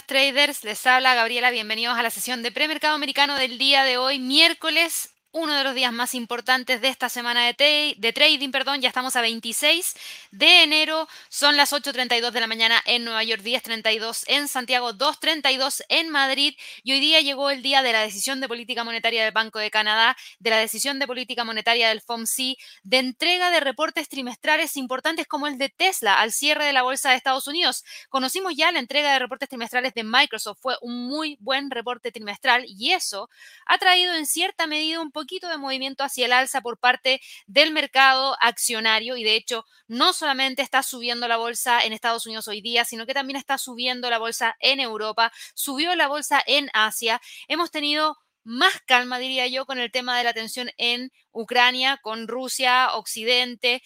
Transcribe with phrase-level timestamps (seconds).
[0.00, 0.64] traders.
[0.64, 1.50] Les habla Gabriela.
[1.50, 5.74] Bienvenidos a la sesión de premercado americano del día de hoy, miércoles uno de los
[5.74, 9.94] días más importantes de esta semana de, de, trading, perdón, ya estamos a 26
[10.30, 15.84] de enero, son las 8.32 de la mañana en Nueva York, 10.32 en Santiago, 2.32
[15.88, 19.32] en Madrid y hoy día llegó el día de la decisión de política monetaria del
[19.32, 24.10] Banco de Canadá, de la decisión de política monetaria del FOMC, de entrega de reportes
[24.10, 27.84] trimestrales importantes como el de Tesla al cierre de la bolsa de Estados Unidos.
[28.10, 32.66] Conocimos ya la entrega de reportes trimestrales de Microsoft, fue un muy buen reporte trimestral
[32.66, 33.30] y eso
[33.64, 37.20] ha traído en cierta medida un poco poquito de movimiento hacia el alza por parte
[37.46, 42.48] del mercado accionario y de hecho no solamente está subiendo la bolsa en Estados Unidos
[42.48, 46.70] hoy día, sino que también está subiendo la bolsa en Europa, subió la bolsa en
[46.72, 47.20] Asia.
[47.46, 52.26] Hemos tenido más calma, diría yo, con el tema de la tensión en Ucrania, con
[52.26, 53.80] Rusia, Occidente,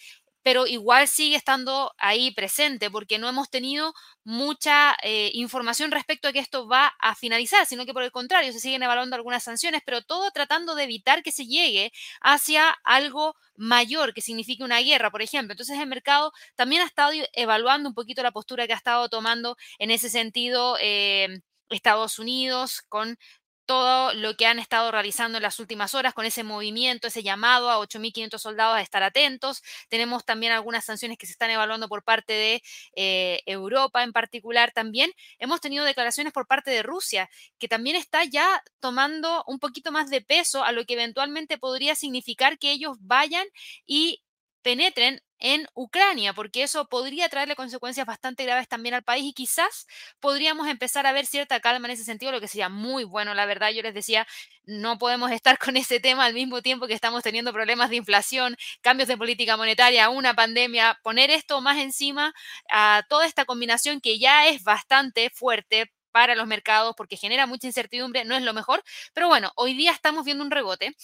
[0.47, 3.93] pero igual sigue estando ahí presente porque no hemos tenido
[4.23, 8.53] mucha eh, información respecto a que esto va a finalizar, sino que por el contrario
[8.53, 11.91] se siguen evaluando algunas sanciones, pero todo tratando de evitar que se llegue
[12.21, 15.51] hacia algo mayor que signifique una guerra, por ejemplo.
[15.51, 19.57] Entonces el mercado también ha estado evaluando un poquito la postura que ha estado tomando
[19.79, 20.77] en ese sentido.
[20.79, 23.17] Eh, Estados Unidos con
[23.67, 27.69] todo lo que han estado realizando en las últimas horas con ese movimiento, ese llamado
[27.69, 29.61] a 8.500 soldados a estar atentos.
[29.89, 32.63] Tenemos también algunas sanciones que se están evaluando por parte de
[32.95, 35.11] eh, Europa en particular también.
[35.37, 37.29] Hemos tenido declaraciones por parte de Rusia,
[37.59, 41.93] que también está ya tomando un poquito más de peso a lo que eventualmente podría
[41.95, 43.45] significar que ellos vayan
[43.85, 44.23] y
[44.63, 49.87] penetren en Ucrania, porque eso podría traerle consecuencias bastante graves también al país y quizás
[50.19, 53.45] podríamos empezar a ver cierta calma en ese sentido, lo que sería muy bueno, la
[53.45, 53.71] verdad.
[53.71, 54.27] Yo les decía,
[54.65, 58.57] no podemos estar con ese tema al mismo tiempo que estamos teniendo problemas de inflación,
[58.81, 62.33] cambios de política monetaria, una pandemia, poner esto más encima
[62.69, 67.67] a toda esta combinación que ya es bastante fuerte para los mercados porque genera mucha
[67.67, 68.83] incertidumbre, no es lo mejor,
[69.13, 70.95] pero bueno, hoy día estamos viendo un rebote.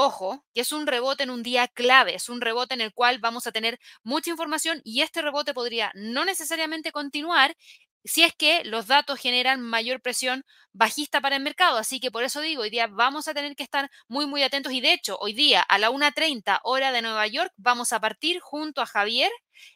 [0.00, 3.18] Ojo, que es un rebote en un día clave, es un rebote en el cual
[3.18, 7.56] vamos a tener mucha información y este rebote podría no necesariamente continuar
[8.04, 11.78] si es que los datos generan mayor presión bajista para el mercado.
[11.78, 14.72] Así que por eso digo, hoy día vamos a tener que estar muy, muy atentos.
[14.72, 18.38] Y de hecho, hoy día a la 1.30 hora de Nueva York vamos a partir
[18.38, 19.32] junto a Javier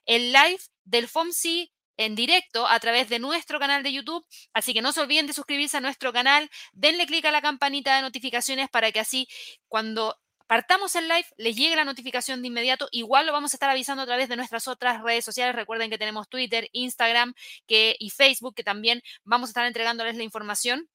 [0.07, 4.25] el live del FOMC en directo a través de nuestro canal de YouTube.
[4.53, 7.97] Así que no se olviden de suscribirse a nuestro canal, denle clic a la campanita
[7.97, 9.29] de notificaciones para que así
[9.69, 12.89] cuando partamos el live les llegue la notificación de inmediato.
[12.91, 15.55] Igual lo vamos a estar avisando a través de nuestras otras redes sociales.
[15.55, 17.35] Recuerden que tenemos Twitter, Instagram
[17.67, 20.89] que, y Facebook, que también vamos a estar entregándoles la información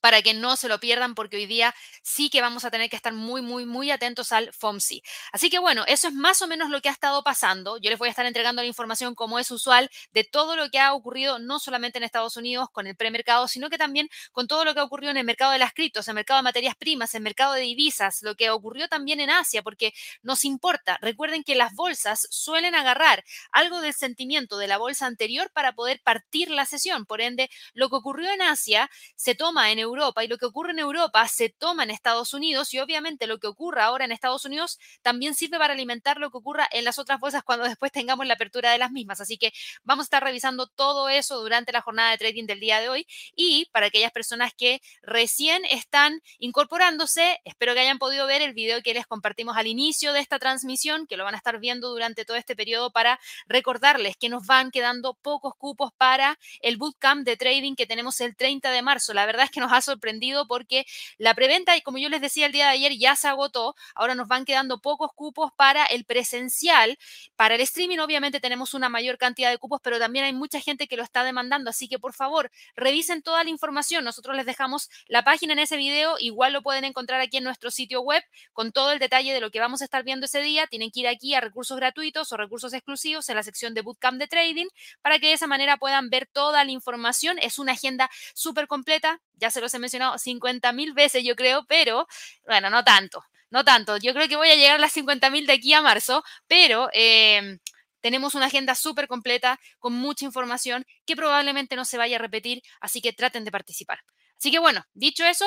[0.00, 2.96] para que no se lo pierdan, porque hoy día sí que vamos a tener que
[2.96, 5.02] estar muy, muy, muy atentos al FOMC.
[5.32, 7.78] Así que bueno, eso es más o menos lo que ha estado pasando.
[7.78, 10.78] Yo les voy a estar entregando la información como es usual de todo lo que
[10.78, 14.64] ha ocurrido, no solamente en Estados Unidos con el premercado, sino que también con todo
[14.64, 17.14] lo que ha ocurrido en el mercado de las criptos, el mercado de materias primas,
[17.14, 19.92] en el mercado de divisas, lo que ocurrió también en Asia, porque
[20.22, 20.98] nos importa.
[21.00, 26.00] Recuerden que las bolsas suelen agarrar algo del sentimiento de la bolsa anterior para poder
[26.02, 27.06] partir la sesión.
[27.06, 29.89] Por ende, lo que ocurrió en Asia se toma en Europa
[30.22, 33.46] y lo que ocurre en Europa se toma en Estados Unidos y obviamente lo que
[33.46, 37.18] ocurra ahora en Estados Unidos también sirve para alimentar lo que ocurra en las otras
[37.18, 39.20] bolsas cuando después tengamos la apertura de las mismas.
[39.20, 39.52] Así que
[39.82, 43.06] vamos a estar revisando todo eso durante la jornada de trading del día de hoy
[43.34, 48.82] y para aquellas personas que recién están incorporándose, espero que hayan podido ver el video
[48.82, 52.24] que les compartimos al inicio de esta transmisión, que lo van a estar viendo durante
[52.24, 57.36] todo este periodo para recordarles que nos van quedando pocos cupos para el bootcamp de
[57.36, 59.14] trading que tenemos el 30 de marzo.
[59.14, 60.86] La verdad es que nos ha sorprendido porque
[61.18, 63.74] la preventa, y como yo les decía el día de ayer, ya se agotó.
[63.94, 66.98] Ahora nos van quedando pocos cupos para el presencial.
[67.36, 70.86] Para el streaming, obviamente, tenemos una mayor cantidad de cupos, pero también hay mucha gente
[70.86, 71.70] que lo está demandando.
[71.70, 74.04] Así que, por favor, revisen toda la información.
[74.04, 76.16] Nosotros les dejamos la página en ese video.
[76.18, 78.22] Igual lo pueden encontrar aquí en nuestro sitio web
[78.52, 80.66] con todo el detalle de lo que vamos a estar viendo ese día.
[80.66, 84.18] Tienen que ir aquí a recursos gratuitos o recursos exclusivos en la sección de Bootcamp
[84.18, 84.66] de Trading
[85.02, 87.38] para que de esa manera puedan ver toda la información.
[87.38, 89.20] Es una agenda súper completa.
[89.40, 92.06] Ya se los he mencionado 50 mil veces, yo creo, pero
[92.46, 93.96] bueno, no tanto, no tanto.
[93.96, 96.88] Yo creo que voy a llegar a las 50 mil de aquí a marzo, pero
[96.92, 97.58] em,
[98.00, 102.62] tenemos una agenda súper completa con mucha información que probablemente no se vaya a repetir,
[102.80, 104.00] así que traten de participar.
[104.38, 105.46] Así que bueno, dicho eso,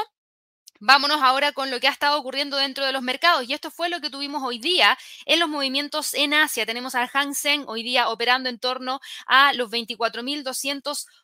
[0.86, 3.88] Vámonos ahora con lo que ha estado ocurriendo dentro de los mercados y esto fue
[3.88, 6.66] lo que tuvimos hoy día en los movimientos en Asia.
[6.66, 9.70] Tenemos al Hang Seng hoy día operando en torno a los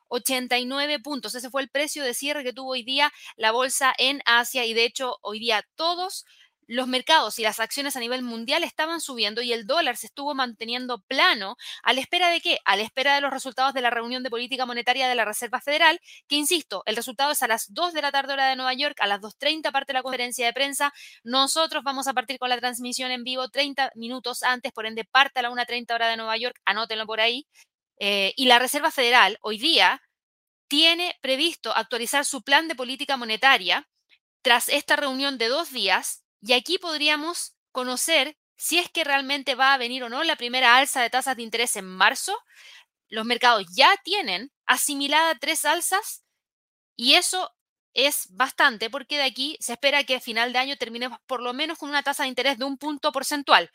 [0.10, 1.36] 24.289 puntos.
[1.36, 4.74] Ese fue el precio de cierre que tuvo hoy día la bolsa en Asia y
[4.74, 6.26] de hecho hoy día todos
[6.70, 10.36] los mercados y las acciones a nivel mundial estaban subiendo y el dólar se estuvo
[10.36, 12.60] manteniendo plano a la espera de qué?
[12.64, 15.62] A la espera de los resultados de la reunión de política monetaria de la Reserva
[15.62, 18.76] Federal, que insisto, el resultado es a las 2 de la tarde hora de Nueva
[18.76, 20.94] York, a las 2.30 parte la conferencia de prensa.
[21.24, 25.40] Nosotros vamos a partir con la transmisión en vivo 30 minutos antes, por ende parte
[25.40, 27.48] a la 1.30 hora de Nueva York, anótenlo por ahí.
[28.00, 30.02] Eh, y la Reserva Federal hoy día
[30.70, 33.90] tiene previsto actualizar su plan de política monetaria
[34.42, 39.74] tras esta reunión de dos días y aquí podríamos conocer si es que realmente va
[39.74, 42.38] a venir o no la primera alza de tasas de interés en marzo.
[43.10, 46.24] Los mercados ya tienen asimilada tres alzas
[46.96, 47.52] y eso
[47.94, 51.54] es bastante porque de aquí se espera que a final de año terminemos por lo
[51.54, 53.72] menos con una tasa de interés de un punto porcentual.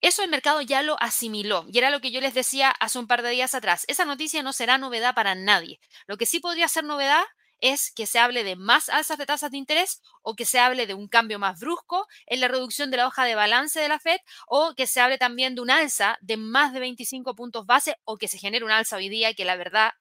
[0.00, 3.06] Eso el mercado ya lo asimiló y era lo que yo les decía hace un
[3.06, 3.84] par de días atrás.
[3.86, 5.78] Esa noticia no será novedad para nadie.
[6.06, 7.22] Lo que sí podría ser novedad
[7.60, 10.86] es que se hable de más alzas de tasas de interés o que se hable
[10.86, 13.98] de un cambio más brusco en la reducción de la hoja de balance de la
[13.98, 17.96] Fed o que se hable también de un alza de más de 25 puntos base
[18.04, 19.92] o que se genere un alza hoy día que la verdad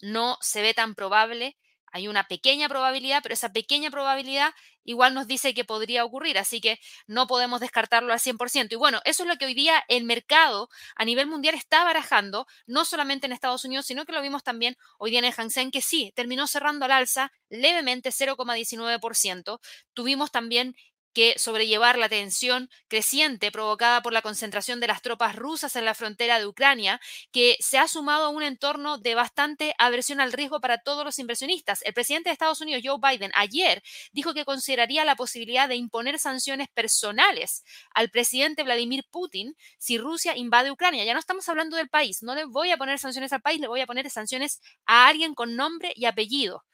[0.00, 1.56] no se ve tan probable
[1.92, 4.52] hay una pequeña probabilidad, pero esa pequeña probabilidad
[4.84, 8.74] igual nos dice que podría ocurrir, así que no podemos descartarlo al 100%.
[8.74, 12.46] Y bueno, eso es lo que hoy día el mercado a nivel mundial está barajando,
[12.66, 15.50] no solamente en Estados Unidos, sino que lo vimos también hoy día en el Hang
[15.50, 19.60] Seng, que sí, terminó cerrando al alza levemente 0,19%.
[19.94, 20.74] Tuvimos también
[21.18, 25.96] que sobrellevar la tensión creciente provocada por la concentración de las tropas rusas en la
[25.96, 27.00] frontera de Ucrania,
[27.32, 31.18] que se ha sumado a un entorno de bastante aversión al riesgo para todos los
[31.18, 31.82] inversionistas.
[31.82, 33.82] El presidente de Estados Unidos, Joe Biden, ayer
[34.12, 37.64] dijo que consideraría la posibilidad de imponer sanciones personales
[37.96, 41.04] al presidente Vladimir Putin si Rusia invade Ucrania.
[41.04, 43.66] Ya no estamos hablando del país, no le voy a poner sanciones al país, le
[43.66, 46.64] voy a poner sanciones a alguien con nombre y apellido.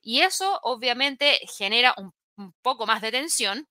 [0.00, 3.68] Y eso obviamente genera un, un poco más de tensión,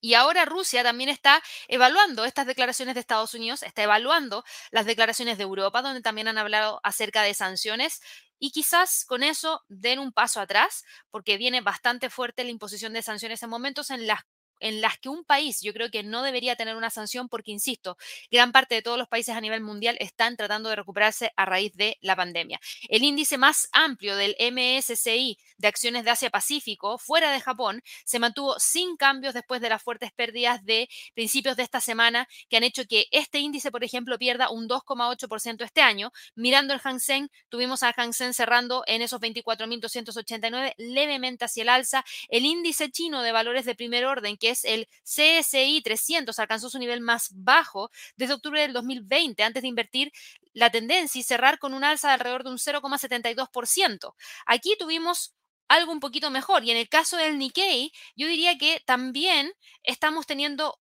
[0.00, 5.38] y ahora Rusia también está evaluando estas declaraciones de Estados Unidos, está evaluando las declaraciones
[5.38, 8.00] de Europa, donde también han hablado acerca de sanciones.
[8.38, 13.02] Y quizás con eso den un paso atrás, porque viene bastante fuerte la imposición de
[13.02, 14.22] sanciones en momentos en las
[14.62, 17.96] en las que un país yo creo que no debería tener una sanción porque, insisto,
[18.30, 21.72] gran parte de todos los países a nivel mundial están tratando de recuperarse a raíz
[21.74, 22.60] de la pandemia.
[22.88, 28.58] El índice más amplio del MSCI de acciones de Asia-Pacífico, fuera de Japón, se mantuvo
[28.58, 32.84] sin cambios después de las fuertes pérdidas de principios de esta semana que han hecho
[32.86, 36.12] que este índice, por ejemplo, pierda un 2,8% este año.
[36.34, 41.68] Mirando el Hang Seng, tuvimos al Hang Seng cerrando en esos 24.289 levemente hacia el
[41.68, 42.04] alza.
[42.28, 47.00] El índice chino de valores de primer orden, que el CSI 300, alcanzó su nivel
[47.00, 50.12] más bajo desde octubre del 2020, antes de invertir
[50.52, 54.14] la tendencia y cerrar con un alza de alrededor de un 0,72%.
[54.46, 55.34] Aquí tuvimos
[55.68, 56.64] algo un poquito mejor.
[56.64, 60.78] Y en el caso del Nikkei, yo diría que también estamos teniendo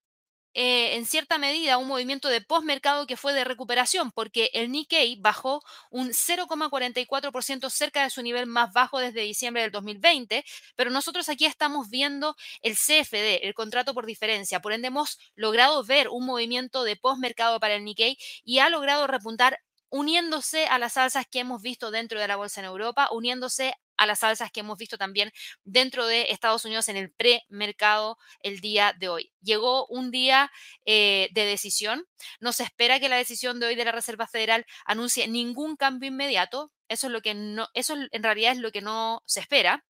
[0.54, 5.18] eh, en cierta medida un movimiento de postmercado que fue de recuperación, porque el Nikkei
[5.20, 10.44] bajó un 0,44% cerca de su nivel más bajo desde diciembre del 2020,
[10.76, 15.84] pero nosotros aquí estamos viendo el CFD, el contrato por diferencia, por ende hemos logrado
[15.84, 20.98] ver un movimiento de postmercado para el Nikkei y ha logrado repuntar uniéndose a las
[20.98, 24.62] alzas que hemos visto dentro de la bolsa en Europa, uniéndose a las alzas que
[24.62, 25.32] hemos visto también
[25.64, 29.32] dentro de Estados Unidos en el premercado el día de hoy.
[29.44, 30.52] Llegó un día
[30.86, 32.08] eh, de decisión.
[32.40, 36.10] No se espera que la decisión de hoy de la Reserva Federal anuncie ningún cambio
[36.10, 36.72] inmediato.
[36.88, 39.86] Eso es lo que no, eso en realidad es lo que no se espera.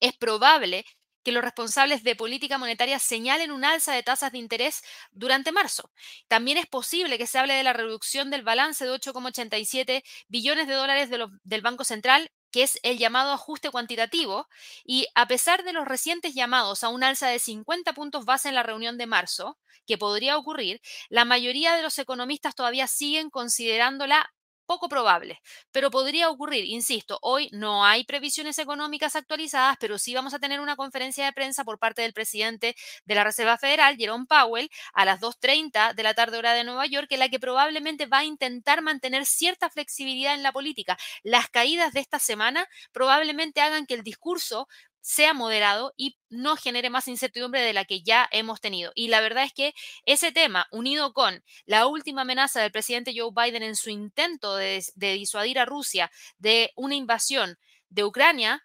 [0.00, 0.86] Es probable
[1.22, 5.90] que los responsables de política monetaria señalen un alza de tasas de interés durante marzo.
[6.28, 10.74] También es posible que se hable de la reducción del balance de 8,87 billones de
[10.74, 14.46] dólares del Banco Central que es el llamado ajuste cuantitativo,
[14.84, 18.54] y a pesar de los recientes llamados a un alza de 50 puntos base en
[18.54, 19.58] la reunión de marzo,
[19.88, 24.32] que podría ocurrir, la mayoría de los economistas todavía siguen considerándola
[24.66, 25.40] poco probable,
[25.72, 30.60] pero podría ocurrir, insisto, hoy no hay previsiones económicas actualizadas, pero sí vamos a tener
[30.60, 35.04] una conferencia de prensa por parte del presidente de la Reserva Federal, Jerome Powell, a
[35.04, 38.24] las 2.30 de la tarde hora de Nueva York, en la que probablemente va a
[38.24, 40.96] intentar mantener cierta flexibilidad en la política.
[41.22, 44.68] Las caídas de esta semana probablemente hagan que el discurso
[45.04, 48.90] sea moderado y no genere más incertidumbre de la que ya hemos tenido.
[48.94, 49.74] Y la verdad es que
[50.06, 54.82] ese tema, unido con la última amenaza del presidente Joe Biden en su intento de,
[54.96, 57.58] disuadir a Rusia de una invasión
[57.90, 58.62] de Ucrania,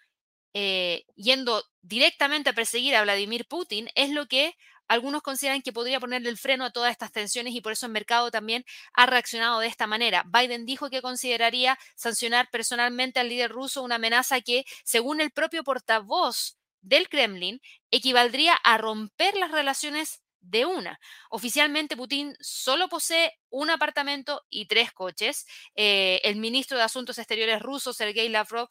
[0.54, 4.56] eh, yendo directamente a perseguir a Vladimir Putin, es lo que
[4.90, 7.94] algunos consideran que podría ponerle el freno a todas estas tensiones y por eso el
[7.94, 10.26] mercado también ha reaccionado de esta manera.
[10.28, 15.64] Biden dijo que consideraría sancionar personalmente al líder ruso una amenaza que, según el propio
[15.64, 21.00] portavoz del Kremlin, equivaldría a romper las relaciones de una.
[21.30, 25.46] Oficialmente Putin solo posee un apartamento y tres coches.
[25.76, 28.70] Eh, el ministro de Asuntos Exteriores ruso, Sergei Lavrov,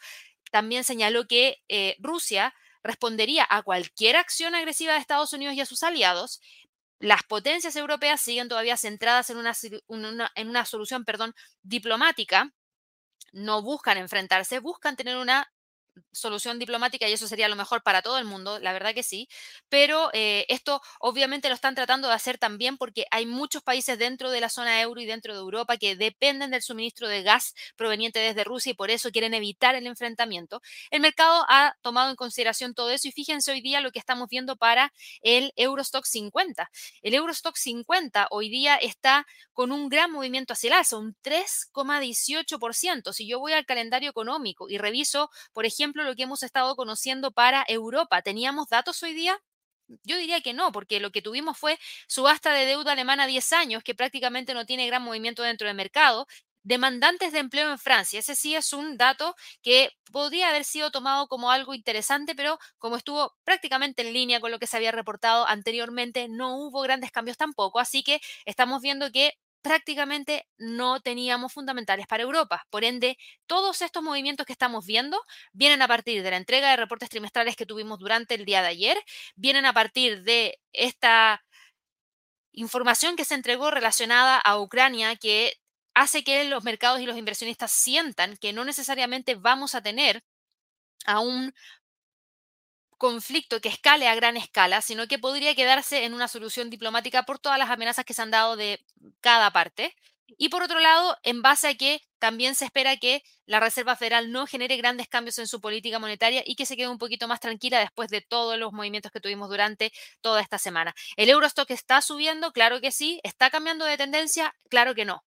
[0.50, 5.66] también señaló que eh, Rusia respondería a cualquier acción agresiva de Estados Unidos y a
[5.66, 6.40] sus aliados.
[7.00, 9.52] Las potencias europeas siguen todavía centradas en una,
[10.34, 12.52] en una solución perdón, diplomática,
[13.32, 15.52] no buscan enfrentarse, buscan tener una
[16.12, 19.28] solución diplomática y eso sería lo mejor para todo el mundo, la verdad que sí,
[19.68, 24.30] pero eh, esto obviamente lo están tratando de hacer también porque hay muchos países dentro
[24.30, 28.18] de la zona euro y dentro de Europa que dependen del suministro de gas proveniente
[28.18, 30.60] desde Rusia y por eso quieren evitar el enfrentamiento.
[30.90, 34.28] El mercado ha tomado en consideración todo eso y fíjense hoy día lo que estamos
[34.28, 36.70] viendo para el Eurostock 50.
[37.02, 43.12] El Eurostock 50 hoy día está con un gran movimiento hacia el alza, un 3,18%.
[43.12, 47.30] Si yo voy al calendario económico y reviso, por ejemplo, lo que hemos estado conociendo
[47.32, 48.22] para Europa.
[48.22, 49.38] ¿Teníamos datos hoy día?
[50.04, 51.78] Yo diría que no, porque lo que tuvimos fue
[52.08, 55.76] subasta de deuda alemana a 10 años, que prácticamente no tiene gran movimiento dentro del
[55.76, 56.26] mercado.
[56.62, 61.26] Demandantes de empleo en Francia, ese sí es un dato que podría haber sido tomado
[61.28, 65.46] como algo interesante, pero como estuvo prácticamente en línea con lo que se había reportado
[65.46, 67.80] anteriormente, no hubo grandes cambios tampoco.
[67.80, 69.32] Así que estamos viendo que
[69.68, 72.66] prácticamente no teníamos fundamentales para Europa.
[72.70, 75.22] Por ende, todos estos movimientos que estamos viendo
[75.52, 78.68] vienen a partir de la entrega de reportes trimestrales que tuvimos durante el día de
[78.68, 78.96] ayer,
[79.36, 81.44] vienen a partir de esta
[82.52, 85.52] información que se entregó relacionada a Ucrania que
[85.92, 90.24] hace que los mercados y los inversionistas sientan que no necesariamente vamos a tener
[91.04, 91.52] a un
[92.98, 97.38] conflicto que escale a gran escala, sino que podría quedarse en una solución diplomática por
[97.38, 98.84] todas las amenazas que se han dado de
[99.20, 99.94] cada parte.
[100.36, 104.30] Y por otro lado, en base a que también se espera que la Reserva Federal
[104.30, 107.40] no genere grandes cambios en su política monetaria y que se quede un poquito más
[107.40, 110.94] tranquila después de todos los movimientos que tuvimos durante toda esta semana.
[111.16, 112.52] ¿El Eurostock está subiendo?
[112.52, 113.20] Claro que sí.
[113.22, 114.54] ¿Está cambiando de tendencia?
[114.68, 115.24] Claro que no.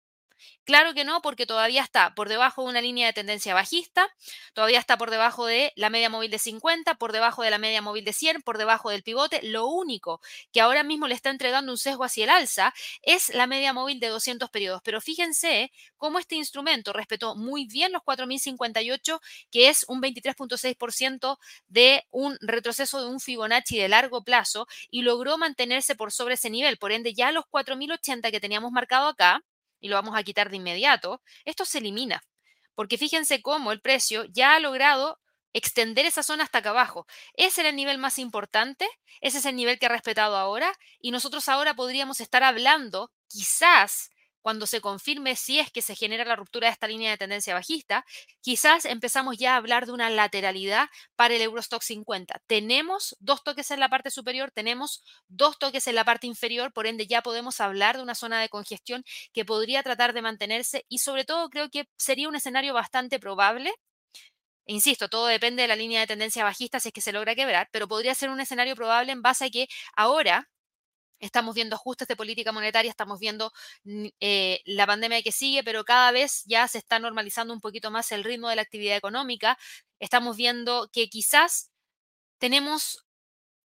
[0.65, 4.09] Claro que no, porque todavía está por debajo de una línea de tendencia bajista,
[4.55, 7.83] todavía está por debajo de la media móvil de 50, por debajo de la media
[7.83, 9.41] móvil de 100, por debajo del pivote.
[9.43, 10.21] Lo único
[10.53, 14.01] que ahora mismo le está entregando un sesgo hacia el alza es la media móvil
[14.01, 14.81] de 200 periodos.
[14.85, 19.21] Pero fíjense cómo este instrumento respetó muy bien los 4.058,
[19.51, 25.39] que es un 23.6% de un retroceso de un Fibonacci de largo plazo y logró
[25.39, 26.79] mantenerse por sobre ese nivel.
[26.79, 29.43] Por ende, ya los 4.080 que teníamos marcado acá,
[29.81, 32.23] y lo vamos a quitar de inmediato, esto se elimina.
[32.75, 35.19] Porque fíjense cómo el precio ya ha logrado
[35.53, 37.07] extender esa zona hasta acá abajo.
[37.35, 38.89] Ese era el nivel más importante,
[39.21, 44.11] ese es el nivel que ha respetado ahora y nosotros ahora podríamos estar hablando quizás
[44.43, 47.55] cuando se confirme si es que se genera la ruptura de esta línea de tendencia
[47.55, 48.05] bajista,
[48.41, 52.41] quizás empezamos ya a hablar de una lateralidad para el Eurostock 50.
[52.47, 56.87] Tenemos dos toques en la parte superior, tenemos dos toques en la parte inferior, por
[56.87, 60.99] ende ya podemos hablar de una zona de congestión que podría tratar de mantenerse y
[60.99, 63.73] sobre todo creo que sería un escenario bastante probable
[64.67, 67.69] Insisto, todo depende de la línea de tendencia bajista si es que se logra quebrar,
[67.73, 69.67] pero podría ser un escenario probable en base a que
[69.97, 70.49] ahora
[71.21, 73.53] Estamos viendo ajustes de política monetaria, estamos viendo
[74.21, 78.11] eh, la pandemia que sigue, pero cada vez ya se está normalizando un poquito más
[78.13, 79.59] el ritmo de la actividad económica.
[80.01, 81.71] Estamos viendo que quizás
[82.39, 83.07] tenemos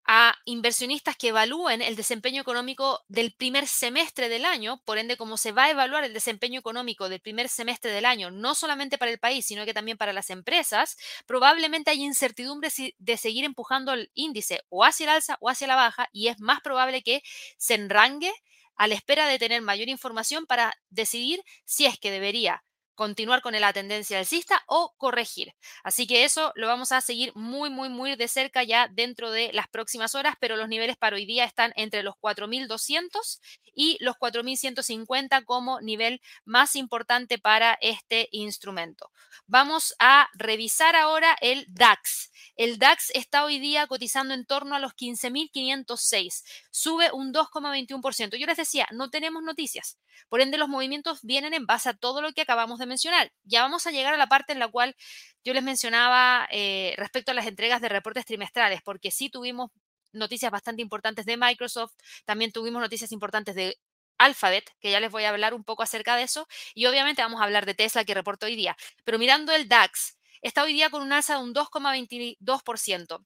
[0.07, 5.37] a inversionistas que evalúen el desempeño económico del primer semestre del año, por ende, como
[5.37, 9.11] se va a evaluar el desempeño económico del primer semestre del año, no solamente para
[9.11, 14.11] el país, sino que también para las empresas, probablemente hay incertidumbre de seguir empujando el
[14.13, 17.21] índice o hacia el alza o hacia la baja, y es más probable que
[17.57, 18.31] se enrangue
[18.75, 22.63] a la espera de tener mayor información para decidir si es que debería
[22.95, 25.53] continuar con la tendencia alcista o corregir.
[25.83, 29.51] Así que eso lo vamos a seguir muy, muy, muy de cerca ya dentro de
[29.53, 33.39] las próximas horas, pero los niveles para hoy día están entre los 4.200
[33.75, 39.11] y los 4.150 como nivel más importante para este instrumento.
[39.47, 42.31] Vamos a revisar ahora el DAX.
[42.55, 46.43] El DAX está hoy día cotizando en torno a los 15.506.
[46.71, 48.37] Sube un 2,21%.
[48.37, 49.97] Yo les decía, no tenemos noticias.
[50.29, 53.31] Por ende, los movimientos vienen en base a todo lo que acabamos de mencionar.
[53.43, 54.95] Ya vamos a llegar a la parte en la cual
[55.43, 59.71] yo les mencionaba eh, respecto a las entregas de reportes trimestrales, porque sí tuvimos
[60.11, 61.93] noticias bastante importantes de Microsoft,
[62.25, 63.77] también tuvimos noticias importantes de
[64.17, 67.41] Alphabet, que ya les voy a hablar un poco acerca de eso, y obviamente vamos
[67.41, 68.77] a hablar de Tesla que reportó hoy día.
[69.03, 73.25] Pero mirando el DAX, está hoy día con un alza de un 2,22%.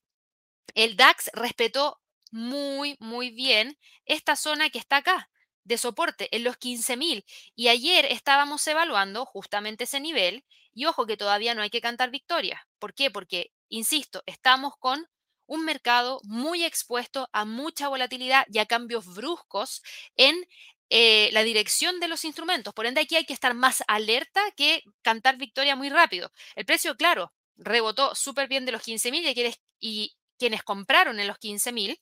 [0.76, 2.00] El DAX respetó
[2.32, 5.30] muy, muy bien esta zona que está acá
[5.64, 7.26] de soporte en los 15.000
[7.56, 12.12] y ayer estábamos evaluando justamente ese nivel y ojo que todavía no hay que cantar
[12.12, 12.68] victoria.
[12.80, 13.12] ¿Por qué?
[13.12, 15.08] Porque, insisto, estamos con
[15.46, 19.82] un mercado muy expuesto a mucha volatilidad y a cambios bruscos
[20.16, 20.48] en
[20.92, 22.74] eh, la dirección de los instrumentos.
[22.74, 26.32] Por ende, aquí hay que estar más alerta que cantar victoria muy rápido.
[26.56, 31.38] El precio, claro, rebotó súper bien de los 15.000 y, y quienes compraron en los
[31.38, 32.00] 15.000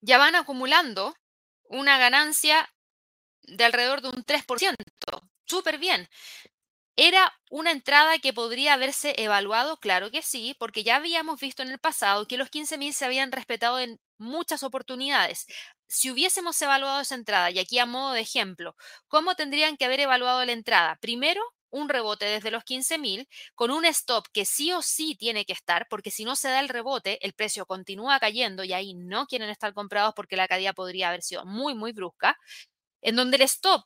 [0.00, 1.14] ya van acumulando
[1.68, 2.68] una ganancia
[3.42, 4.84] de alrededor de un 3%.
[5.46, 6.08] Súper bien.
[6.96, 9.78] ¿Era una entrada que podría haberse evaluado?
[9.78, 13.32] Claro que sí, porque ya habíamos visto en el pasado que los 15.000 se habían
[13.32, 15.46] respetado en muchas oportunidades.
[15.88, 18.76] Si hubiésemos evaluado esa entrada, y aquí a modo de ejemplo,
[19.08, 20.96] ¿cómo tendrían que haber evaluado la entrada?
[21.00, 21.42] Primero,
[21.76, 25.86] un rebote desde los 15.000 con un stop que sí o sí tiene que estar,
[25.88, 29.50] porque si no se da el rebote, el precio continúa cayendo y ahí no quieren
[29.50, 32.38] estar comprados porque la caída podría haber sido muy, muy brusca,
[33.02, 33.84] en donde el stop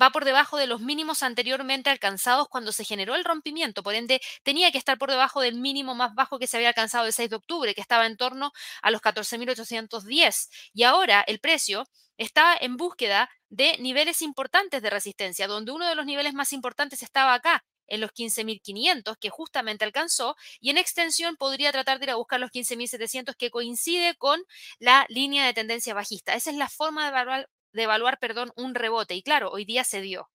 [0.00, 3.82] va por debajo de los mínimos anteriormente alcanzados cuando se generó el rompimiento.
[3.82, 7.06] Por ende, tenía que estar por debajo del mínimo más bajo que se había alcanzado
[7.06, 8.52] el 6 de octubre, que estaba en torno
[8.82, 10.48] a los 14.810.
[10.72, 11.84] Y ahora el precio
[12.22, 17.02] está en búsqueda de niveles importantes de resistencia, donde uno de los niveles más importantes
[17.02, 22.10] estaba acá, en los 15.500, que justamente alcanzó, y en extensión podría tratar de ir
[22.10, 24.40] a buscar los 15.700, que coincide con
[24.78, 26.34] la línea de tendencia bajista.
[26.34, 29.14] Esa es la forma de evaluar, de evaluar, perdón, un rebote.
[29.14, 30.30] Y claro, hoy día se dio.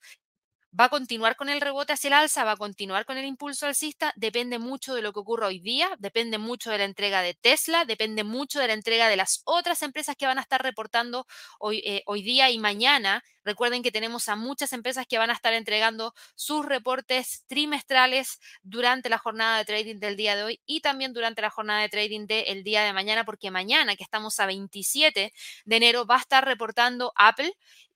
[0.80, 2.44] ¿Va a continuar con el rebote hacia el alza?
[2.44, 4.14] ¿Va a continuar con el impulso alcista?
[4.16, 7.84] Depende mucho de lo que ocurra hoy día, depende mucho de la entrega de Tesla,
[7.86, 11.26] depende mucho de la entrega de las otras empresas que van a estar reportando
[11.60, 15.34] hoy, eh, hoy día y mañana Recuerden que tenemos a muchas empresas que van a
[15.34, 20.82] estar entregando sus reportes trimestrales durante la jornada de trading del día de hoy y
[20.82, 24.48] también durante la jornada de trading del día de mañana, porque mañana, que estamos a
[24.48, 25.32] 27
[25.64, 27.54] de enero, va a estar reportando Apple,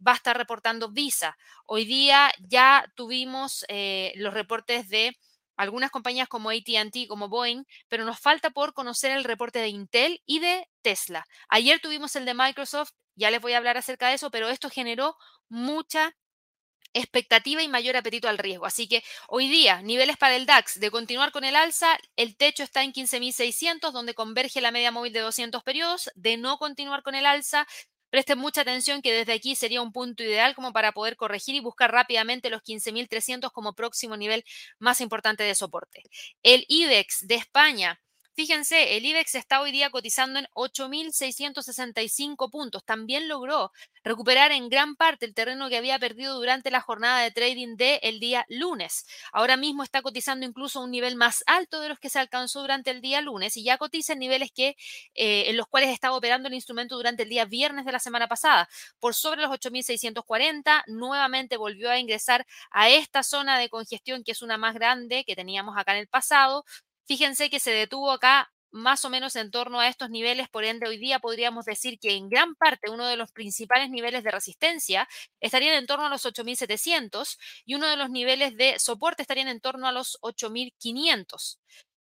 [0.08, 1.36] va a estar reportando Visa.
[1.66, 5.18] Hoy día ya tuvimos eh, los reportes de
[5.58, 10.22] algunas compañías como ATT, como Boeing, pero nos falta por conocer el reporte de Intel
[10.26, 11.26] y de Tesla.
[11.50, 14.70] Ayer tuvimos el de Microsoft ya les voy a hablar acerca de eso, pero esto
[14.70, 15.16] generó
[15.48, 16.16] mucha
[16.94, 18.66] expectativa y mayor apetito al riesgo.
[18.66, 22.64] Así que hoy día, niveles para el DAX de continuar con el alza, el techo
[22.64, 27.16] está en 15.600, donde converge la media móvil de 200 periodos, de no continuar con
[27.16, 27.68] el alza.
[28.10, 31.62] Presten mucha atención que desde aquí sería un punto ideal como para poder corregir y
[31.62, 34.44] buscar rápidamente los 15.300 como próximo nivel
[34.80, 36.04] más importante de soporte.
[36.44, 38.02] El IBEX de España
[38.34, 42.84] Fíjense, el IBEX está hoy día cotizando en 8.665 puntos.
[42.86, 43.72] También logró
[44.06, 48.20] recuperar en gran parte el terreno que había perdido durante la jornada de trading del
[48.22, 49.06] día lunes.
[49.34, 52.90] Ahora mismo está cotizando incluso un nivel más alto de los que se alcanzó durante
[52.90, 54.78] el día lunes y ya cotiza en niveles que,
[55.14, 58.28] eh, en los cuales estaba operando el instrumento durante el día viernes de la semana
[58.30, 58.70] pasada.
[59.00, 64.42] Por sobre los 8.640, nuevamente volvió a ingresar a esta zona de congestión que es
[64.42, 66.64] una más grande que teníamos acá en el pasado
[67.08, 70.88] Fíjense que se detuvo acá más o menos en torno a estos niveles, por ende
[70.88, 75.10] hoy día podríamos decir que en gran parte uno de los principales niveles de resistencia
[75.42, 79.60] estarían en torno a los 8.700 y uno de los niveles de soporte estarían en
[79.60, 81.60] torno a los 8.500.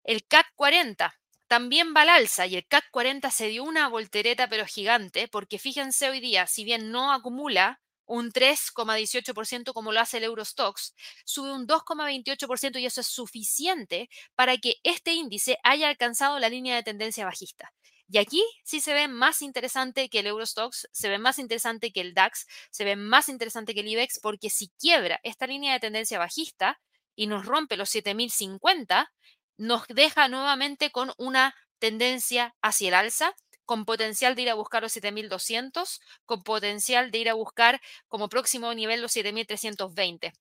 [0.02, 1.14] El CAC 40
[1.46, 5.58] también va al alza y el CAC 40 se dio una voltereta pero gigante porque
[5.60, 10.94] fíjense hoy día, si bien no acumula un 3,18% como lo hace el Eurostox,
[11.24, 16.74] sube un 2,28% y eso es suficiente para que este índice haya alcanzado la línea
[16.74, 17.72] de tendencia bajista.
[18.10, 22.00] Y aquí sí se ve más interesante que el Eurostox, se ve más interesante que
[22.00, 25.80] el DAX, se ve más interesante que el IBEX, porque si quiebra esta línea de
[25.80, 26.80] tendencia bajista
[27.14, 29.12] y nos rompe los 7050,
[29.58, 33.34] nos deja nuevamente con una tendencia hacia el alza
[33.68, 38.30] con potencial de ir a buscar los 7200, con potencial de ir a buscar como
[38.30, 40.32] próximo nivel los 7320.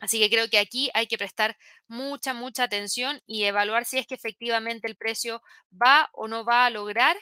[0.00, 4.06] Así que creo que aquí hay que prestar mucha, mucha atención y evaluar si es
[4.06, 7.18] que efectivamente el precio va o no va a lograr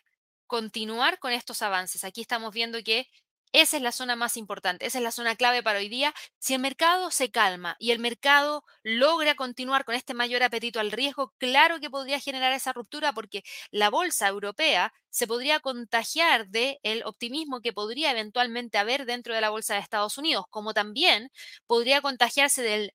[0.46, 2.05] continuar con estos avances.
[2.05, 3.09] Aquí estamos viendo que
[3.53, 6.15] esa es la zona más importante, esa es la zona clave para hoy día.
[6.38, 10.91] Si el mercado se calma y el mercado logra continuar con este mayor apetito al
[10.93, 16.79] riesgo, claro que podría generar esa ruptura porque la bolsa europea se podría contagiar del
[16.83, 21.31] el optimismo que podría eventualmente haber dentro de la bolsa de Estados Unidos, como también
[21.67, 22.93] podría contagiarse del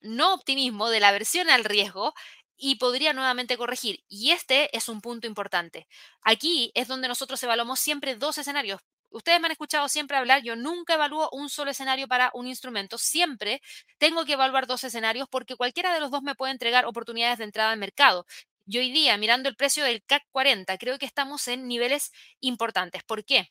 [0.00, 2.14] no optimismo, de la aversión al riesgo
[2.56, 4.04] y podría nuevamente corregir.
[4.08, 5.88] Y este es un punto importante.
[6.22, 8.80] Aquí es donde nosotros evaluamos siempre dos escenarios
[9.12, 12.98] ustedes me han escuchado siempre hablar, yo nunca evalúo un solo escenario para un instrumento,
[12.98, 13.60] siempre
[13.98, 17.44] tengo que evaluar dos escenarios porque cualquiera de los dos me puede entregar oportunidades de
[17.44, 18.26] entrada al mercado.
[18.66, 23.02] Y hoy día, mirando el precio del CAC 40, creo que estamos en niveles importantes.
[23.04, 23.50] ¿Por qué?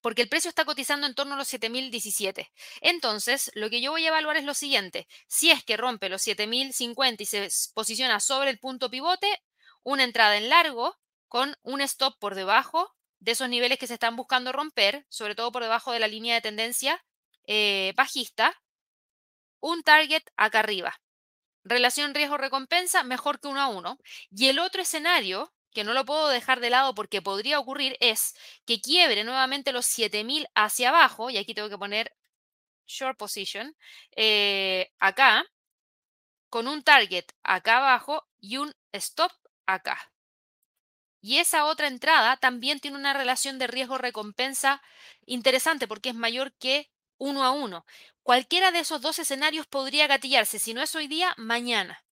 [0.00, 2.50] porque el precio está cotizando en torno a los 7.017.
[2.80, 5.08] Entonces, lo que yo voy a evaluar es lo siguiente.
[5.26, 9.28] Si es que rompe los 7.050 y se posiciona sobre el punto pivote,
[9.82, 10.96] una entrada en largo
[11.28, 15.52] con un stop por debajo de esos niveles que se están buscando romper, sobre todo
[15.52, 17.04] por debajo de la línea de tendencia
[17.46, 18.54] eh, bajista,
[19.60, 21.00] un target acá arriba.
[21.64, 23.98] Relación riesgo-recompensa mejor que uno a uno.
[24.30, 28.34] Y el otro escenario, que no lo puedo dejar de lado porque podría ocurrir, es
[28.66, 32.14] que quiebre nuevamente los 7000 hacia abajo, y aquí tengo que poner
[32.86, 33.76] short position,
[34.16, 35.44] eh, acá,
[36.50, 39.32] con un target acá abajo y un stop
[39.66, 40.10] acá.
[41.28, 44.80] Y esa otra entrada también tiene una relación de riesgo-recompensa
[45.26, 47.84] interesante porque es mayor que uno a uno.
[48.22, 52.02] Cualquiera de esos dos escenarios podría gatillarse, si no es hoy día, mañana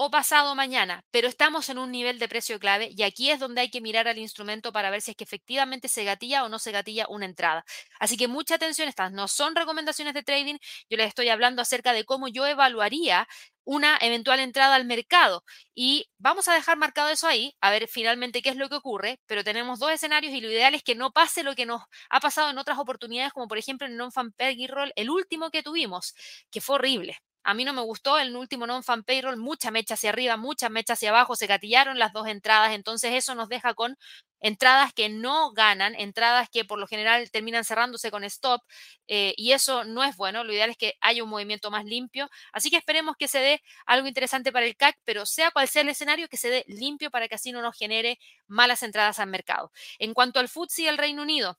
[0.00, 3.62] o pasado mañana, pero estamos en un nivel de precio clave y aquí es donde
[3.62, 6.60] hay que mirar al instrumento para ver si es que efectivamente se gatilla o no
[6.60, 7.64] se gatilla una entrada.
[7.98, 10.56] Así que mucha atención, estas no son recomendaciones de trading,
[10.88, 13.26] yo les estoy hablando acerca de cómo yo evaluaría
[13.68, 15.44] una eventual entrada al mercado.
[15.74, 19.20] Y vamos a dejar marcado eso ahí, a ver finalmente qué es lo que ocurre,
[19.26, 22.20] pero tenemos dos escenarios y lo ideal es que no pase lo que nos ha
[22.20, 26.14] pasado en otras oportunidades, como por ejemplo en Non-Fan Payroll, el último que tuvimos,
[26.50, 27.18] que fue horrible.
[27.48, 30.92] A mí no me gustó el último non-fan payroll, mucha mecha hacia arriba, mucha mecha
[30.92, 33.96] hacia abajo, se gatillaron las dos entradas, entonces eso nos deja con
[34.40, 38.60] entradas que no ganan, entradas que por lo general terminan cerrándose con stop
[39.06, 42.28] eh, y eso no es bueno, lo ideal es que haya un movimiento más limpio,
[42.52, 45.80] así que esperemos que se dé algo interesante para el CAC, pero sea cual sea
[45.80, 49.30] el escenario, que se dé limpio para que así no nos genere malas entradas al
[49.30, 49.72] mercado.
[49.98, 51.58] En cuanto al FTSE y el Reino Unido,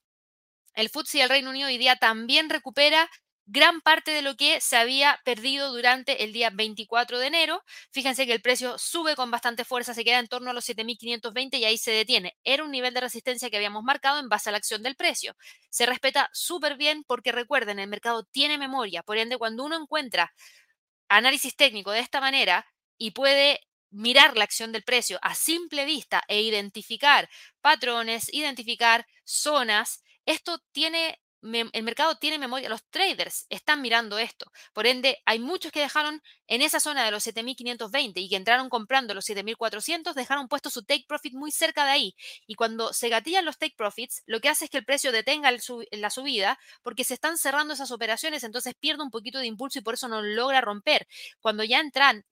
[0.75, 3.10] el FTSE del Reino Unido hoy día también recupera
[3.51, 7.63] gran parte de lo que se había perdido durante el día 24 de enero.
[7.91, 11.57] Fíjense que el precio sube con bastante fuerza, se queda en torno a los 7.520
[11.57, 12.38] y ahí se detiene.
[12.43, 15.35] Era un nivel de resistencia que habíamos marcado en base a la acción del precio.
[15.71, 20.31] Se respeta súper bien porque recuerden, el mercado tiene memoria, por ende cuando uno encuentra
[21.07, 22.67] análisis técnico de esta manera
[22.99, 27.27] y puede mirar la acción del precio a simple vista e identificar
[27.62, 34.52] patrones, identificar zonas, esto tiene el mercado tiene memoria, los traders están mirando esto.
[34.73, 38.69] Por ende, hay muchos que dejaron en esa zona de los 7.520 y que entraron
[38.69, 42.15] comprando los 7.400, dejaron puesto su take profit muy cerca de ahí.
[42.45, 45.52] Y cuando se gatillan los take profits, lo que hace es que el precio detenga
[45.91, 49.82] la subida porque se están cerrando esas operaciones, entonces pierde un poquito de impulso y
[49.82, 51.08] por eso no logra romper.
[51.39, 52.25] Cuando ya entran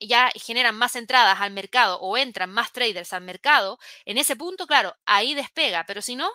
[0.00, 4.66] ya generan más entradas al mercado o entran más traders al mercado, en ese punto,
[4.66, 6.30] claro, ahí despega, pero si no,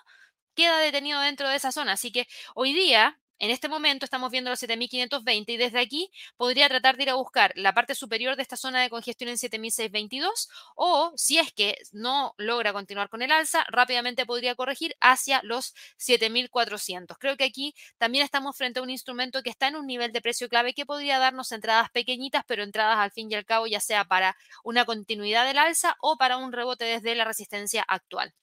[0.55, 1.93] queda detenido dentro de esa zona.
[1.93, 6.69] Así que hoy día, en este momento, estamos viendo los 7520 y desde aquí podría
[6.69, 10.49] tratar de ir a buscar la parte superior de esta zona de congestión en 7622
[10.75, 15.73] o si es que no logra continuar con el alza, rápidamente podría corregir hacia los
[15.97, 17.17] 7400.
[17.17, 20.21] Creo que aquí también estamos frente a un instrumento que está en un nivel de
[20.21, 23.81] precio clave que podría darnos entradas pequeñitas, pero entradas al fin y al cabo ya
[23.81, 28.33] sea para una continuidad del alza o para un rebote desde la resistencia actual.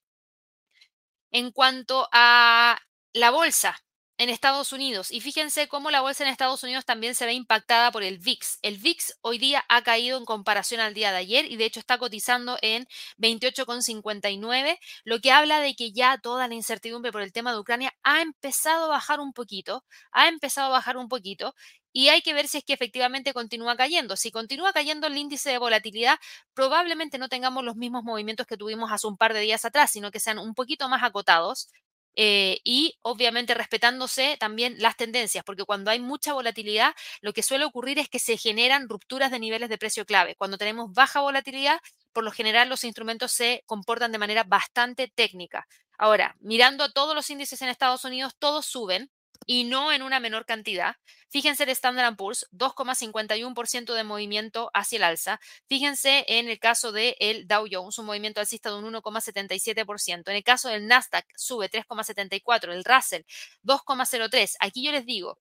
[1.33, 2.79] En cuanto a
[3.15, 3.83] la bolsa
[4.23, 7.91] en Estados Unidos, y fíjense cómo la bolsa en Estados Unidos también se ve impactada
[7.91, 8.61] por el VIX.
[8.63, 11.81] El VIX hoy día ha caído en comparación al día de ayer y de hecho
[11.81, 12.87] está cotizando en
[13.19, 17.95] 28,59, lo que habla de que ya toda la incertidumbre por el tema de Ucrania
[18.05, 21.57] ha empezado a bajar un poquito, ha empezado a bajar un poquito
[21.93, 24.17] y hay que ver si es que efectivamente continúa cayendo.
[24.17, 26.19] Si continúa cayendo el índice de volatilidad,
[26.55, 30.11] probablemente no tengamos los mismos movimientos que tuvimos hace un par de días atrás, sino
[30.13, 31.69] que sean un poquito más acotados.
[32.15, 37.65] Eh, y obviamente respetándose también las tendencias, porque cuando hay mucha volatilidad, lo que suele
[37.65, 40.35] ocurrir es que se generan rupturas de niveles de precio clave.
[40.37, 41.81] Cuando tenemos baja volatilidad,
[42.13, 45.67] por lo general los instrumentos se comportan de manera bastante técnica.
[45.99, 49.11] Ahora, mirando todos los índices en Estados Unidos, todos suben,
[49.47, 50.97] y no en una menor cantidad.
[51.31, 55.41] Fíjense el Standard Poor's, 2,51% de movimiento hacia el alza.
[55.69, 60.31] Fíjense en el caso del el Dow Jones, un movimiento alcista de un 1,77%.
[60.31, 62.73] En el caso del Nasdaq, sube 3,74%.
[62.73, 63.23] El Russell,
[63.63, 64.57] 2,03%.
[64.61, 65.39] Aquí yo les digo,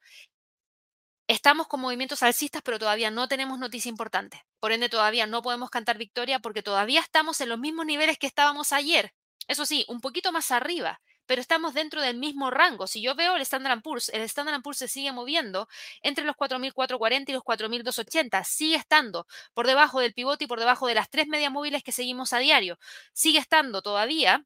[1.28, 4.44] estamos con movimientos alcistas, pero todavía no tenemos noticia importante.
[4.60, 8.28] Por ende, todavía no podemos cantar victoria porque todavía estamos en los mismos niveles que
[8.28, 9.14] estábamos ayer.
[9.48, 12.88] Eso sí, un poquito más arriba pero estamos dentro del mismo rango.
[12.88, 15.68] Si yo veo el Standard Poor's, el Standard Poor's se sigue moviendo
[16.02, 20.88] entre los 4.440 y los 4.280, sigue estando por debajo del pivote y por debajo
[20.88, 22.78] de las tres medias móviles que seguimos a diario.
[23.14, 24.46] Sigue estando todavía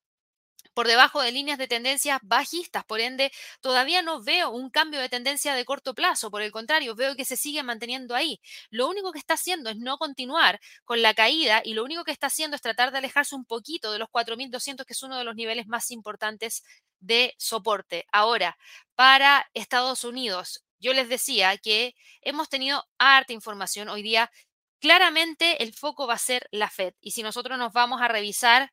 [0.73, 2.83] por debajo de líneas de tendencias bajistas.
[2.85, 6.31] Por ende, todavía no veo un cambio de tendencia de corto plazo.
[6.31, 8.39] Por el contrario, veo que se sigue manteniendo ahí.
[8.69, 12.11] Lo único que está haciendo es no continuar con la caída y lo único que
[12.11, 15.23] está haciendo es tratar de alejarse un poquito de los 4.200, que es uno de
[15.23, 16.63] los niveles más importantes
[16.99, 18.05] de soporte.
[18.11, 18.57] Ahora,
[18.95, 24.31] para Estados Unidos, yo les decía que hemos tenido harta información hoy día
[24.85, 26.93] claramente el foco va a ser la Fed.
[27.01, 28.71] Y si nosotros nos vamos a revisar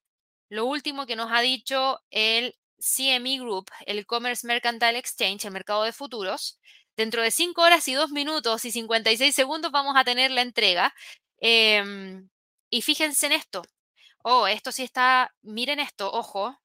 [0.53, 5.85] lo último que nos ha dicho el CME Group, el Commerce Mercantile Exchange, el mercado
[5.85, 6.61] de futuros,
[6.95, 10.95] dentro de 5 horas y 2 minutos y 56 segundos vamos a tener la entrega.
[11.39, 12.29] Em,
[12.69, 13.63] y fíjense en esto.
[14.25, 16.61] Oh, esto sí está, miren esto, ojo.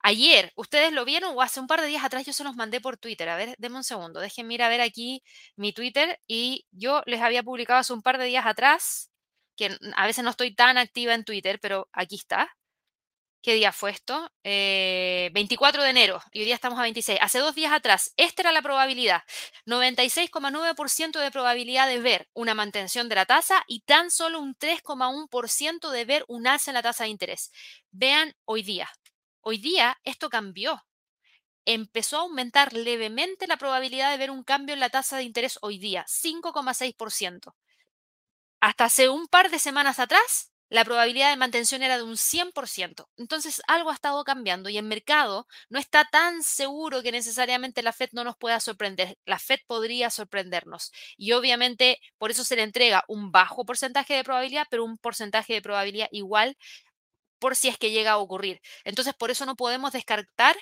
[0.00, 2.80] Ayer, ¿ustedes lo vieron o hace un par de días atrás yo se los mandé
[2.80, 3.28] por Twitter?
[3.28, 5.24] A ver, denme un segundo, déjenme ir a ver aquí
[5.56, 9.10] mi Twitter y yo les había publicado hace un par de días atrás,
[9.56, 12.54] que a veces no estoy tan activa en Twitter, pero aquí está.
[13.44, 14.32] ¿Qué día fue esto?
[14.42, 17.18] 24 eh, de enero y hoy día estamos a 26.
[17.20, 19.22] Hace dos días atrás, esta era la probabilidad.
[19.66, 25.90] 96,9% de probabilidad de ver una mantención de la tasa y tan solo un 3,1%
[25.90, 27.52] de ver un alza en la tasa de interés.
[27.90, 28.88] Vean hoy día.
[29.42, 30.82] Hoy día esto cambió.
[31.66, 35.58] Empezó a aumentar levemente la probabilidad de ver un cambio en la tasa de interés
[35.60, 37.54] hoy día, 5,6%.
[38.60, 43.08] Hasta hace un par de semanas atrás, la probabilidad de mantención era de un 100%.
[43.16, 47.92] Entonces algo ha estado cambiando y el mercado no está tan seguro que necesariamente la
[47.92, 49.18] Fed no nos pueda sorprender.
[49.24, 54.24] La Fed podría sorprendernos y obviamente por eso se le entrega un bajo porcentaje de
[54.24, 56.56] probabilidad, pero un porcentaje de probabilidad igual
[57.44, 58.62] por si es que llega a ocurrir.
[58.84, 60.56] Entonces, por eso no podemos descartar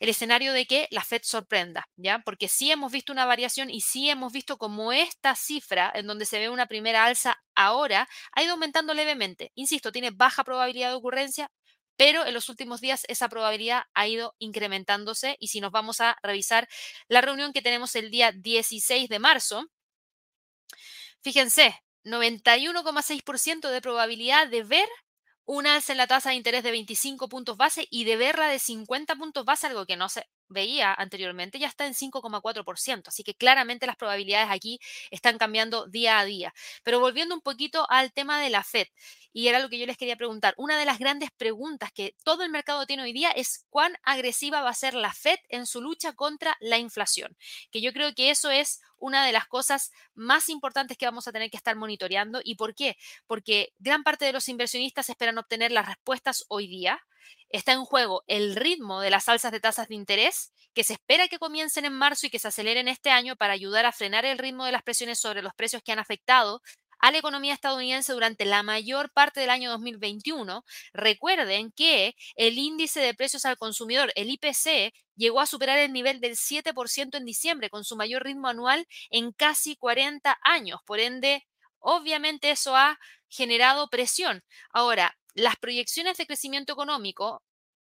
[0.00, 2.22] el escenario de que la Fed sorprenda, ¿ya?
[2.24, 6.26] Porque sí hemos visto una variación y sí hemos visto como esta cifra, en donde
[6.26, 9.52] se ve una primera alza ahora, ha ido aumentando levemente.
[9.54, 11.52] Insisto, tiene baja probabilidad de ocurrencia,
[11.96, 16.16] pero en los últimos días esa probabilidad ha ido incrementándose y si nos vamos a
[16.20, 16.68] revisar
[17.06, 19.66] la reunión que tenemos el día 16 de marzo,
[21.22, 24.88] fíjense, 91,6% de probabilidad de ver
[25.46, 28.58] un alza en la tasa de interés de 25 puntos base y de verla de
[28.58, 33.08] 50 puntos base, algo que no se veía anteriormente, ya está en 5,4%.
[33.08, 34.78] Así que claramente las probabilidades aquí
[35.10, 36.54] están cambiando día a día.
[36.82, 38.86] Pero volviendo un poquito al tema de la Fed,
[39.32, 42.44] y era lo que yo les quería preguntar, una de las grandes preguntas que todo
[42.44, 45.80] el mercado tiene hoy día es cuán agresiva va a ser la Fed en su
[45.80, 47.36] lucha contra la inflación,
[47.70, 51.32] que yo creo que eso es una de las cosas más importantes que vamos a
[51.32, 52.40] tener que estar monitoreando.
[52.42, 52.96] ¿Y por qué?
[53.26, 56.98] Porque gran parte de los inversionistas esperan obtener las respuestas hoy día.
[57.50, 61.28] Está en juego el ritmo de las alzas de tasas de interés, que se espera
[61.28, 64.38] que comiencen en marzo y que se aceleren este año para ayudar a frenar el
[64.38, 66.62] ritmo de las presiones sobre los precios que han afectado
[67.04, 70.64] a la economía estadounidense durante la mayor parte del año 2021.
[70.94, 76.18] Recuerden que el índice de precios al consumidor, el IPC, llegó a superar el nivel
[76.20, 80.80] del 7% en diciembre, con su mayor ritmo anual en casi 40 años.
[80.86, 81.46] Por ende,
[81.78, 84.42] obviamente eso ha generado presión.
[84.70, 87.42] Ahora, las proyecciones de crecimiento económico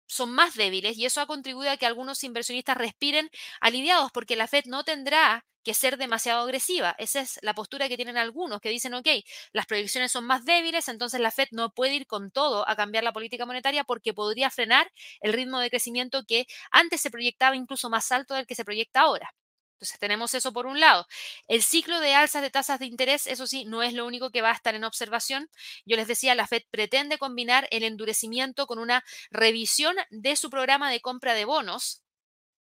[0.06, 4.46] son más débiles y eso ha contribuido a que algunos inversionistas respiren aliviados porque la
[4.48, 6.94] Fed no tendrá que ser demasiado agresiva.
[6.98, 9.08] Esa es la postura que tienen algunos que dicen, ok,
[9.52, 13.04] las proyecciones son más débiles, entonces la Fed no puede ir con todo a cambiar
[13.04, 14.90] la política monetaria porque podría frenar
[15.20, 19.00] el ritmo de crecimiento que antes se proyectaba incluso más alto del que se proyecta
[19.00, 19.30] ahora.
[19.76, 21.06] Entonces tenemos eso por un lado.
[21.48, 24.40] El ciclo de alzas de tasas de interés, eso sí, no es lo único que
[24.40, 25.50] va a estar en observación.
[25.84, 30.90] Yo les decía, la Fed pretende combinar el endurecimiento con una revisión de su programa
[30.90, 32.02] de compra de bonos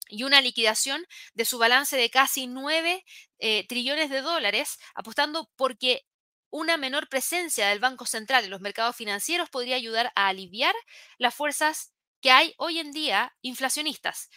[0.09, 3.05] y una liquidación de su balance de casi 9
[3.38, 6.05] eh, trillones de dólares, apostando porque
[6.50, 10.74] una menor presencia del Banco Central en los mercados financieros podría ayudar a aliviar
[11.18, 14.31] las fuerzas que hay hoy en día inflacionistas.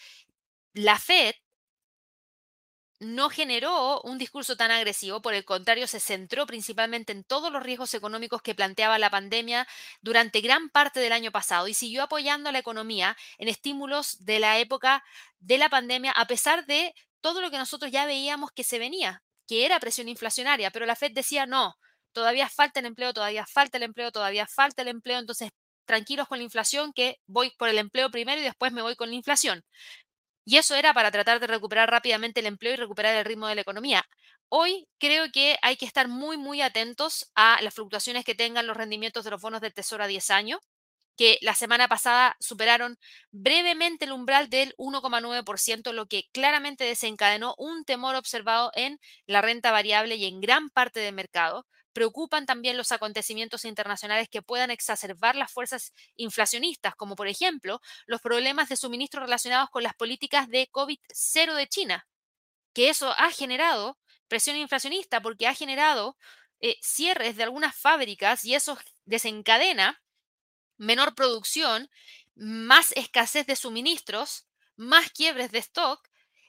[0.73, 1.33] La Fed
[2.99, 7.61] no generó un discurso tan agresivo, por el contrario, se centró principalmente en todos los
[7.63, 9.67] riesgos económicos que planteaba la pandemia
[10.01, 14.39] durante gran parte del año pasado y siguió apoyando a la economía en estímulos de
[14.39, 15.03] la época
[15.39, 19.23] de la pandemia, a pesar de todo lo que nosotros ya veíamos que se venía,
[19.47, 21.75] que era presión inflacionaria, pero la Fed decía no,
[22.13, 25.51] todavía falta el empleo, todavía falta el empleo, todavía falta el empleo, entonces
[25.85, 29.09] tranquilos con la inflación, que voy por el empleo primero y después me voy con
[29.09, 29.63] la inflación.
[30.49, 33.55] Y eso era para tratar de recuperar rápidamente el empleo y recuperar el ritmo de
[33.55, 34.05] la economía.
[34.47, 38.77] Hoy creo que hay que estar muy, muy atentos a las fluctuaciones que tengan los
[38.77, 40.61] rendimientos de los bonos del Tesoro a 10 años,
[41.17, 42.97] que la semana pasada superaron
[43.29, 49.71] brevemente el umbral del 1,9%, lo que claramente desencadenó un temor observado en la renta
[49.71, 51.65] variable y en gran parte del mercado.
[51.97, 58.21] Preocupan también los acontecimientos internacionales que puedan exacerbar las fuerzas inflacionistas, como por ejemplo los
[58.21, 62.07] problemas de suministro relacionados con las políticas de COVID-0 de China,
[62.71, 66.19] que eso ha generado presión inflacionista porque ha generado
[66.59, 69.99] eh, cierres de algunas fábricas y eso desencadena
[70.77, 71.89] menor producción,
[72.35, 76.07] más escasez de suministros, más quiebres de stock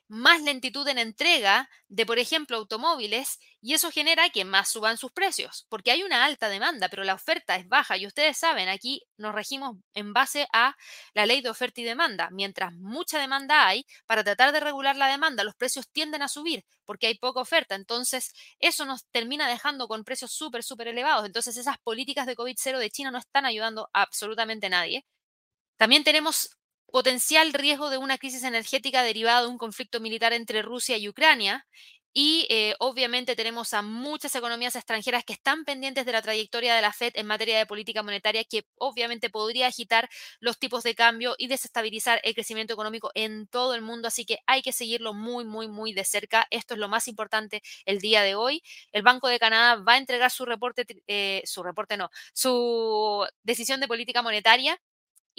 [0.08, 5.12] más lentitud en entrega de, por ejemplo, automóviles y eso genera que más suban sus
[5.12, 9.02] precios, porque hay una alta demanda, pero la oferta es baja y ustedes saben, aquí
[9.16, 10.76] nos regimos en base a
[11.14, 12.28] la ley de oferta y demanda.
[12.30, 16.64] Mientras mucha demanda hay, para tratar de regular la demanda, los precios tienden a subir
[16.84, 17.74] porque hay poca oferta.
[17.74, 21.26] Entonces, eso nos termina dejando con precios súper, súper elevados.
[21.26, 25.04] Entonces, esas políticas de COVID-0 de China no están ayudando a absolutamente nadie.
[25.76, 26.57] También tenemos
[26.90, 31.66] potencial riesgo de una crisis energética derivada de un conflicto militar entre Rusia y Ucrania.
[32.14, 36.82] Y eh, obviamente tenemos a muchas economías extranjeras que están pendientes de la trayectoria de
[36.82, 40.08] la Fed en materia de política monetaria, que obviamente podría agitar
[40.40, 44.08] los tipos de cambio y desestabilizar el crecimiento económico en todo el mundo.
[44.08, 46.46] Así que hay que seguirlo muy, muy, muy de cerca.
[46.50, 48.62] Esto es lo más importante el día de hoy.
[48.92, 53.80] El Banco de Canadá va a entregar su reporte, eh, su reporte no, su decisión
[53.80, 54.80] de política monetaria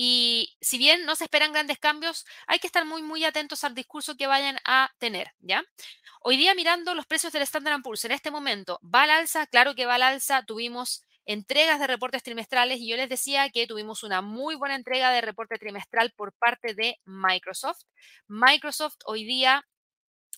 [0.02, 3.76] y si bien no se esperan grandes cambios, hay que estar muy, muy atentos al
[3.76, 5.62] discurso que vayan a tener, ¿ya?
[6.22, 9.46] Hoy día mirando los precios del Standard Poor's en este momento, ¿va al alza?
[9.48, 10.44] Claro que va al alza.
[10.46, 15.12] Tuvimos entregas de reportes trimestrales y yo les decía que tuvimos una muy buena entrega
[15.12, 17.82] de reporte trimestral por parte de Microsoft.
[18.30, 19.68] Microsoft hoy día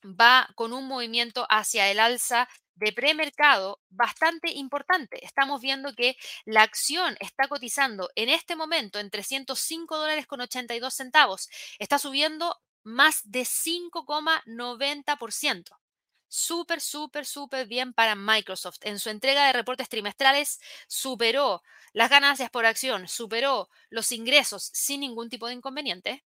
[0.04, 2.50] va con un movimiento hacia el alza
[2.82, 5.24] de premercado bastante importante.
[5.24, 10.92] Estamos viendo que la acción está cotizando en este momento en 305 dólares con 82
[10.92, 11.48] centavos.
[11.78, 15.78] Está subiendo más de 5,90%.
[16.28, 18.80] Súper, súper, súper bien para Microsoft.
[18.82, 21.62] En su entrega de reportes trimestrales superó
[21.94, 26.24] las ganancias por acción, superó los ingresos sin ningún tipo de inconveniente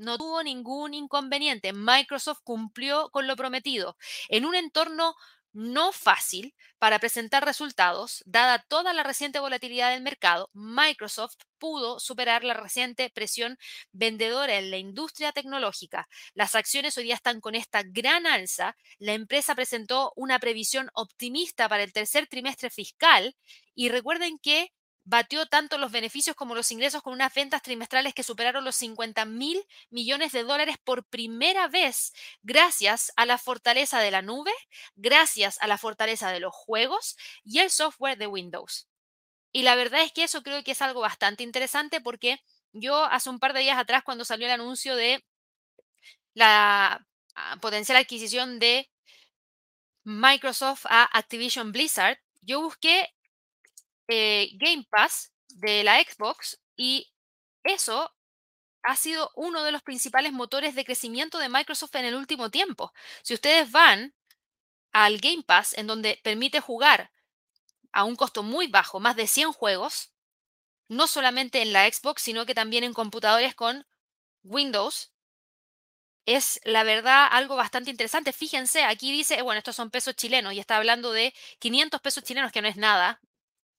[0.00, 1.72] no tuvo ningún inconveniente.
[1.72, 3.96] Microsoft cumplió con lo prometido
[4.28, 5.14] en un entorno
[5.52, 12.42] no fácil para presentar resultados, dada toda la reciente volatilidad del mercado, Microsoft pudo superar
[12.42, 13.58] la reciente presión
[13.92, 16.08] vendedora en la industria tecnológica.
[16.34, 18.76] Las acciones hoy día están con esta gran alza.
[18.98, 23.36] La empresa presentó una previsión optimista para el tercer trimestre fiscal
[23.74, 24.72] y recuerden que
[25.10, 29.24] batió tanto los beneficios como los ingresos con unas ventas trimestrales que superaron los 50
[29.24, 34.52] mil millones de dólares por primera vez gracias a la fortaleza de la nube,
[34.94, 38.86] gracias a la fortaleza de los juegos y el software de Windows.
[39.50, 42.38] Y la verdad es que eso creo que es algo bastante interesante porque
[42.72, 45.24] yo hace un par de días atrás cuando salió el anuncio de
[46.34, 48.88] la ah, potencial adquisición de
[50.04, 53.12] Microsoft a Activision Blizzard, yo busqué
[54.10, 57.12] eh, Game Pass de la Xbox y
[57.64, 58.14] eso
[58.82, 62.92] ha sido uno de los principales motores de crecimiento de Microsoft en el último tiempo.
[63.22, 64.14] Si ustedes van
[64.92, 67.12] al Game Pass, en donde permite jugar
[67.92, 70.12] a un costo muy bajo, más de 100 juegos,
[70.88, 73.86] no solamente en la Xbox, sino que también en computadores con
[74.42, 75.12] Windows,
[76.26, 78.32] es la verdad algo bastante interesante.
[78.32, 82.52] Fíjense, aquí dice, bueno, estos son pesos chilenos y está hablando de 500 pesos chilenos,
[82.52, 83.20] que no es nada,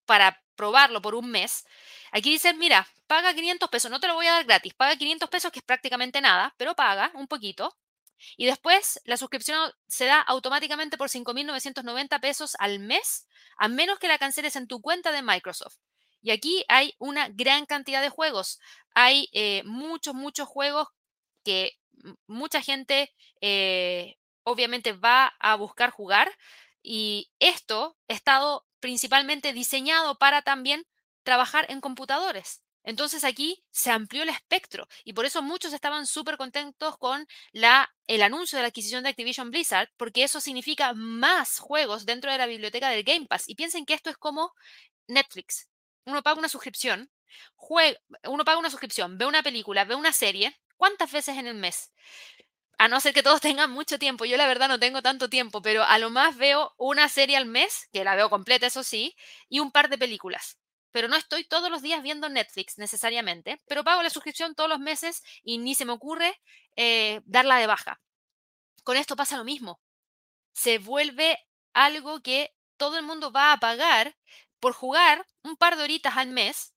[0.06, 1.66] para probarlo por un mes,
[2.12, 5.30] aquí dicen, mira, paga 500 pesos, no te lo voy a dar gratis, paga 500
[5.30, 7.76] pesos, que es prácticamente nada, pero paga un poquito.
[8.38, 13.28] Y después la suscripción se da automáticamente por 5.990 pesos al mes,
[13.58, 15.78] a menos que la canceles en tu cuenta de Microsoft.
[16.22, 18.60] Y aquí hay una gran cantidad de juegos.
[18.94, 20.88] Hay eh, muchos, muchos juegos
[21.44, 21.78] que
[22.28, 26.32] mucha gente eh, obviamente va a buscar jugar.
[26.84, 30.86] Y esto ha estado principalmente diseñado para también
[31.24, 32.62] trabajar en computadores.
[32.84, 38.22] Entonces aquí se amplió el espectro y por eso muchos estaban súper contentos con el
[38.24, 42.48] anuncio de la adquisición de Activision Blizzard, porque eso significa más juegos dentro de la
[42.48, 43.48] biblioteca del Game Pass.
[43.48, 44.52] Y piensen que esto es como
[45.08, 45.70] Netflix.
[46.06, 47.12] Uno paga una suscripción,
[48.26, 51.92] uno paga una suscripción, ve una película, ve una serie, ¿cuántas veces en el mes?
[52.82, 54.26] A no ser que todos tengan mucho tiempo.
[54.26, 57.46] Yo la verdad no tengo tanto tiempo, pero a lo más veo una serie al
[57.46, 59.16] mes, que la veo completa, eso sí,
[59.50, 60.58] y un par de películas.
[60.90, 64.80] Pero no estoy todos los días viendo Netflix necesariamente, pero pago la suscripción todos los
[64.80, 66.42] meses y ni se me ocurre
[66.76, 68.02] eh, darla de baja.
[68.84, 69.80] Con esto pasa lo mismo.
[70.52, 71.38] Se vuelve
[71.74, 74.18] algo que todo el mundo va a pagar
[74.60, 76.71] por jugar un par de horitas al mes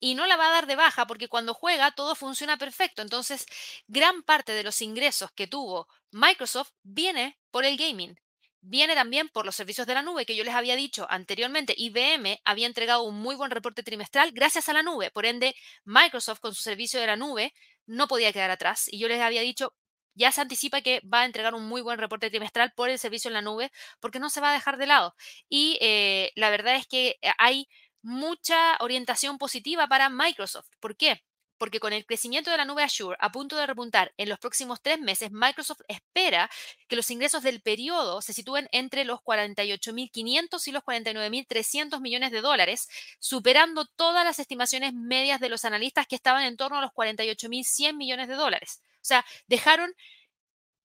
[0.00, 3.02] y no la va a dar de baja porque cuando juega todo funciona perfecto.
[3.02, 3.46] Entonces,
[3.86, 8.18] gran parte de los ingresos que tuvo Microsoft viene por el gaming.
[8.62, 11.74] Viene también por los servicios de la nube que yo les había dicho anteriormente.
[11.76, 15.10] IBM había entregado un muy buen reporte trimestral gracias a la nube.
[15.10, 17.54] Por ende, Microsoft con su servicio de la nube
[17.86, 18.86] no podía quedar atrás.
[18.90, 19.74] Y yo les había dicho,
[20.14, 23.28] ya se anticipa que va a entregar un muy buen reporte trimestral por el servicio
[23.28, 23.70] en la nube
[24.00, 25.14] porque no se va a dejar de lado.
[25.48, 27.66] Y eh, la verdad es que hay
[28.02, 30.68] mucha orientación positiva para Microsoft.
[30.80, 31.22] ¿Por qué?
[31.60, 34.80] porque con el crecimiento de la nube Azure a punto de repuntar en los próximos
[34.80, 36.48] tres meses, Microsoft espera
[36.88, 42.40] que los ingresos del periodo se sitúen entre los 48.500 y los 49.300 millones de
[42.40, 42.88] dólares,
[43.18, 47.94] superando todas las estimaciones medias de los analistas que estaban en torno a los 48.100
[47.94, 48.80] millones de dólares.
[48.94, 49.94] O sea, dejaron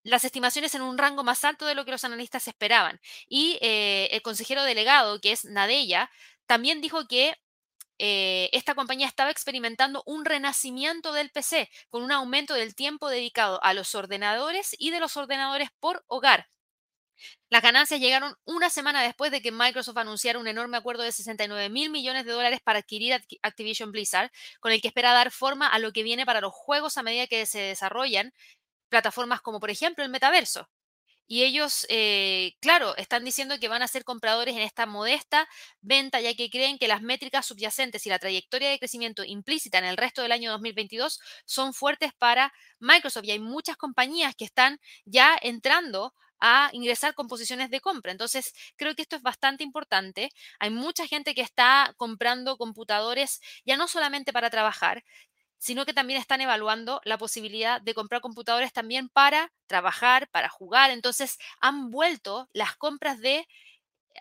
[0.06, 3.02] las estimaciones en un rango más alto de lo que los analistas esperaban.
[3.28, 6.10] Y eh, el consejero delegado, que es Nadella,
[6.46, 7.36] también dijo que
[7.98, 13.64] eh, esta compañía estaba experimentando un renacimiento del PC con un aumento del tiempo dedicado
[13.64, 16.48] a los ordenadores y de los ordenadores por hogar.
[17.50, 21.70] Las ganancias llegaron una semana después de que Microsoft anunciara un enorme acuerdo de 69
[21.70, 25.80] mil millones de dólares para adquirir Activision Blizzard, con el que espera dar forma a
[25.80, 28.34] lo que viene para los juegos a medida que se desarrollan
[28.96, 30.70] plataformas como por ejemplo el metaverso.
[31.28, 35.48] Y ellos, eh, claro, están diciendo que van a ser compradores en esta modesta
[35.82, 39.86] venta, ya que creen que las métricas subyacentes y la trayectoria de crecimiento implícita en
[39.86, 43.26] el resto del año 2022 son fuertes para Microsoft.
[43.26, 48.12] Y hay muchas compañías que están ya entrando a ingresar con posiciones de compra.
[48.12, 50.30] Entonces, creo que esto es bastante importante.
[50.60, 55.04] Hay mucha gente que está comprando computadores ya no solamente para trabajar,
[55.58, 60.92] sino que también están evaluando la posibilidad de comprar computadores también para trabajar, para jugar.
[60.92, 63.48] Entonces han vuelto las compras de,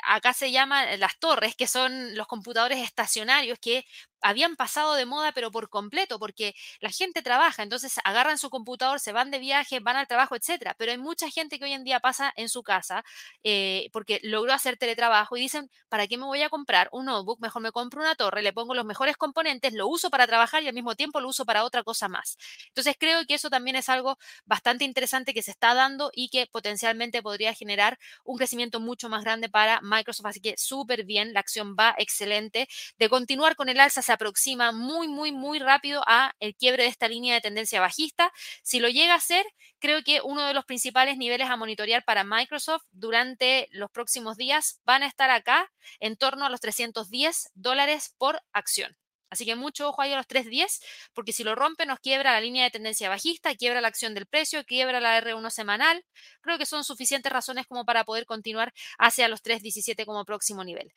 [0.02, 3.86] acá se llaman las torres, que son los computadores estacionarios que
[4.24, 8.98] habían pasado de moda, pero por completo, porque la gente trabaja, entonces agarran su computador,
[9.00, 10.74] se van de viaje, van al trabajo, etcétera.
[10.78, 13.04] Pero hay mucha gente que hoy en día pasa en su casa
[13.42, 17.40] eh, porque logró hacer teletrabajo y dicen, ¿para qué me voy a comprar un notebook?
[17.40, 20.68] Mejor me compro una torre, le pongo los mejores componentes, lo uso para trabajar y
[20.68, 22.36] al mismo tiempo lo uso para otra cosa más.
[22.68, 26.46] Entonces creo que eso también es algo bastante interesante que se está dando y que
[26.46, 30.26] potencialmente podría generar un crecimiento mucho más grande para Microsoft.
[30.26, 32.68] Así que súper bien, la acción va excelente.
[32.98, 36.88] De continuar con el alza, se aproxima muy, muy, muy rápido a el quiebre de
[36.88, 38.32] esta línea de tendencia bajista.
[38.62, 39.44] Si lo llega a hacer,
[39.78, 44.80] creo que uno de los principales niveles a monitorear para Microsoft durante los próximos días
[44.84, 48.96] van a estar acá en torno a los 310 dólares por acción.
[49.34, 50.80] Así que mucho ojo ahí a los 310,
[51.12, 54.26] porque si lo rompe nos quiebra la línea de tendencia bajista, quiebra la acción del
[54.26, 56.04] precio, quiebra la R1 semanal.
[56.40, 60.92] Creo que son suficientes razones como para poder continuar hacia los 317 como próximo nivel.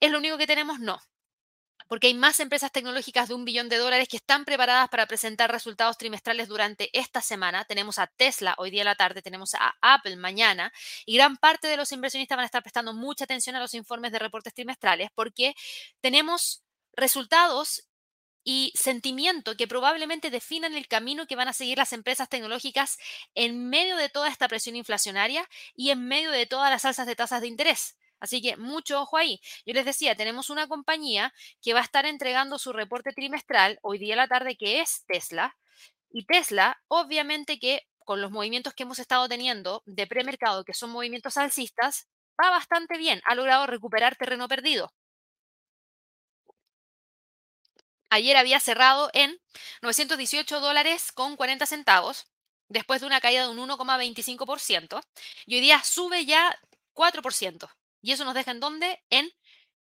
[0.00, 0.80] ¿Es lo único que tenemos?
[0.80, 1.00] No
[1.88, 5.50] porque hay más empresas tecnológicas de un billón de dólares que están preparadas para presentar
[5.50, 7.64] resultados trimestrales durante esta semana.
[7.64, 10.72] Tenemos a Tesla hoy día a la tarde, tenemos a Apple mañana
[11.06, 14.12] y gran parte de los inversionistas van a estar prestando mucha atención a los informes
[14.12, 15.54] de reportes trimestrales porque
[16.00, 16.62] tenemos
[16.92, 17.88] resultados
[18.44, 22.98] y sentimiento que probablemente definan el camino que van a seguir las empresas tecnológicas
[23.34, 27.16] en medio de toda esta presión inflacionaria y en medio de todas las alzas de
[27.16, 27.96] tasas de interés.
[28.20, 29.40] Así que mucho ojo ahí.
[29.66, 33.98] Yo les decía, tenemos una compañía que va a estar entregando su reporte trimestral hoy
[33.98, 35.56] día a la tarde, que es Tesla.
[36.10, 40.90] Y Tesla, obviamente que con los movimientos que hemos estado teniendo de premercado, que son
[40.90, 42.08] movimientos alcistas,
[42.40, 43.20] va bastante bien.
[43.24, 44.92] Ha logrado recuperar terreno perdido.
[48.10, 49.38] Ayer había cerrado en
[49.82, 52.26] 918 dólares con 40 centavos,
[52.68, 55.02] después de una caída de un 1,25%,
[55.46, 56.58] y hoy día sube ya
[56.94, 57.68] 4%.
[58.02, 59.02] Y eso nos deja en dónde?
[59.10, 59.30] En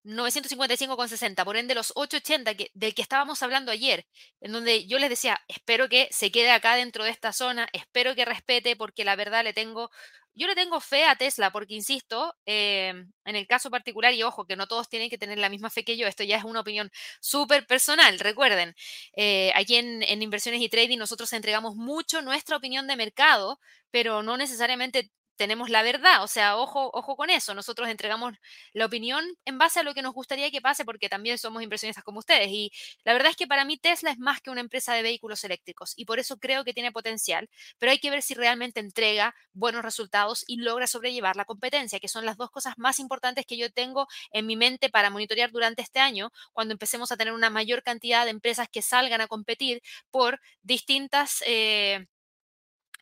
[0.07, 4.07] 955,60, por ende los 880 que, del que estábamos hablando ayer,
[4.41, 8.15] en donde yo les decía, espero que se quede acá dentro de esta zona, espero
[8.15, 9.91] que respete, porque la verdad le tengo,
[10.33, 14.47] yo le tengo fe a Tesla, porque insisto, em, en el caso particular, y ojo,
[14.47, 16.61] que no todos tienen que tener la misma fe que yo, esto ya es una
[16.61, 16.89] opinión
[17.21, 18.77] súper personal, recuerden,
[19.17, 23.59] eh, aquí en, en inversiones y trading nosotros entregamos mucho nuestra opinión de mercado,
[23.91, 27.55] pero no necesariamente tenemos la verdad, o sea, ojo, ojo con eso.
[27.55, 28.35] Nosotros entregamos
[28.73, 32.05] la opinión en base a lo que nos gustaría que pase, porque también somos inversionistas
[32.05, 32.49] como ustedes.
[32.49, 32.73] Y
[33.05, 35.93] la verdad es que para mí Tesla es más que una empresa de vehículos eléctricos
[35.97, 39.83] y por eso creo que tiene potencial, pero hay que ver si realmente entrega buenos
[39.83, 43.71] resultados y logra sobrellevar la competencia, que son las dos cosas más importantes que yo
[43.73, 47.83] tengo en mi mente para monitorear durante este año, cuando empecemos a tener una mayor
[47.83, 51.43] cantidad de empresas que salgan a competir por distintas...
[51.47, 52.07] Eh,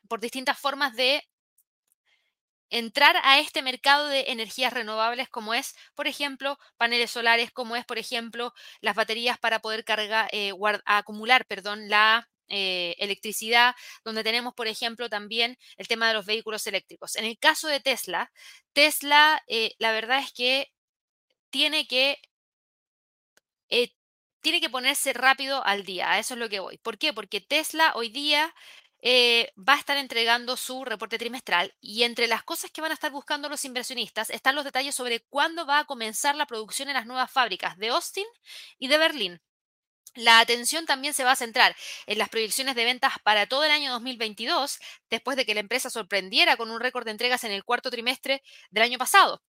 [0.07, 1.23] por distintas formas de
[2.71, 7.85] entrar a este mercado de energías renovables como es, por ejemplo, paneles solares, como es,
[7.85, 10.53] por ejemplo, las baterías para poder cargar, eh,
[10.85, 16.67] acumular, perdón, la eh, electricidad, donde tenemos, por ejemplo, también el tema de los vehículos
[16.67, 17.17] eléctricos.
[17.17, 18.33] En el caso de Tesla,
[18.73, 20.69] Tesla, eh, la verdad es que
[21.51, 22.19] tiene que
[24.45, 26.77] tiene que ponerse rápido al día, a eso es lo que voy.
[26.77, 27.15] ¿Por qué?
[27.15, 28.55] Porque Tesla hoy día
[29.07, 32.95] eh, va a estar entregando su reporte trimestral y entre las cosas que van a
[32.95, 36.95] estar buscando los inversionistas están los detalles sobre cuándo va a comenzar la producción en
[36.95, 38.25] las nuevas fábricas de Austin
[38.79, 39.43] y de Berlín.
[40.15, 41.77] La atención también se va a centrar
[42.07, 44.79] en las proyecciones de ventas para todo el año 2022,
[45.11, 48.43] después de que la empresa sorprendiera con un récord de entregas en el cuarto trimestre
[48.71, 49.43] del año pasado.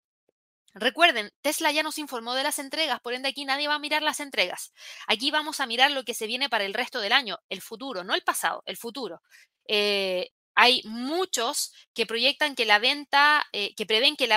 [0.77, 4.01] Recuerden, Tesla ya nos informó de las entregas, por ende aquí nadie va a mirar
[4.01, 4.73] las entregas.
[5.07, 8.03] Aquí vamos a mirar lo que se viene para el resto del año, el futuro,
[8.03, 9.21] no el pasado, el futuro.
[9.69, 14.27] Eh, hay muchos que proyectan que la venta, eh, que prevén, que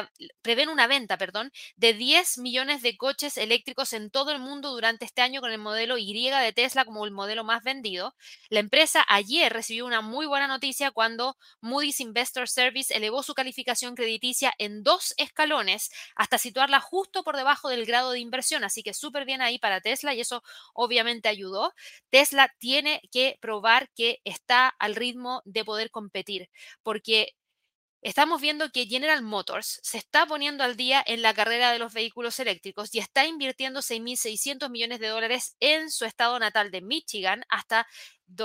[0.42, 5.04] prevén una venta, perdón, de 10 millones de coches eléctricos en todo el mundo durante
[5.04, 8.14] este año con el modelo Y de Tesla como el modelo más vendido.
[8.48, 13.94] La empresa ayer recibió una muy buena noticia cuando Moody's Investor Service elevó su calificación
[13.94, 18.64] crediticia en dos escalones hasta situarla justo por debajo del grado de inversión.
[18.64, 20.42] Así que súper bien ahí para Tesla y eso
[20.74, 21.72] obviamente ayudó.
[22.10, 26.48] Tesla tiene que probar que está al ritmo de poder competir competir,
[26.82, 27.34] porque
[28.00, 31.92] estamos viendo que General Motors se está poniendo al día en la carrera de los
[31.92, 37.44] vehículos eléctricos y está invirtiendo 6.600 millones de dólares en su estado natal de Michigan
[37.48, 37.86] hasta,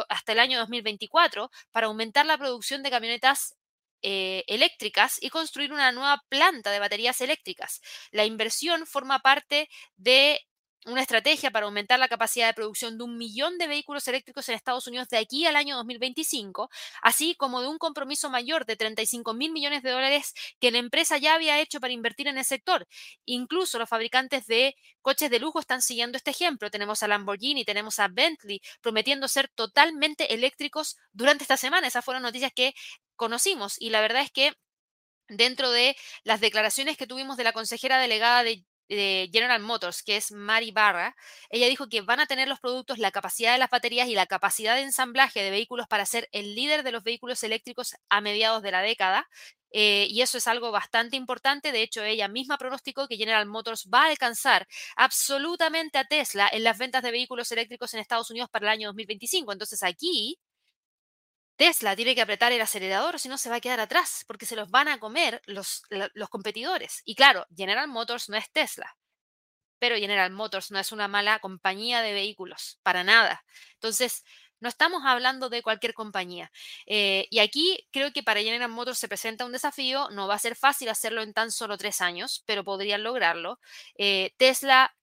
[0.10, 3.56] hasta el año 2024 para aumentar la producción de camionetas
[4.02, 7.80] eh, eléctricas y construir una nueva planta de baterías eléctricas.
[8.12, 10.42] La inversión forma parte de
[10.86, 14.56] una estrategia para aumentar la capacidad de producción de un millón de vehículos eléctricos en
[14.56, 16.70] Estados Unidos de aquí al año 2025,
[17.02, 21.18] así como de un compromiso mayor de 35 mil millones de dólares que la empresa
[21.18, 22.88] ya había hecho para invertir en el sector.
[23.26, 26.70] Incluso los fabricantes de coches de lujo están siguiendo este ejemplo.
[26.70, 31.88] Tenemos a Lamborghini, tenemos a Bentley prometiendo ser totalmente eléctricos durante esta semana.
[31.88, 32.74] Esas fueron noticias que
[33.16, 34.54] conocimos y la verdad es que
[35.28, 40.18] dentro de las declaraciones que tuvimos de la consejera delegada de de General Motors, que
[40.18, 41.16] es Mari Barra,
[41.50, 44.26] ella dijo que van a tener los productos, la capacidad de las baterías y la
[44.26, 48.62] capacidad de ensamblaje de vehículos para ser el líder de los vehículos eléctricos a mediados
[48.64, 49.28] de la década.
[49.76, 51.72] Eh, y eso es algo bastante importante.
[51.72, 56.64] De hecho, ella misma pronosticó que General Motors va a alcanzar absolutamente a Tesla en
[56.64, 59.52] las ventas de vehículos eléctricos en Estados Unidos para el año 2025.
[59.52, 60.38] Entonces aquí
[61.56, 64.56] Tesla tiene que apretar el acelerador, si no se va a quedar atrás, porque se
[64.56, 67.02] los van a comer los, los competidores.
[67.06, 68.98] Y claro, General Motors no es Tesla,
[69.80, 73.44] pero General Motors no es una mala compañía de vehículos, para nada.
[73.74, 74.24] Entonces,
[74.64, 76.50] no estamos hablando de cualquier compañía.
[76.86, 80.10] Eh, y aquí creo que para General Motors se presenta un desafío.
[80.12, 83.60] No va a ser fácil hacerlo en tan solo tres años, pero podrían lograrlo.
[83.98, 84.96] Eh, Tesla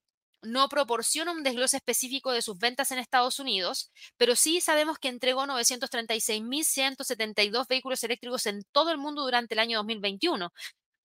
[0.43, 5.09] no proporciona un desglose específico de sus ventas en Estados Unidos, pero sí sabemos que
[5.09, 10.53] entregó 936.172 vehículos eléctricos en todo el mundo durante el año 2021.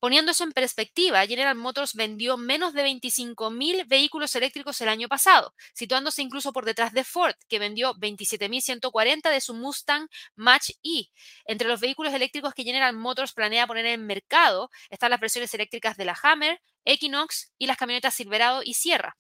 [0.05, 5.55] Poniendo eso en perspectiva, General Motors vendió menos de 25.000 vehículos eléctricos el año pasado,
[5.73, 11.07] situándose incluso por detrás de Ford, que vendió 27.140 de su Mustang Mach E.
[11.45, 15.97] Entre los vehículos eléctricos que General Motors planea poner en mercado están las versiones eléctricas
[15.97, 19.17] de la Hammer, Equinox y las camionetas Silverado y Sierra.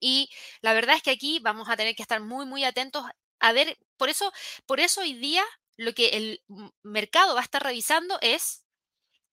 [0.00, 0.30] Y
[0.62, 3.04] la verdad es que aquí vamos a tener que estar muy, muy atentos
[3.40, 4.32] a ver, por eso,
[4.66, 5.44] por eso hoy día
[5.76, 6.42] lo que el
[6.82, 8.64] mercado va a estar revisando es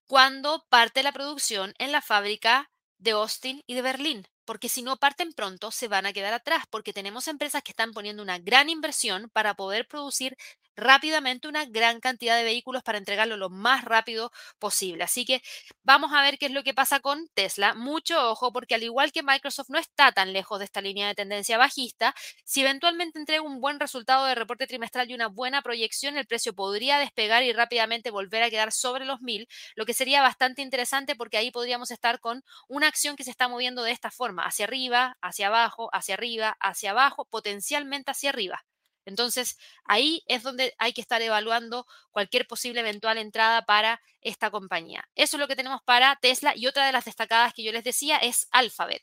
[0.07, 4.97] cuándo parte la producción en la fábrica de Austin y de Berlín porque si no
[4.97, 8.69] parten pronto se van a quedar atrás, porque tenemos empresas que están poniendo una gran
[8.69, 10.37] inversión para poder producir
[10.77, 15.03] rápidamente una gran cantidad de vehículos para entregarlo lo más rápido posible.
[15.03, 15.41] Así que
[15.83, 17.73] vamos a ver qué es lo que pasa con Tesla.
[17.73, 21.15] Mucho ojo, porque al igual que Microsoft no está tan lejos de esta línea de
[21.15, 22.13] tendencia bajista,
[22.45, 26.53] si eventualmente entrega un buen resultado de reporte trimestral y una buena proyección, el precio
[26.53, 31.15] podría despegar y rápidamente volver a quedar sobre los mil, lo que sería bastante interesante
[31.15, 34.65] porque ahí podríamos estar con una acción que se está moviendo de esta forma hacia
[34.65, 38.65] arriba, hacia abajo, hacia arriba, hacia abajo, potencialmente hacia arriba.
[39.05, 45.07] Entonces, ahí es donde hay que estar evaluando cualquier posible eventual entrada para esta compañía.
[45.15, 47.85] Eso es lo que tenemos para Tesla y otra de las destacadas que yo les
[47.85, 49.01] decía es Alphabet.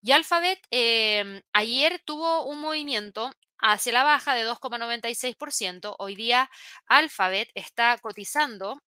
[0.00, 5.96] Y Alphabet em, ayer tuvo un movimiento hacia la baja de 2,96%.
[5.98, 6.50] Hoy día
[6.86, 8.80] Alphabet está cotizando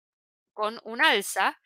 [0.52, 1.58] con un alza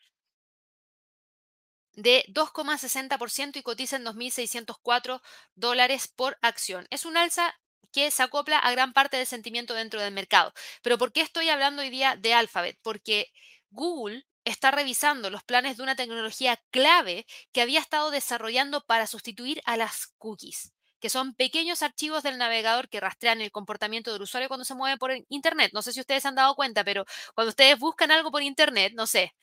[1.95, 5.21] de 2,60% y cotiza en 2.604
[5.55, 6.87] dólares por acción.
[6.89, 7.53] Es un alza
[7.91, 10.53] que se acopla a gran parte del sentimiento dentro del mercado.
[10.81, 12.77] Pero ¿por qué estoy hablando hoy día de Alphabet?
[12.81, 13.31] Porque
[13.71, 19.61] Google está revisando los planes de una tecnología clave que había estado desarrollando para sustituir
[19.65, 24.49] a las cookies que son pequeños archivos del navegador que rastrean el comportamiento del usuario
[24.49, 25.71] cuando se mueve por Internet.
[25.73, 29.07] No sé si ustedes han dado cuenta, pero cuando ustedes buscan algo por Internet, no
[29.07, 29.33] sé,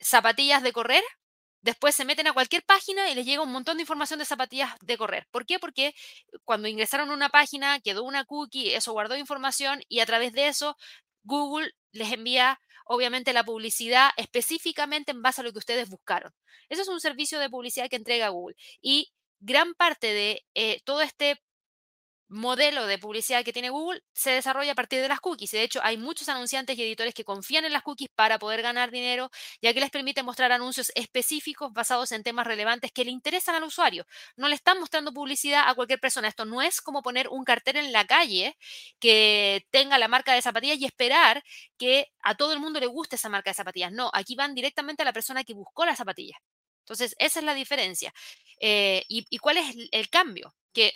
[0.00, 1.04] zapatillas de correr,
[1.64, 4.74] Después se meten a cualquier página y les llega un montón de información de zapatillas
[4.82, 5.26] de correr.
[5.30, 5.58] ¿Por qué?
[5.58, 5.94] Porque
[6.44, 10.48] cuando ingresaron a una página quedó una cookie, eso guardó información y a través de
[10.48, 10.76] eso
[11.22, 16.34] Google les envía obviamente la publicidad específicamente en base a lo que ustedes buscaron.
[16.68, 18.56] Eso es un servicio de publicidad que entrega Google.
[18.82, 21.40] Y gran parte de eh, todo este
[22.28, 25.50] modelo de publicidad que tiene Google se desarrolla a partir de las cookies.
[25.50, 28.90] De hecho, hay muchos anunciantes y editores que confían en las cookies para poder ganar
[28.90, 29.30] dinero,
[29.62, 33.64] ya que les permite mostrar anuncios específicos basados en temas relevantes que le interesan al
[33.64, 34.06] usuario.
[34.36, 36.28] No le están mostrando publicidad a cualquier persona.
[36.28, 38.56] Esto no es como poner un cartel en la calle
[38.98, 41.42] que tenga la marca de zapatillas y esperar
[41.78, 43.92] que a todo el mundo le guste esa marca de zapatillas.
[43.92, 46.36] No, aquí van directamente a la persona que buscó la zapatilla.
[46.80, 48.12] Entonces, esa es la diferencia.
[48.60, 50.54] Eh, y, ¿Y cuál es el cambio?
[50.72, 50.92] Que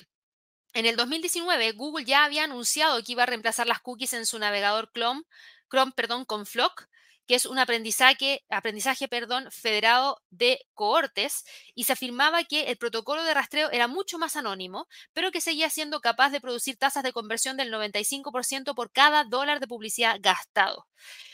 [0.79, 4.39] en el 2019, Google ya había anunciado que iba a reemplazar las cookies en su
[4.39, 5.23] navegador Chrome,
[5.69, 6.87] Chrome perdón, con Flock,
[7.27, 13.25] que es un aprendizaje, aprendizaje perdón, federado de cohortes, y se afirmaba que el protocolo
[13.25, 17.13] de rastreo era mucho más anónimo, pero que seguía siendo capaz de producir tasas de
[17.13, 20.87] conversión del 95% por cada dólar de publicidad gastado.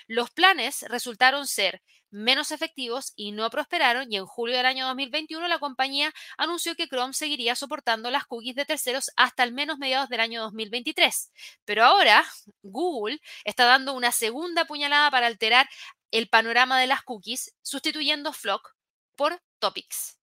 [0.06, 1.82] Los planes resultaron ser
[2.14, 6.86] menos efectivos y no prosperaron y en julio del año 2021 la compañía anunció que
[6.86, 11.32] Chrome seguiría soportando las cookies de terceros hasta al menos mediados del año 2023.
[11.64, 12.24] Pero ahora
[12.62, 15.68] Google está dando una segunda puñalada para alterar
[16.12, 18.76] el panorama de las cookies sustituyendo Flock
[19.16, 20.16] por Topics.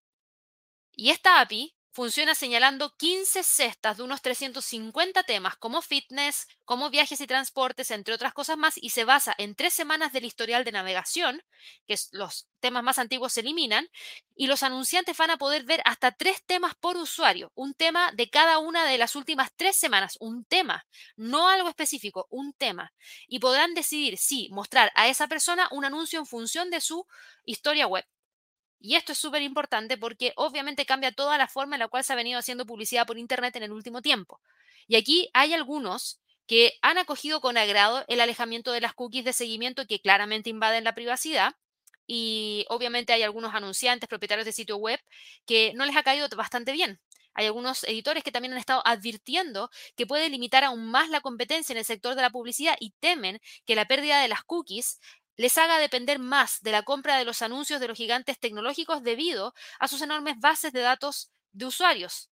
[0.92, 7.20] Y esta API funciona señalando 15 cestas de unos 350 temas como fitness, como viajes
[7.20, 10.72] y transportes, entre otras cosas más, y se basa en tres semanas del historial de
[10.72, 11.42] navegación,
[11.86, 13.88] que los temas más antiguos se eliminan,
[14.34, 18.30] y los anunciantes van a poder ver hasta tres temas por usuario, un tema de
[18.30, 20.86] cada una de las últimas tres semanas, un tema,
[21.16, 22.94] no algo específico, un tema,
[23.28, 27.06] y podrán decidir si mostrar a esa persona un anuncio en función de su
[27.44, 28.06] historia web.
[28.84, 32.12] Y esto es súper importante porque obviamente cambia toda la forma en la cual se
[32.12, 34.40] ha venido haciendo publicidad por Internet en el último tiempo.
[34.88, 39.32] Y aquí hay algunos que han acogido con agrado el alejamiento de las cookies de
[39.32, 41.54] seguimiento que claramente invaden la privacidad.
[42.08, 44.98] Y obviamente hay algunos anunciantes, propietarios de sitio web,
[45.46, 47.00] que no les ha caído bastante bien.
[47.34, 51.72] Hay algunos editores que también han estado advirtiendo que puede limitar aún más la competencia
[51.72, 54.98] en el sector de la publicidad y temen que la pérdida de las cookies
[55.42, 59.54] les haga depender más de la compra de los anuncios de los gigantes tecnológicos debido
[59.80, 62.30] a sus enormes bases de datos de usuarios.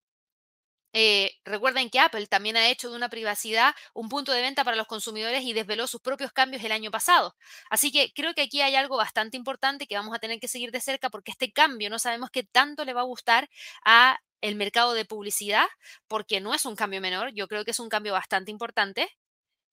[0.93, 4.78] Eh, recuerden que Apple también ha hecho de una privacidad un punto de venta para
[4.78, 7.36] los consumidores y desveló sus propios cambios el año pasado.
[7.72, 10.70] Así que creo que aquí hay algo bastante importante que vamos a tener que seguir
[10.70, 13.49] de cerca porque este cambio no sabemos qué tanto le va a gustar
[13.86, 15.66] a el mercado de publicidad
[16.07, 19.10] porque no es un cambio menor, yo creo que es un cambio bastante importante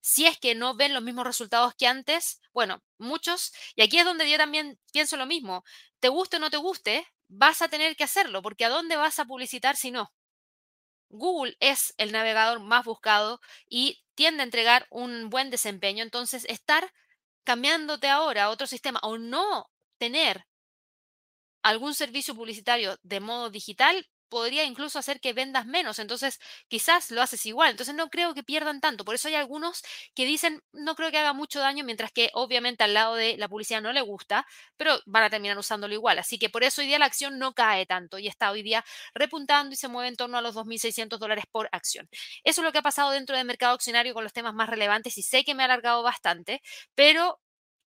[0.07, 4.05] si es que no ven los mismos resultados que antes, bueno, muchos, y aquí es
[4.05, 5.65] donde yo también pienso lo mismo,
[5.99, 9.19] te guste o no te guste, vas a tener que hacerlo, porque ¿a dónde vas
[9.19, 10.13] a publicitar si no?
[11.09, 16.93] Google es el navegador más buscado y tiende a entregar un buen desempeño, entonces estar
[17.43, 20.47] cambiándote ahora a otro sistema o no tener
[21.65, 27.22] algún servicio publicitario de modo digital podría incluso hacer que vendas menos, entonces quizás lo
[27.22, 29.83] haces igual, entonces no creo que pierdan tanto, por eso hay algunos
[30.14, 33.49] que dicen no creo que haga mucho daño, mientras que obviamente al lado de la
[33.49, 34.47] publicidad no le gusta,
[34.77, 37.55] pero van a terminar usándolo igual, así que por eso hoy día la acción no
[37.55, 41.20] cae tanto y está hoy día repuntando y se mueve en torno a los 2.600
[41.20, 42.09] dólares por acción.
[42.45, 45.16] Eso es lo que ha pasado dentro del mercado accionario con los temas más relevantes
[45.18, 46.62] y sé que me ha alargado bastante,
[46.95, 47.41] pero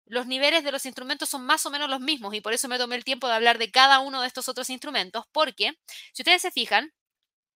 [0.10, 2.78] los niveles de los instrumentos son más o menos los mismos y por eso me
[2.78, 5.74] tomé el tiempo de hablar de cada uno de estos otros instrumentos, porque
[6.14, 6.92] si ustedes se fijan,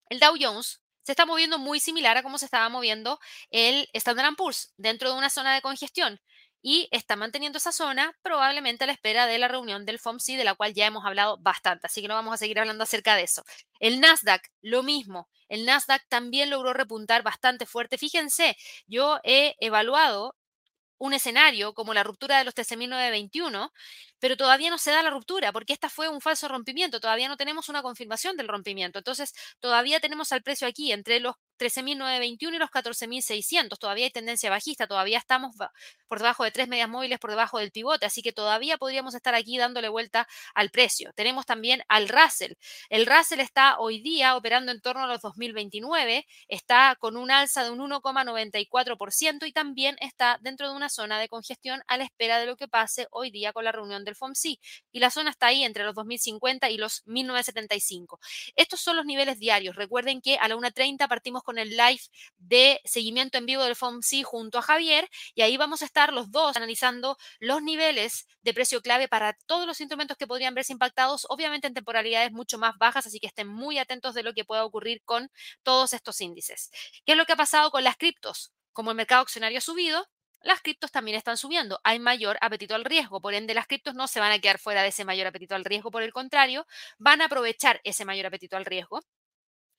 [0.10, 4.36] el Dow Jones se está moviendo muy similar a cómo se estaba moviendo el Standard
[4.36, 6.22] Poor's dentro de una zona de congestión
[6.62, 10.46] y está manteniendo esa zona probablemente a la espera de la reunión del FOMC, de
[10.46, 13.24] la cual ya hemos hablado bastante, así que no vamos a seguir hablando acerca de
[13.24, 13.44] eso.
[13.80, 15.28] El Nasdaq, lo mismo.
[15.50, 17.98] El Nasdaq también logró repuntar bastante fuerte.
[17.98, 18.56] Fíjense,
[18.88, 20.36] yo he evaluado
[21.04, 23.72] un escenario como la ruptura de los 13.921,
[24.20, 27.36] pero todavía no se da la ruptura porque esta fue un falso rompimiento, todavía no
[27.36, 29.00] tenemos una confirmación del rompimiento.
[29.00, 33.78] Entonces, todavía tenemos al precio aquí entre los 13.921 y los 14.600.
[33.78, 35.56] Todavía hay tendencia bajista, todavía estamos
[36.08, 39.36] por debajo de tres medias móviles, por debajo del pivote, así que todavía podríamos estar
[39.36, 41.12] aquí dándole vuelta al precio.
[41.16, 42.54] Tenemos también al Russell.
[42.90, 47.64] El Russell está hoy día operando en torno a los 2029, está con un alza
[47.64, 52.40] de un 1,94% y también está dentro de una zona de congestión a la espera
[52.40, 54.60] de lo que pase hoy día con la reunión del FOMC.
[54.92, 58.20] Y la zona está ahí entre los 2050 y los 1975.
[58.56, 59.76] Estos son los niveles diarios.
[59.76, 62.02] Recuerden que a la 1.30 partimos con el live
[62.38, 66.32] de seguimiento en vivo del FOMC junto a Javier y ahí vamos a estar los
[66.32, 71.26] dos analizando los niveles de precio clave para todos los instrumentos que podrían verse impactados,
[71.30, 74.66] obviamente en temporalidades mucho más bajas, así que estén muy atentos de lo que pueda
[74.66, 75.30] ocurrir con
[75.64, 76.72] todos estos índices.
[77.06, 78.52] ¿Qué es lo que ha pasado con las criptos?
[78.72, 80.08] Como el mercado accionario ha subido,
[80.44, 81.80] las criptos también están subiendo.
[81.84, 83.22] Hay mayor apetito al riesgo.
[83.22, 85.64] Por ende, las criptos no se van a quedar fuera de ese mayor apetito al
[85.64, 85.90] riesgo.
[85.90, 86.68] Por el contrario,
[86.98, 89.02] van a aprovechar ese mayor apetito al riesgo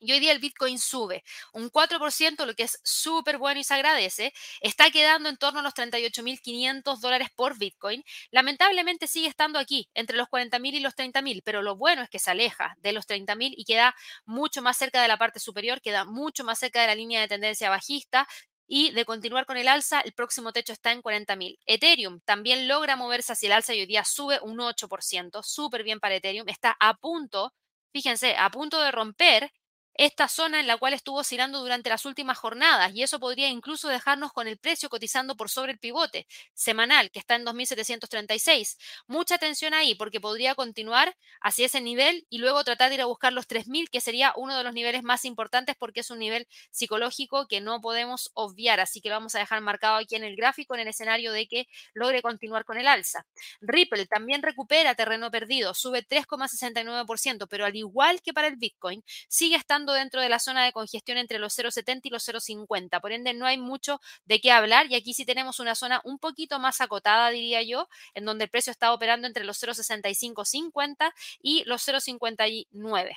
[0.05, 3.72] Y hoy día el Bitcoin sube un 4%, lo que es súper bueno y se
[3.72, 4.34] agradece.
[4.61, 8.05] Está quedando en torno a los 38.500 dólares por Bitcoin.
[8.30, 12.18] Lamentablemente sigue estando aquí, entre los 40.000 y los 30.000, pero lo bueno es que
[12.18, 13.94] se aleja de los 30.000 y queda
[14.26, 17.28] mucho más cerca de la parte superior, queda mucho más cerca de la línea de
[17.28, 18.28] tendencia bajista.
[18.66, 21.59] Y de continuar con el alza, el próximo techo está en 40.000.
[21.66, 26.00] Ethereum también logra moverse hacia el alza y hoy día sube un 8%, súper bien
[26.00, 26.48] para Ethereum.
[26.48, 27.52] Está a punto,
[27.92, 29.52] fíjense, a punto de romper
[29.95, 33.88] esta zona en la cual estuvo oscilando durante las últimas jornadas y eso podría incluso
[33.88, 38.76] dejarnos con el precio cotizando por sobre el pivote semanal que está en 2.736.
[39.07, 43.07] Mucha atención ahí porque podría continuar hacia ese nivel y luego tratar de ir a
[43.07, 46.49] buscar los 3.000 que sería uno de los niveles más importantes porque es un nivel
[46.70, 48.80] psicológico que no podemos obviar.
[48.80, 51.47] Así que lo vamos a dejar marcado aquí en el gráfico en el escenario de
[51.47, 53.26] que logre continuar con el alza.
[53.61, 59.57] Ripple también recupera terreno perdido, sube 3,69%, pero al igual que para el Bitcoin, sigue
[59.57, 63.01] estando dentro de la zona de congestión entre los 0,70 y los 0,50.
[63.01, 66.18] Por ende, no hay mucho de qué hablar y aquí sí tenemos una zona un
[66.18, 71.64] poquito más acotada, diría yo, en donde el precio está operando entre los 0,6550 y
[71.64, 73.16] los 0,59.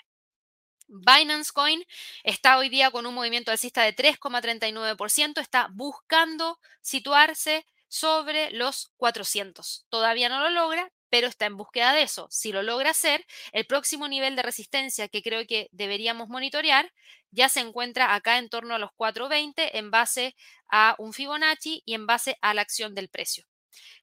[0.88, 1.84] Binance Coin
[2.24, 9.86] está hoy día con un movimiento alcista de 3,39%, está buscando situarse sobre los 400.
[9.90, 12.28] Todavía no lo logra, pero está en búsqueda de eso.
[12.30, 16.92] Si lo logra hacer, el próximo nivel de resistencia que creo que deberíamos monitorear
[17.32, 20.36] ya se encuentra acá en torno a los 4.20 en base
[20.70, 23.46] a un Fibonacci y en base a la acción del precio.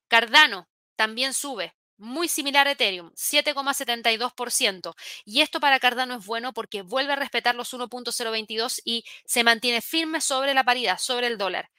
[0.07, 4.95] Cardano también sube, muy similar a Ethereum, 7,72%.
[5.25, 9.81] Y esto para Cardano es bueno porque vuelve a respetar los 1.022 y se mantiene
[9.81, 11.71] firme sobre la paridad, sobre el dólar.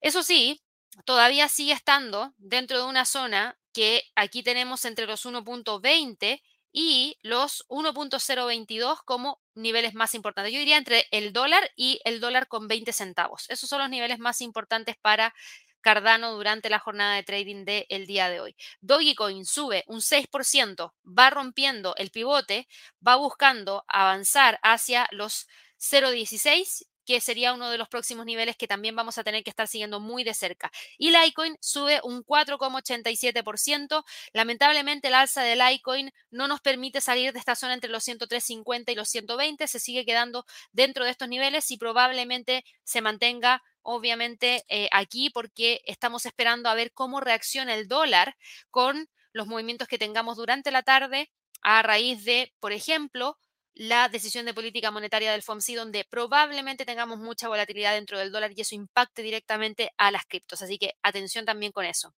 [0.00, 0.62] Eso sí,
[1.04, 6.40] todavía sigue estando dentro de una zona que aquí tenemos entre los 1.20
[6.72, 10.52] y los 1.022 como niveles más importantes.
[10.52, 13.44] Yo diría entre el dólar y el dólar con 20 centavos.
[13.50, 15.34] Esos son los niveles más importantes para
[15.82, 18.56] Cardano durante la jornada de trading del día de hoy.
[18.80, 22.66] Dogecoin sube un 6%, va rompiendo el pivote,
[23.06, 25.46] va buscando avanzar hacia los
[25.78, 29.68] 0.16 que sería uno de los próximos niveles que también vamos a tener que estar
[29.68, 30.70] siguiendo muy de cerca.
[30.98, 34.04] Y Litecoin sube un 4,87%.
[34.32, 38.92] Lamentablemente el alza de Litecoin no nos permite salir de esta zona entre los 103.50
[38.92, 39.66] y los 120.
[39.68, 45.82] Se sigue quedando dentro de estos niveles y probablemente se mantenga obviamente eh, aquí porque
[45.84, 48.36] estamos esperando a ver cómo reacciona el dólar
[48.70, 51.30] con los movimientos que tengamos durante la tarde
[51.62, 53.38] a raíz de, por ejemplo,
[53.74, 58.52] la decisión de política monetaria del FOMC, donde probablemente tengamos mucha volatilidad dentro del dólar
[58.54, 60.62] y eso impacte directamente a las criptos.
[60.62, 62.14] Así que atención también con eso.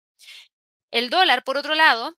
[0.91, 2.15] El dólar, por otro lado,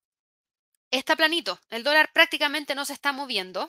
[0.91, 1.61] está planito.
[1.71, 3.69] El dólar prácticamente no se está moviendo.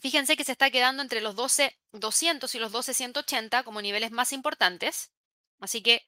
[0.00, 5.12] Fíjense que se está quedando entre los 12.200 y los 12.180 como niveles más importantes.
[5.60, 6.06] Así que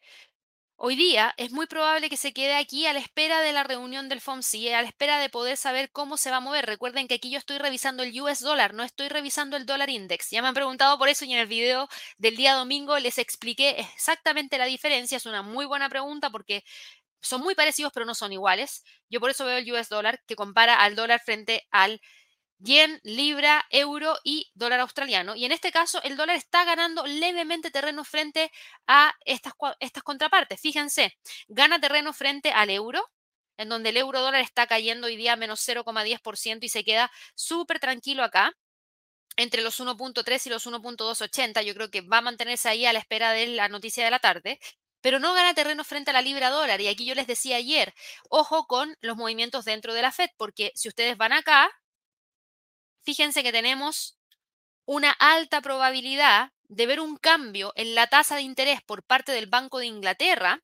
[0.84, 4.08] Hoy día es muy probable que se quede aquí a la espera de la reunión
[4.08, 6.66] del FOMC, a la espera de poder saber cómo se va a mover.
[6.66, 10.30] Recuerden que aquí yo estoy revisando el US dólar, no estoy revisando el dólar index.
[10.30, 13.78] Ya me han preguntado por eso y en el video del día domingo les expliqué
[13.78, 15.18] exactamente la diferencia.
[15.18, 16.64] Es una muy buena pregunta porque
[17.20, 18.82] son muy parecidos pero no son iguales.
[19.08, 22.00] Yo por eso veo el US dólar que compara al dólar frente al
[22.62, 25.34] yen, libra, euro y dólar australiano.
[25.34, 28.50] Y en este caso, el dólar está ganando levemente terreno frente
[28.86, 30.60] a estas, estas contrapartes.
[30.60, 31.16] Fíjense,
[31.48, 33.10] gana terreno frente al euro,
[33.58, 37.80] en donde el euro dólar está cayendo hoy día menos 0,10% y se queda súper
[37.80, 38.52] tranquilo acá
[39.36, 41.62] entre los 1.3 y los 1.280.
[41.62, 44.18] Yo creo que va a mantenerse ahí a la espera de la noticia de la
[44.20, 44.58] tarde
[45.02, 46.80] pero no gana terreno frente a la libra dólar.
[46.80, 47.92] Y aquí yo les decía ayer,
[48.30, 51.68] ojo con los movimientos dentro de la Fed, porque si ustedes van acá,
[53.04, 54.18] fíjense que tenemos
[54.84, 59.46] una alta probabilidad de ver un cambio en la tasa de interés por parte del
[59.46, 60.62] Banco de Inglaterra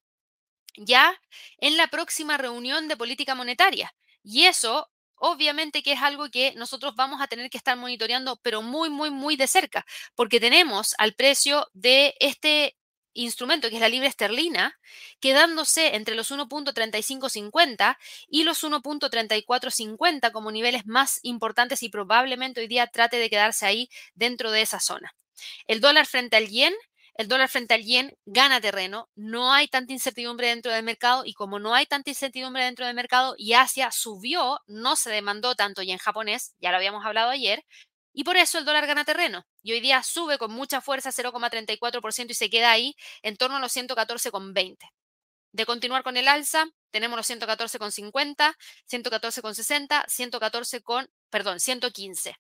[0.77, 1.21] ya
[1.59, 3.93] en la próxima reunión de política monetaria.
[4.23, 4.89] Y eso
[5.21, 9.11] obviamente que es algo que nosotros vamos a tener que estar monitoreando, pero muy, muy,
[9.11, 9.85] muy de cerca,
[10.15, 12.77] porque tenemos al precio de este
[13.25, 14.79] instrumento, que es la libra esterlina,
[15.21, 17.97] quedándose entre los 1.3550
[18.29, 23.89] y los 1.3450 como niveles más importantes y probablemente hoy día trate de quedarse ahí
[24.15, 25.15] dentro de esa zona.
[25.67, 26.75] El dólar frente al yen,
[27.15, 31.35] el dólar frente al yen gana terreno, no hay tanta incertidumbre dentro del mercado y
[31.35, 35.83] como no hay tanta incertidumbre dentro del mercado y Asia subió, no se demandó tanto
[35.83, 37.65] yen japonés, ya lo habíamos hablado ayer,
[38.13, 39.47] y por eso el dólar gana terreno.
[39.63, 43.61] Y hoy día sube con mucha fuerza 0,34% y se queda ahí en torno a
[43.61, 44.77] los 114,20.
[45.53, 48.57] De continuar con el alza, tenemos los 114,50,
[48.91, 52.37] 114,60, 114 con, perdón, 115.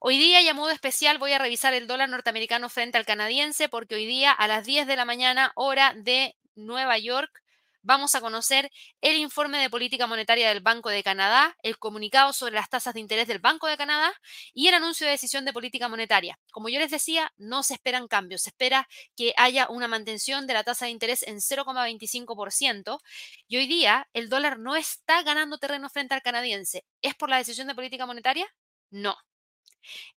[0.00, 3.68] Hoy día y a modo especial voy a revisar el dólar norteamericano frente al canadiense
[3.68, 7.42] porque hoy día a las 10 de la mañana hora de Nueva York
[7.86, 8.70] vamos a conocer
[9.00, 13.00] el informe de política monetaria del Banco de Canadá, el comunicado sobre las tasas de
[13.00, 14.12] interés del Banco de Canadá
[14.52, 16.38] y el anuncio de decisión de política monetaria.
[16.50, 20.54] Como yo les decía, no se esperan cambios, se espera que haya una mantención de
[20.54, 22.98] la tasa de interés en 0,25%
[23.46, 26.84] y hoy día el dólar no está ganando terreno frente al canadiense.
[27.02, 28.46] ¿Es por la decisión de política monetaria?
[28.90, 29.16] No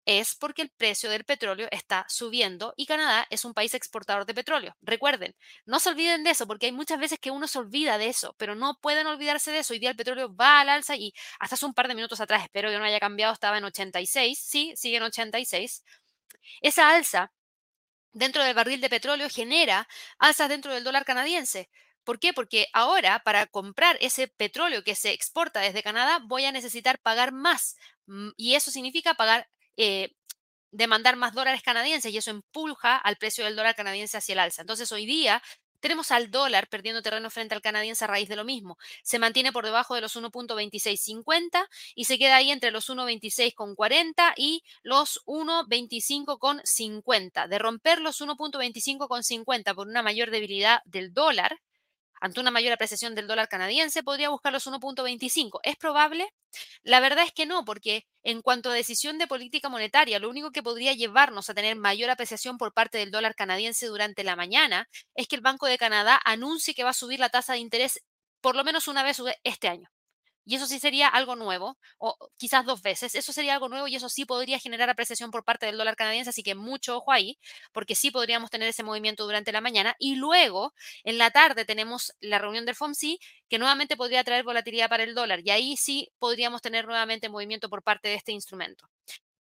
[0.05, 4.35] es porque el precio del petróleo está subiendo y Canadá es un país exportador de
[4.35, 4.77] petróleo.
[4.83, 5.35] Recuerden,
[5.67, 8.35] no se olviden de eso porque hay muchas veces que uno se olvida de eso,
[8.39, 9.75] pero no pueden olvidarse de eso.
[9.75, 12.43] Hoy día el petróleo va al alza y hasta hace un par de minutos atrás,
[12.43, 15.85] espero que no haya cambiado, estaba en 86, sí, sigue en 86.
[16.61, 17.33] Esa alza
[18.13, 19.89] dentro del barril de petróleo genera
[20.19, 21.71] alzas dentro del dólar canadiense.
[22.05, 22.33] ¿Por qué?
[22.33, 27.33] Porque ahora para comprar ese petróleo que se exporta desde Canadá voy a necesitar pagar
[27.33, 27.77] más.
[28.07, 29.49] Mm, y eso significa pagar
[29.79, 30.11] eh,
[30.71, 34.63] demandar más dólares canadienses y eso empuja al precio del dólar canadiense hacia el alza.
[34.63, 35.43] Entonces hoy día
[35.81, 38.77] tenemos al dólar perdiendo terreno frente al canadiense a raíz de lo mismo.
[39.03, 44.63] Se mantiene por debajo de los 1.2650 y se queda ahí entre los 1.26,40 y
[44.83, 47.49] los 1.25,50.
[47.49, 51.61] De romper los 1.25,50 por una mayor debilidad del dólar,
[52.21, 55.61] ante una mayor apreciación del dólar canadiense, podría buscar los 1.25.
[55.63, 56.29] ¿Es probable?
[56.83, 60.51] La verdad es que no, porque en cuanto a decisión de política monetaria, lo único
[60.51, 64.89] que podría llevarnos a tener mayor apreciación por parte del dólar canadiense durante la mañana
[65.15, 68.01] es que el Banco de Canadá anuncie que va a subir la tasa de interés
[68.41, 69.89] por lo menos una vez este año.
[70.49, 73.15] Y eso sí sería algo nuevo, o quizás dos veces.
[73.15, 76.31] Eso sería algo nuevo y eso sí podría generar apreciación por parte del dólar canadiense,
[76.31, 77.39] así que mucho ojo ahí,
[77.71, 79.95] porque sí podríamos tener ese movimiento durante la mañana.
[79.99, 80.73] Y luego,
[81.05, 83.19] en la tarde, tenemos la reunión del FOMC,
[83.51, 85.41] que nuevamente podría traer volatilidad para el dólar.
[85.45, 88.89] Y ahí sí podríamos tener nuevamente movimiento por parte de este instrumento.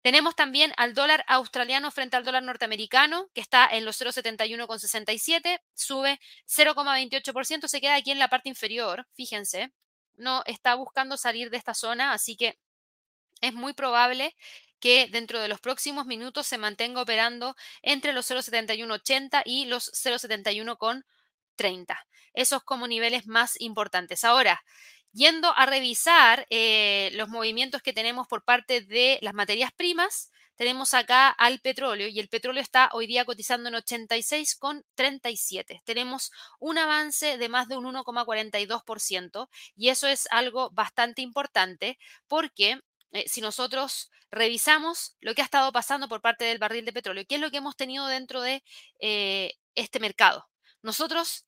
[0.01, 6.19] Tenemos también al dólar australiano frente al dólar norteamericano, que está en los 0,71,67, sube
[6.45, 9.71] 0,28%, se queda aquí en la parte inferior, fíjense,
[10.17, 12.57] no está buscando salir de esta zona, así que
[13.41, 14.35] es muy probable
[14.79, 21.97] que dentro de los próximos minutos se mantenga operando entre los 0,7180 y los 0,71,30.
[22.33, 24.23] Esos como niveles más importantes.
[24.23, 24.63] Ahora,
[25.11, 30.93] yendo a revisar eh, los movimientos que tenemos por parte de las materias primas, tenemos
[30.93, 35.81] acá al petróleo y el petróleo está hoy día cotizando en 86,37.
[35.85, 42.81] Tenemos un avance de más de un 1,42% y eso es algo bastante importante porque
[43.11, 47.23] eh, si nosotros revisamos lo que ha estado pasando por parte del barril de petróleo,
[47.29, 48.63] ¿qué es lo que hemos tenido dentro de
[48.99, 50.49] eh, este mercado?
[50.81, 51.45] Nosotros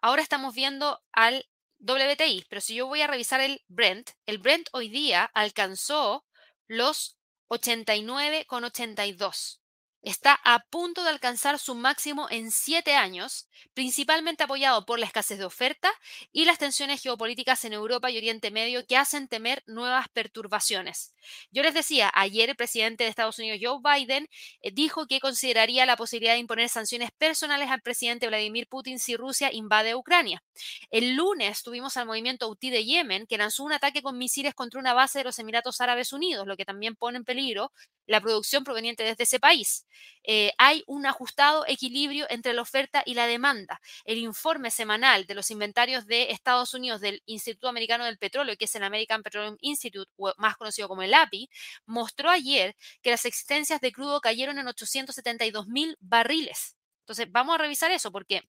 [0.00, 1.46] ahora estamos viendo al
[1.80, 6.24] WTI, pero si yo voy a revisar el Brent, el Brent hoy día alcanzó
[6.68, 7.18] los
[7.52, 9.61] 89,82.
[10.02, 15.38] Está a punto de alcanzar su máximo en siete años, principalmente apoyado por la escasez
[15.38, 15.92] de oferta
[16.32, 21.14] y las tensiones geopolíticas en Europa y Oriente Medio que hacen temer nuevas perturbaciones.
[21.52, 24.28] Yo les decía, ayer el presidente de Estados Unidos, Joe Biden,
[24.60, 29.16] eh, dijo que consideraría la posibilidad de imponer sanciones personales al presidente Vladimir Putin si
[29.16, 30.42] Rusia invade Ucrania.
[30.90, 34.80] El lunes tuvimos al movimiento Houthi de Yemen, que lanzó un ataque con misiles contra
[34.80, 37.72] una base de los Emiratos Árabes Unidos, lo que también pone en peligro
[38.06, 39.86] la producción proveniente desde ese país.
[40.24, 43.80] Eh, hay un ajustado equilibrio entre la oferta y la demanda.
[44.04, 48.66] El informe semanal de los inventarios de Estados Unidos del Instituto Americano del Petróleo, que
[48.66, 51.48] es el American Petroleum Institute, más conocido como el API,
[51.86, 56.76] mostró ayer que las existencias de crudo cayeron en 872 mil barriles.
[57.00, 58.42] Entonces, vamos a revisar eso porque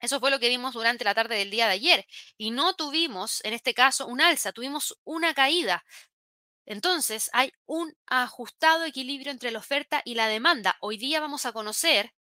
[0.00, 2.06] eso fue lo que vimos durante la tarde del día de ayer.
[2.36, 5.84] Y no tuvimos, en este caso, un alza, tuvimos una caída.
[6.66, 10.76] Entonces, hay un ajustado equilibrio entre la oferta y la demanda.
[10.80, 12.12] Hoy día vamos a conocer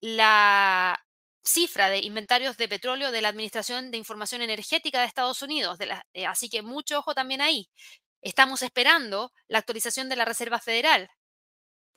[0.00, 1.04] la
[1.44, 5.78] cifra de inventarios de petróleo de la Administración de Información Energética de Estados Unidos.
[6.14, 7.68] Eh, así que mucho ojo también ahí.
[8.22, 11.10] Estamos esperando la actualización de la Reserva Federal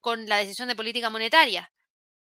[0.01, 1.71] con la decisión de política monetaria.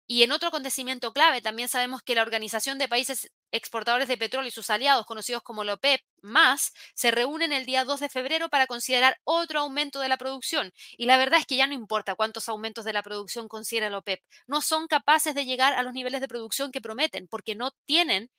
[0.08, 4.48] Y en otro acontecimiento clave, también sabemos que la Organización de Países Exportadores de Petróleo
[4.48, 8.50] y sus aliados, conocidos como la OPEP, más, se reúnen el día 2 de febrero
[8.50, 10.74] para considerar otro aumento de la producción.
[10.98, 14.00] Y la verdad es que ya no importa cuántos aumentos de la producción considera la
[14.00, 14.22] OPEP.
[14.48, 18.30] No son capaces de llegar a los niveles de producción que prometen, porque no tienen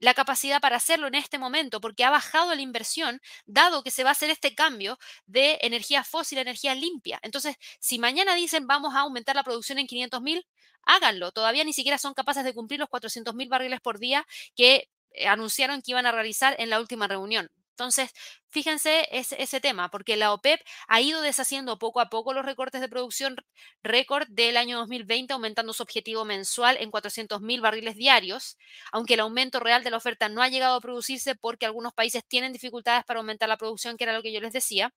[0.00, 4.02] la capacidad para hacerlo en este momento, porque ha bajado la inversión, dado que se
[4.02, 7.20] va a hacer este cambio de energía fósil a energía limpia.
[7.22, 10.46] Entonces, si mañana dicen vamos a aumentar la producción en 500 mil,
[10.82, 11.32] háganlo.
[11.32, 14.26] Todavía ni siquiera son capaces de cumplir los 400 mil barriles por día
[14.56, 17.50] que eh, anunciaron que iban a realizar en la última reunión.
[17.70, 18.10] Entonces,
[18.48, 22.88] fíjense ese, tema, porque la OPEP ha ido deshaciendo poco a poco los recortes de
[22.88, 23.36] producción
[23.82, 28.58] récord del año 2020, aumentando su objetivo mensual en 400 mil barriles diarios,
[28.92, 32.22] aunque el aumento real de la oferta no ha llegado a producirse porque algunos países
[32.26, 34.92] tienen dificultades para aumentar la producción, que era lo que yo les decía.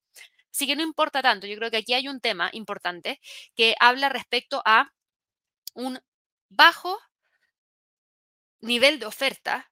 [0.51, 3.19] Así que no importa tanto, yo creo que aquí hay un tema importante
[3.55, 4.93] que habla respecto a
[5.73, 5.99] un
[6.49, 6.99] bajo
[8.61, 9.71] nivel de oferta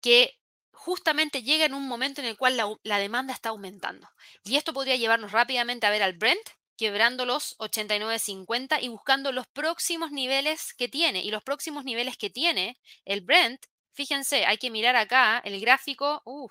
[0.00, 0.39] que
[0.80, 4.08] justamente llega en un momento en el cual la, demanda está aumentando.
[4.44, 6.40] Y esto podría llevarnos rápidamente a ver al Brent
[6.78, 11.22] quebrando los 89.50 y buscando los próximos niveles que tiene.
[11.22, 13.60] Y los próximos niveles que tiene el Brent,
[13.92, 16.48] fíjense, hay que mirar acá el gráfico, uh,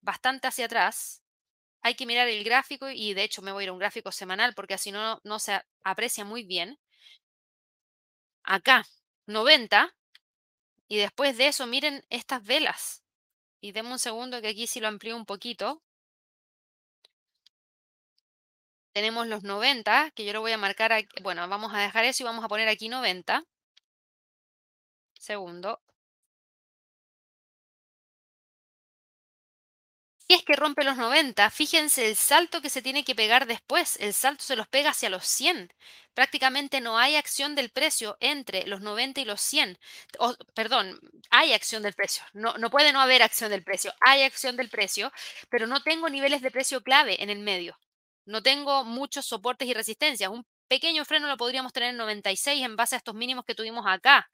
[0.00, 1.24] bastante hacia atrás.
[1.82, 4.12] Hay que mirar el gráfico y de hecho me voy a ir a un gráfico
[4.12, 6.78] semanal porque así no, no se aprecia muy bien.
[8.44, 8.86] Acá,
[9.26, 9.92] 90,
[10.86, 13.02] y después de eso, miren estas velas.
[13.60, 15.82] Y denme un segundo que aquí sí lo amplío un poquito.
[18.92, 21.22] Tenemos los 90, que yo lo voy a marcar aquí.
[21.22, 23.44] Bueno, vamos a dejar eso y vamos a poner aquí 90.
[25.18, 25.80] Segundo.
[30.28, 33.96] Si es que rompe los 90, fíjense el salto que se tiene que pegar después.
[34.00, 35.72] El salto se los pega hacia los 100.
[36.14, 39.78] Prácticamente no hay acción del precio entre los 90 y los 100.
[40.54, 40.98] perdón,
[41.30, 42.24] hay acción del precio.
[42.32, 43.92] No, no puede no haber acción del precio.
[44.00, 45.12] Hay acción del precio,
[45.48, 47.78] pero no tengo niveles de precio clave en el medio.
[48.24, 50.30] No tengo muchos soportes y resistencias.
[50.30, 53.84] Un pequeño freno lo podríamos tener en 96 en base a estos mínimos que tuvimos
[53.86, 54.28] acá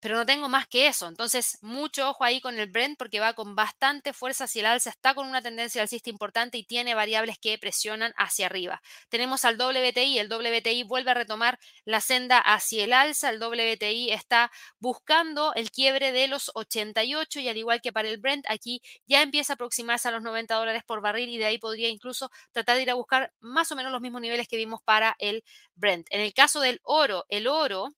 [0.00, 1.06] pero no tengo más que eso.
[1.08, 4.90] Entonces, mucho ojo ahí con el Brent porque va con bastante fuerza hacia el alza,
[4.90, 8.82] está con una tendencia alcista importante y tiene variables que presionan hacia arriba.
[9.10, 14.10] Tenemos al WTI, el WTI vuelve a retomar la senda hacia el alza, el WTI
[14.10, 18.80] está buscando el quiebre de los 88 y al igual que para el Brent, aquí
[19.06, 22.30] ya empieza a aproximarse a los 90 dólares por barril y de ahí podría incluso
[22.52, 25.44] tratar de ir a buscar más o menos los mismos niveles que vimos para el
[25.74, 26.06] Brent.
[26.10, 27.90] En el caso del oro, el oro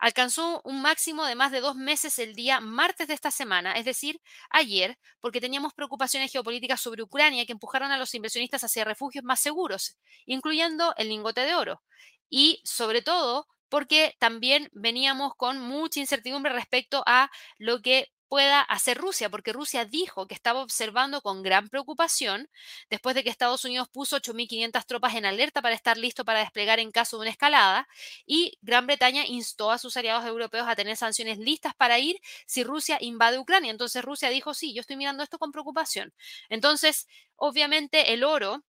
[0.00, 3.84] alcanzó un máximo de más de dos meses el día martes de esta semana, es
[3.84, 9.24] decir, ayer, porque teníamos preocupaciones geopolíticas sobre Ucrania que empujaron a los inversionistas hacia refugios
[9.24, 9.96] más seguros,
[10.26, 11.82] incluyendo el lingote de oro.
[12.30, 18.96] Y sobre todo porque también veníamos con mucha incertidumbre respecto a lo que pueda hacer
[18.96, 22.48] Rusia, porque Rusia dijo que estaba observando con gran preocupación
[22.88, 26.78] después de que Estados Unidos puso 8.500 tropas en alerta para estar listo para desplegar
[26.78, 27.88] en caso de una escalada
[28.24, 32.62] y Gran Bretaña instó a sus aliados europeos a tener sanciones listas para ir si
[32.62, 33.72] Rusia invade Ucrania.
[33.72, 36.14] Entonces Rusia dijo, sí, yo estoy mirando esto con preocupación.
[36.48, 38.64] Entonces, obviamente el oro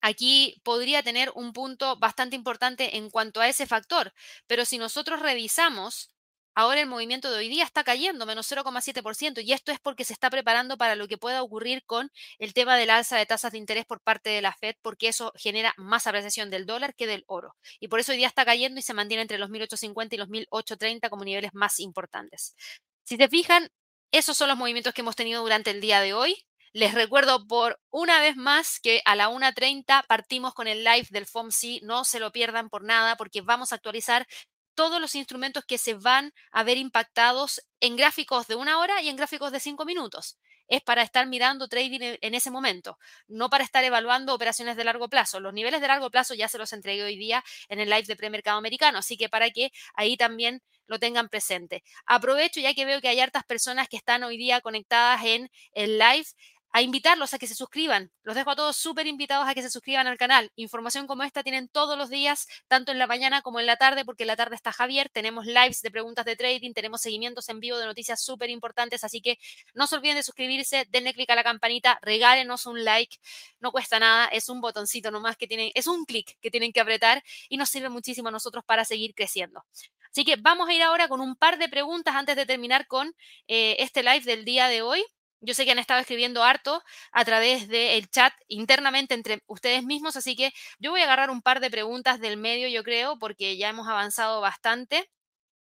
[0.00, 4.12] aquí podría tener un punto bastante importante en cuanto a ese factor,
[4.48, 6.13] pero si nosotros revisamos
[6.56, 10.12] Ahora el movimiento de hoy día está cayendo, menos 0,7%, y esto es porque se
[10.12, 13.58] está preparando para lo que pueda ocurrir con el tema del alza de tasas de
[13.58, 17.24] interés por parte de la Fed, porque eso genera más apreciación del dólar que del
[17.26, 17.56] oro.
[17.80, 20.28] Y por eso hoy día está cayendo y se mantiene entre los 1850 y los
[20.28, 22.54] 1830 como niveles más importantes.
[23.02, 23.68] Si se fijan,
[24.12, 26.36] esos son los movimientos que hemos tenido durante el día de hoy.
[26.72, 31.26] Les recuerdo por una vez más que a la 1.30 partimos con el live del
[31.26, 31.82] FOMC.
[31.82, 34.26] No se lo pierdan por nada porque vamos a actualizar
[34.74, 39.08] todos los instrumentos que se van a ver impactados en gráficos de una hora y
[39.08, 40.38] en gráficos de cinco minutos.
[40.66, 42.98] Es para estar mirando trading en ese momento,
[43.28, 45.38] no para estar evaluando operaciones de largo plazo.
[45.38, 48.16] Los niveles de largo plazo ya se los entregué hoy día en el live de
[48.16, 51.82] premercado americano, así que para que ahí también lo tengan presente.
[52.06, 55.98] Aprovecho ya que veo que hay hartas personas que están hoy día conectadas en el
[55.98, 56.26] live
[56.74, 58.10] a invitarlos a que se suscriban.
[58.24, 60.50] Los dejo a todos súper invitados a que se suscriban al canal.
[60.56, 64.04] Información como esta tienen todos los días, tanto en la mañana como en la tarde,
[64.04, 65.08] porque en la tarde está Javier.
[65.08, 69.20] Tenemos lives de preguntas de trading, tenemos seguimientos en vivo de noticias súper importantes, así
[69.20, 69.38] que
[69.72, 73.18] no se olviden de suscribirse, denle clic a la campanita, regálenos un like,
[73.60, 76.80] no cuesta nada, es un botoncito nomás que tienen, es un clic que tienen que
[76.80, 79.64] apretar y nos sirve muchísimo a nosotros para seguir creciendo.
[80.10, 83.14] Así que vamos a ir ahora con un par de preguntas antes de terminar con
[83.46, 85.04] eh, este live del día de hoy.
[85.44, 86.82] Yo sé que han estado escribiendo harto
[87.12, 91.42] a través del chat internamente entre ustedes mismos, así que yo voy a agarrar un
[91.42, 95.08] par de preguntas del medio, yo creo, porque ya hemos avanzado bastante.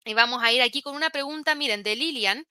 [0.05, 2.45] Y vamos a ir aquí con una pregunta, miren, de Lilian.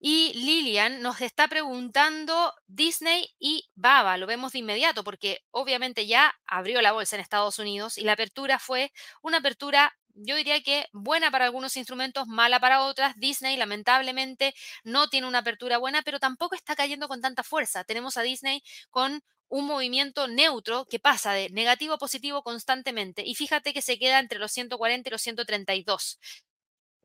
[0.00, 4.18] Y Lilian nos está preguntando Disney y Baba.
[4.18, 8.12] Lo vemos de inmediato porque obviamente ya abrió la bolsa en Estados Unidos y la
[8.12, 8.92] apertura fue
[9.22, 13.14] una apertura yo diría que buena para algunos instrumentos, mala para otras.
[13.16, 14.54] Disney lamentablemente
[14.84, 17.84] no tiene una apertura buena, pero tampoco está cayendo con tanta fuerza.
[17.84, 23.34] Tenemos a Disney con un movimiento neutro que pasa de negativo a positivo constantemente y
[23.34, 26.18] fíjate que se queda entre los 140 y los 132.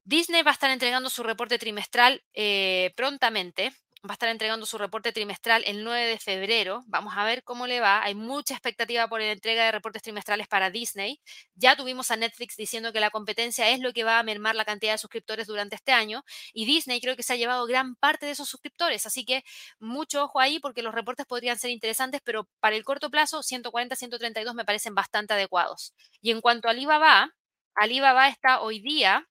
[0.03, 3.73] Disney va a estar entregando su reporte trimestral eh, prontamente
[4.05, 6.83] va a estar entregando su reporte trimestral el 9 de febrero.
[6.87, 8.01] Vamos a ver cómo le va.
[8.01, 11.19] Hay mucha expectativa por la entrega de reportes trimestrales para Disney.
[11.55, 14.63] Ya tuvimos a Netflix diciendo que la competencia es lo que va a mermar la
[14.63, 16.23] cantidad de suscriptores durante este año
[16.53, 19.05] y Disney creo que se ha llevado gran parte de esos suscriptores.
[19.05, 19.43] Así que
[19.79, 23.95] mucho ojo ahí porque los reportes podrían ser interesantes, pero para el corto plazo 140,
[23.97, 25.93] 132 me parecen bastante adecuados.
[26.21, 27.33] Y en cuanto a Alibaba,
[27.75, 29.27] Alibaba está hoy día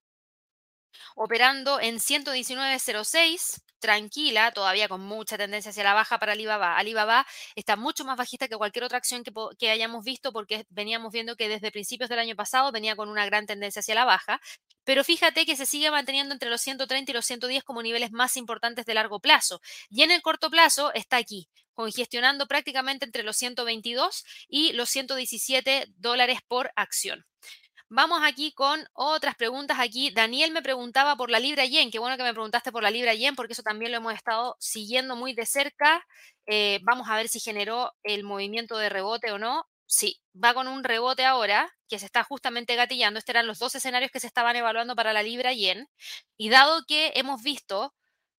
[1.14, 6.76] operando en 119.06 tranquila, todavía con mucha tendencia hacia la baja para Alibaba.
[6.76, 9.22] Alibaba está mucho más bajista que cualquier otra acción
[9.59, 13.26] que, hayamos visto porque veníamos viendo que desde principios del año pasado venía con una
[13.26, 14.41] gran tendencia hacia la baja.
[14.84, 18.36] Pero fíjate que se sigue manteniendo entre los 130 y los 110 como niveles más
[18.36, 19.61] importantes de largo plazo.
[19.91, 25.86] Y en el corto plazo está aquí, congestionando prácticamente entre los 122 y los 117
[25.97, 27.26] dólares por acción.
[27.91, 29.78] Vamos aquí con otras preguntas.
[29.80, 31.91] Aquí Daniel me preguntaba por la libra yen.
[31.91, 34.57] Qué bueno que me preguntaste por la libra yen porque eso también lo hemos estado
[34.61, 36.05] siguiendo muy de cerca.
[36.47, 39.64] Eh, vamos a ver si generó el movimiento de rebote o no.
[39.86, 43.18] Sí, va con un rebote ahora que se está justamente gatillando.
[43.18, 45.89] Estos eran los dos escenarios que se estaban evaluando para la libra yen.
[46.36, 47.95] Y dado que hemos visto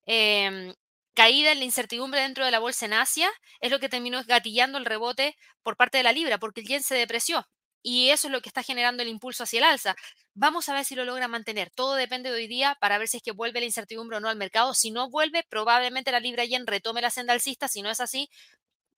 [0.06, 0.74] em,
[1.14, 3.28] caída en la incertidumbre dentro de la bolsa en Asia,
[3.60, 6.82] es lo que terminó gatillando el rebote por parte de la libra, porque el yen
[6.84, 7.48] se depreció
[7.82, 9.94] y eso es lo que está generando el impulso hacia el alza.
[10.34, 11.70] Vamos a ver si lo logra mantener.
[11.70, 14.28] Todo depende de hoy día para ver si es que vuelve la incertidumbre o no
[14.28, 14.74] al mercado.
[14.74, 17.68] Si no vuelve, probablemente la libra yen retome la senda alcista.
[17.68, 18.28] Si no es así,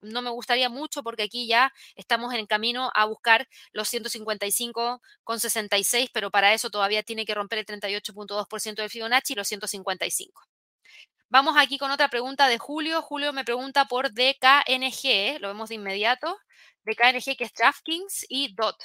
[0.02, 6.30] no me gustaría mucho porque aquí ya estamos en camino a buscar los 155,66, pero
[6.30, 10.42] para eso todavía tiene que romper el 38.2% del Fibonacci y los 155.
[11.32, 13.00] Vamos aquí con otra pregunta de Julio.
[13.00, 16.38] Julio me pregunta por DKNG, lo vemos de inmediato
[16.84, 18.76] de KNG, que es DraftKings, y DOT.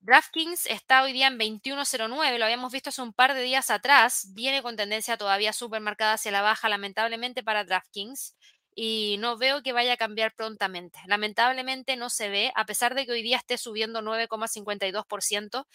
[0.00, 4.30] DraftKings está hoy día en 21.09, lo habíamos visto hace un par de días atrás,
[4.32, 8.34] viene con tendencia todavía súper marcada hacia la baja, lamentablemente para DraftKings,
[8.74, 10.98] y no veo que vaya a cambiar prontamente.
[11.06, 15.66] Lamentablemente no se ve, a pesar de que hoy día esté subiendo 9,52%,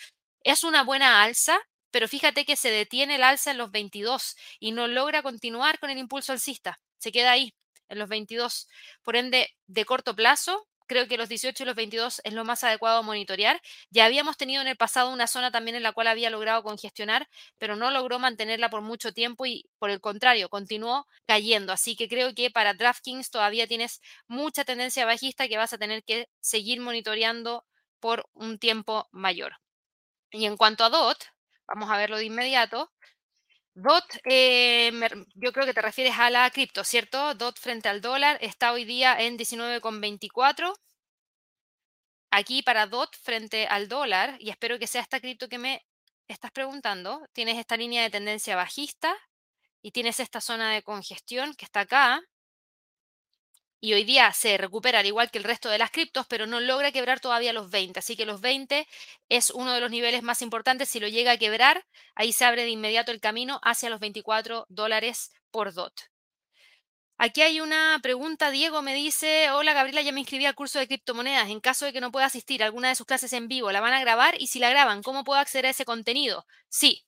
[0.42, 1.60] es una buena alza,
[1.92, 5.90] pero fíjate que se detiene el alza en los 22 y no logra continuar con
[5.90, 7.54] el impulso alcista, se queda ahí
[7.90, 8.68] en los 22.
[9.04, 12.64] Por ende, de corto plazo, creo que los 18 y los 22 es lo más
[12.64, 13.62] adecuado monitorear.
[13.92, 17.30] Ya habíamos tenido en el pasado una zona también en la cual había logrado congestionar,
[17.60, 21.74] pero no logró mantenerla por mucho tiempo y por el contrario, continuó cayendo.
[21.74, 26.04] Así que creo que para DraftKings todavía tienes mucha tendencia bajista que vas a tener
[26.04, 27.66] que seguir monitoreando
[28.00, 29.58] por un tiempo mayor.
[30.32, 31.24] Y en cuanto a DOT,
[31.70, 32.92] vamos a verlo de inmediato.
[33.74, 34.92] DOT, eh,
[35.36, 37.34] yo creo que te refieres a la cripto, ¿cierto?
[37.36, 40.74] DOT frente al dólar está hoy día en 19,24.
[42.32, 45.86] Aquí para DOT frente al dólar, y espero que sea esta cripto que me
[46.28, 49.16] estás preguntando, tienes esta línea de tendencia bajista
[49.82, 52.22] y tienes esta zona de congestión que está acá
[53.82, 56.60] y hoy día se recupera al igual que el resto de las criptos, pero no
[56.60, 58.00] logra quebrar todavía los 20.
[58.00, 58.88] Así que los 20
[59.30, 60.90] es uno de los niveles más importantes.
[60.90, 61.86] Si lo llega a quebrar,
[62.16, 65.94] ahí se abre de inmediato el camino hacia los 24 dólares por DOT.
[67.18, 70.88] Aquí hay una pregunta, Diego me dice, hola Gabriela, ya me inscribí al curso de
[70.88, 71.50] criptomonedas.
[71.50, 73.82] En caso de que no pueda asistir a alguna de sus clases en vivo, ¿la
[73.82, 74.36] van a grabar?
[74.42, 76.46] Y si la graban, ¿cómo puedo acceder a ese contenido?
[76.70, 77.06] Sí,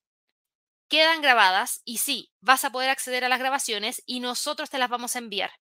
[0.89, 4.89] quedan grabadas y sí, vas a poder acceder a las grabaciones y nosotros te las
[4.89, 5.51] vamos a enviar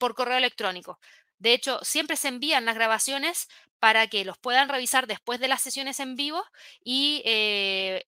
[0.00, 0.98] por correo electrónico.
[1.38, 3.48] De hecho, siempre se envían las grabaciones
[3.78, 6.42] para que los puedan revisar después de las sesiones en vivo
[6.84, 8.06] y eh,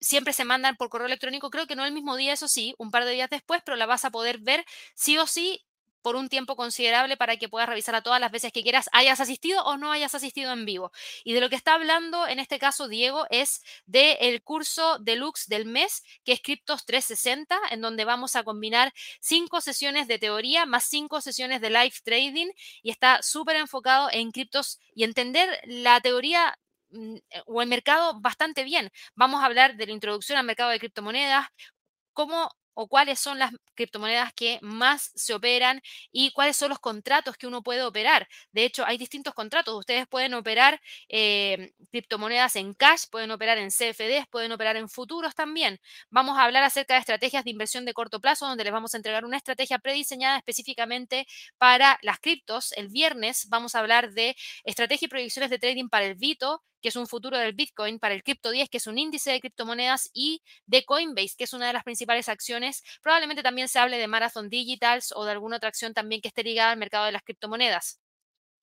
[0.00, 2.90] siempre se mandan por correo electrónico, creo que no el mismo día, eso sí, un
[2.90, 4.64] par de días después, pero la vas a poder ver
[4.94, 5.64] sí o sí
[6.02, 9.20] por un tiempo considerable para que puedas revisar a todas las veces que quieras, hayas
[9.20, 10.92] asistido o no hayas asistido en vivo.
[11.24, 15.46] Y de lo que está hablando en este caso Diego es del el curso deluxe
[15.48, 20.66] del mes, que es Cryptos 360, en donde vamos a combinar cinco sesiones de teoría
[20.66, 22.48] más cinco sesiones de live trading
[22.82, 26.58] y está súper enfocado en criptos y entender la teoría
[26.90, 27.16] mm,
[27.46, 28.90] o el mercado bastante bien.
[29.14, 31.48] Vamos a hablar de la introducción al mercado de criptomonedas,
[32.12, 32.50] cómo
[32.80, 35.82] o cuáles son las criptomonedas que más se operan
[36.12, 38.28] y cuáles son los contratos que uno puede operar.
[38.52, 39.74] De hecho, hay distintos contratos.
[39.76, 45.34] Ustedes pueden operar eh, criptomonedas en cash, pueden operar en CFDs, pueden operar en futuros
[45.34, 45.80] también.
[46.08, 48.98] Vamos a hablar acerca de estrategias de inversión de corto plazo, donde les vamos a
[48.98, 51.26] entregar una estrategia prediseñada específicamente
[51.58, 52.70] para las criptos.
[52.76, 56.88] El viernes vamos a hablar de estrategia y proyecciones de trading para el Vito, que
[56.88, 60.10] es un futuro del Bitcoin, para el Crypto 10, que es un índice de criptomonedas,
[60.12, 62.82] y de Coinbase, que es una de las principales acciones.
[63.02, 66.42] Probablemente también se hable de Marathon Digitals o de alguna otra acción también que esté
[66.42, 68.00] ligada al mercado de las criptomonedas.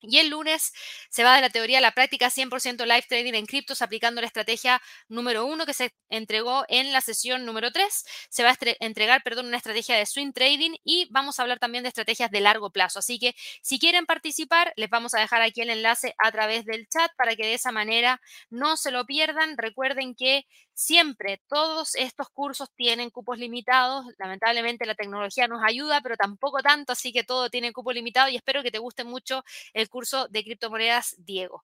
[0.01, 0.71] Y el lunes
[1.09, 4.27] se va de la teoría a la práctica 100% live trading en criptos aplicando la
[4.27, 8.05] estrategia número uno que se entregó en la sesión número 3.
[8.29, 11.83] Se va a entregar, perdón, una estrategia de swing trading y vamos a hablar también
[11.83, 12.99] de estrategias de largo plazo.
[12.99, 16.87] Así que si quieren participar, les vamos a dejar aquí el enlace a través del
[16.87, 19.57] chat para que de esa manera no se lo pierdan.
[19.57, 24.05] Recuerden que siempre todos estos cursos tienen cupos limitados.
[24.19, 28.35] Lamentablemente la tecnología nos ayuda, pero tampoco tanto, así que todo tiene cupo limitado y
[28.37, 29.43] espero que te guste mucho
[29.73, 31.63] el curso de criptomonedas Diego.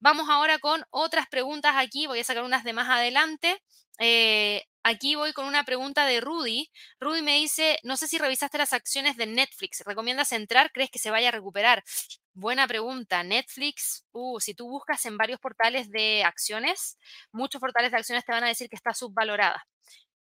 [0.00, 2.06] Vamos ahora con otras preguntas aquí.
[2.06, 3.62] Voy a sacar unas de más adelante.
[3.98, 6.70] Eh, aquí voy con una pregunta de Rudy.
[7.00, 9.82] Rudy me dice, no sé si revisaste las acciones de Netflix.
[9.86, 10.70] ¿Recomiendas entrar?
[10.72, 11.82] ¿Crees que se vaya a recuperar?
[12.34, 13.22] Buena pregunta.
[13.22, 16.98] Netflix, uh, si tú buscas en varios portales de acciones,
[17.32, 19.66] muchos portales de acciones te van a decir que está subvalorada.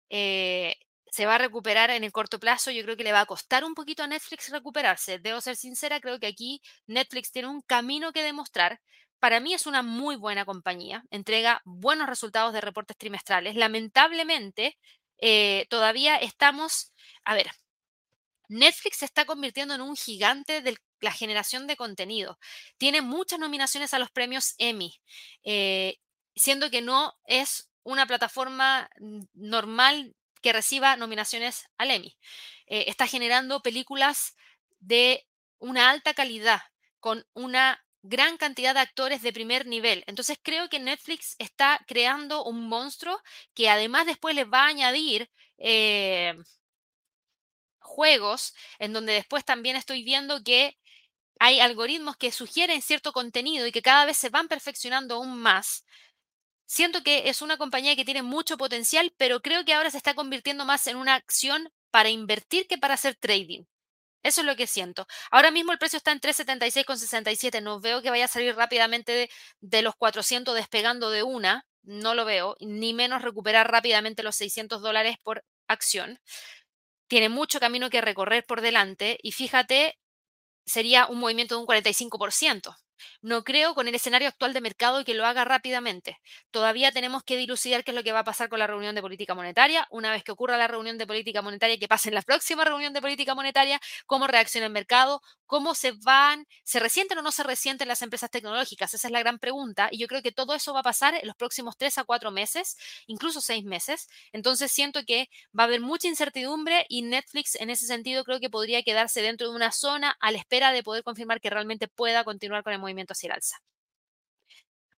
[0.09, 0.75] Eh,
[1.11, 2.71] se va a recuperar en el corto plazo.
[2.71, 5.19] Yo creo que le va a costar un poquito a Netflix recuperarse.
[5.19, 8.79] Debo ser sincera, creo que aquí Netflix tiene un camino que demostrar.
[9.19, 13.55] Para mí es una muy buena compañía, entrega buenos resultados de reportes trimestrales.
[13.55, 14.77] Lamentablemente,
[15.17, 17.49] eh, todavía estamos, a ver,
[18.49, 22.39] Netflix se está convirtiendo en un gigante de la generación de contenido.
[22.77, 24.99] Tiene muchas nominaciones a los premios Emmy,
[25.43, 25.97] eh,
[26.35, 28.89] siendo que no es una plataforma
[29.33, 32.17] normal que reciba nominaciones al Emmy.
[32.67, 34.35] Eh, está generando películas
[34.79, 35.27] de
[35.59, 36.61] una alta calidad,
[36.99, 40.03] con una gran cantidad de actores de primer nivel.
[40.07, 43.19] Entonces creo que Netflix está creando un monstruo
[43.53, 46.35] que además después les va a añadir eh,
[47.79, 50.77] juegos en donde después también estoy viendo que
[51.39, 55.85] hay algoritmos que sugieren cierto contenido y que cada vez se van perfeccionando aún más.
[56.65, 60.13] Siento que es una compañía que tiene mucho potencial, pero creo que ahora se está
[60.15, 63.63] convirtiendo más en una acción para invertir que para hacer trading.
[64.23, 65.07] Eso es lo que siento.
[65.31, 67.61] Ahora mismo el precio está en 376,67.
[67.61, 69.29] No veo que vaya a salir rápidamente
[69.61, 71.65] de, los 400 despegando de una.
[71.83, 72.55] No lo veo.
[72.59, 76.19] Ni menos recuperar rápidamente los 600 dólares por acción.
[77.07, 79.17] Tiene mucho camino que recorrer por delante.
[79.23, 79.97] Y fíjate,
[80.65, 82.75] sería un movimiento de un 45%.
[83.21, 86.19] No creo con el escenario actual de mercado que lo haga rápidamente.
[86.51, 89.01] Todavía tenemos que dilucidar qué es lo que va a pasar con la reunión de
[89.01, 89.87] política monetaria.
[89.91, 92.93] Una vez que ocurra la reunión de política monetaria, que pase en la próxima reunión
[92.93, 97.43] de política monetaria, cómo reacciona el mercado, cómo se van, se resienten o no se
[97.43, 98.93] resienten las empresas tecnológicas.
[98.93, 99.89] Esa es la gran pregunta.
[99.91, 102.31] Y yo creo que todo eso va a pasar en los próximos tres a cuatro
[102.31, 104.07] meses, incluso seis meses.
[104.31, 108.49] Entonces siento que va a haber mucha incertidumbre y Netflix en ese sentido creo que
[108.49, 112.23] podría quedarse dentro de una zona a la espera de poder confirmar que realmente pueda
[112.23, 113.57] continuar con el movimiento hacia el alza.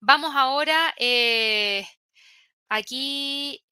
[0.00, 1.84] Vamos ahora, eh,
[2.68, 3.64] aquí,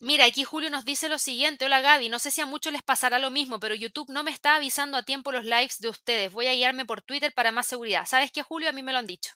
[0.00, 2.82] mira, aquí Julio nos dice lo siguiente, hola Gaby, no sé si a muchos les
[2.82, 6.32] pasará lo mismo, pero YouTube no me está avisando a tiempo los lives de ustedes,
[6.32, 8.06] voy a guiarme por Twitter para más seguridad.
[8.06, 8.70] ¿Sabes qué, Julio?
[8.70, 9.32] A mí me lo han dicho.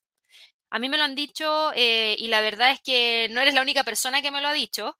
[0.70, 3.62] A mí me lo han dicho eh, y la verdad es que no eres la
[3.62, 4.96] única persona que me lo ha dicho.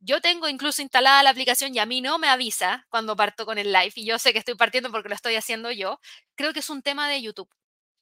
[0.00, 3.58] Yo tengo incluso instalada la aplicación y a mí no me avisa cuando parto con
[3.58, 6.00] el live y yo sé que estoy partiendo porque lo estoy haciendo yo.
[6.36, 7.48] Creo que es un tema de YouTube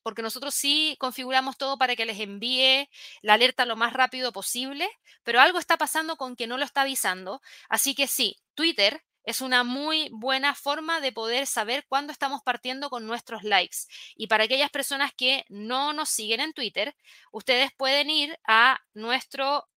[0.03, 2.89] porque nosotros sí configuramos todo para que les envíe
[3.23, 4.89] la alerta lo más rápido posible,
[5.23, 7.41] pero algo está pasando con que no lo está avisando.
[7.69, 12.91] Así que sí, Twitter es una muy buena forma de poder saber cuándo estamos partiendo
[12.91, 13.79] con nuestros likes.
[14.17, 16.95] Y para aquellas personas que no nos siguen en Twitter,
[17.31, 19.69] ustedes pueden ir a nuestro,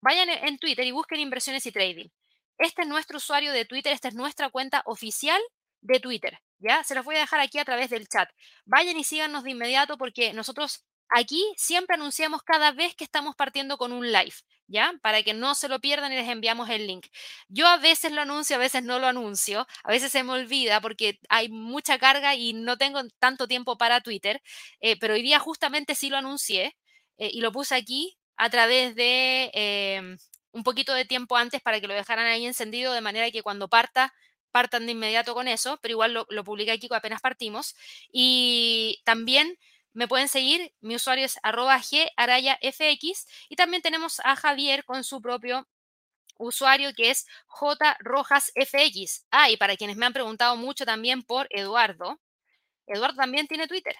[0.00, 2.08] vayan en Twitter y busquen inversiones y trading.
[2.58, 5.40] Este es nuestro usuario de Twitter, esta es nuestra cuenta oficial
[5.80, 6.38] de Twitter.
[6.62, 6.84] ¿Ya?
[6.84, 8.28] Se los voy a dejar aquí a través del chat.
[8.64, 13.76] Vayan y síganos de inmediato porque nosotros aquí siempre anunciamos cada vez que estamos partiendo
[13.78, 14.34] con un live,
[14.66, 14.92] ¿ya?
[15.02, 17.06] Para que no se lo pierdan y les enviamos el link.
[17.48, 20.80] Yo a veces lo anuncio, a veces no lo anuncio, a veces se me olvida
[20.80, 24.42] porque hay mucha carga y no tengo tanto tiempo para Twitter,
[24.80, 26.76] eh, pero hoy día justamente sí lo anuncié
[27.18, 30.18] eh, y lo puse aquí a través de em,
[30.52, 33.68] un poquito de tiempo antes para que lo dejaran ahí encendido de manera que cuando
[33.68, 34.12] parta
[34.52, 37.74] partan de inmediato con eso, pero igual lo, lo publiqué aquí apenas partimos.
[38.12, 39.58] Y también
[39.94, 41.80] me pueden seguir, mi usuario es arroba
[42.16, 45.68] garayafx y también tenemos a Javier con su propio
[46.38, 49.26] usuario que es jrojasfx.
[49.30, 52.20] Ah, y para quienes me han preguntado mucho también por Eduardo,
[52.86, 53.96] Eduardo también tiene Twitter.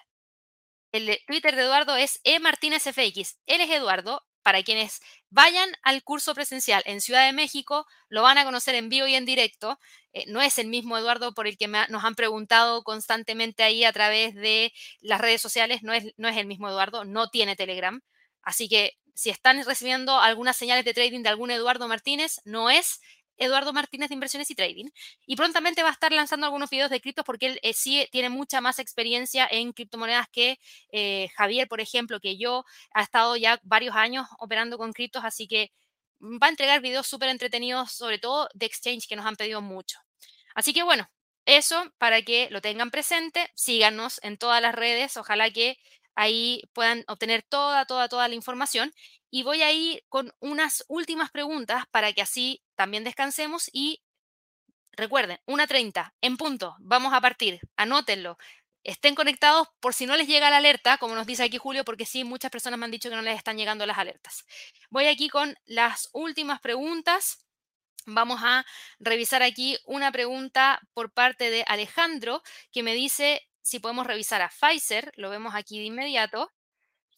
[0.91, 3.39] El Twitter de Eduardo es emartinezfx.
[3.47, 4.99] Él es Eduardo, para quienes
[5.29, 9.15] vayan al curso presencial en Ciudad de México, lo van a conocer en vivo y
[9.15, 9.79] en directo.
[10.13, 13.93] Eh, no es el mismo Eduardo por el que nos han preguntado constantemente ahí a
[13.93, 18.01] través de las redes sociales, no es, no es el mismo Eduardo, no tiene Telegram.
[18.41, 22.99] Así que si están recibiendo algunas señales de trading de algún Eduardo Martínez, no es
[23.37, 24.89] Eduardo Martínez de Inversiones y Trading.
[25.25, 28.29] Y prontamente va a estar lanzando algunos videos de criptos porque él eh, sí tiene
[28.29, 30.59] mucha más experiencia en criptomonedas que
[30.91, 32.63] eh, Javier, por ejemplo, que yo.
[32.93, 35.71] Ha estado ya varios años operando con criptos, así que
[36.23, 39.99] va a entregar videos súper entretenidos, sobre todo de exchange que nos han pedido mucho.
[40.55, 41.09] Así que bueno,
[41.45, 45.77] eso para que lo tengan presente, síganos en todas las redes, ojalá que
[46.15, 48.93] ahí puedan obtener toda, toda, toda la información.
[49.29, 54.01] Y voy a ir con unas últimas preguntas para que así también descansemos y
[54.91, 58.37] recuerden, 1.30 en punto, vamos a partir, anótenlo.
[58.83, 62.05] Estén conectados por si no les llega la alerta, como nos dice aquí Julio, porque
[62.05, 64.45] sí, muchas personas me han dicho que no les están llegando las alertas.
[64.89, 67.45] Voy aquí con las últimas preguntas.
[68.05, 68.65] Vamos a
[68.99, 74.49] revisar aquí una pregunta por parte de Alejandro que me dice si podemos revisar a
[74.49, 76.51] Pfizer, lo vemos aquí de inmediato.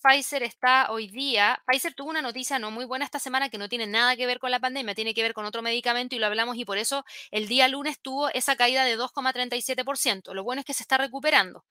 [0.05, 3.67] Pfizer está hoy día, Pfizer tuvo una noticia no muy buena esta semana que no
[3.67, 6.27] tiene nada que ver con la pandemia, tiene que ver con otro medicamento y lo
[6.27, 10.33] hablamos y por eso el día lunes tuvo esa caída de 2,37%.
[10.35, 11.65] Lo bueno es que se está recuperando.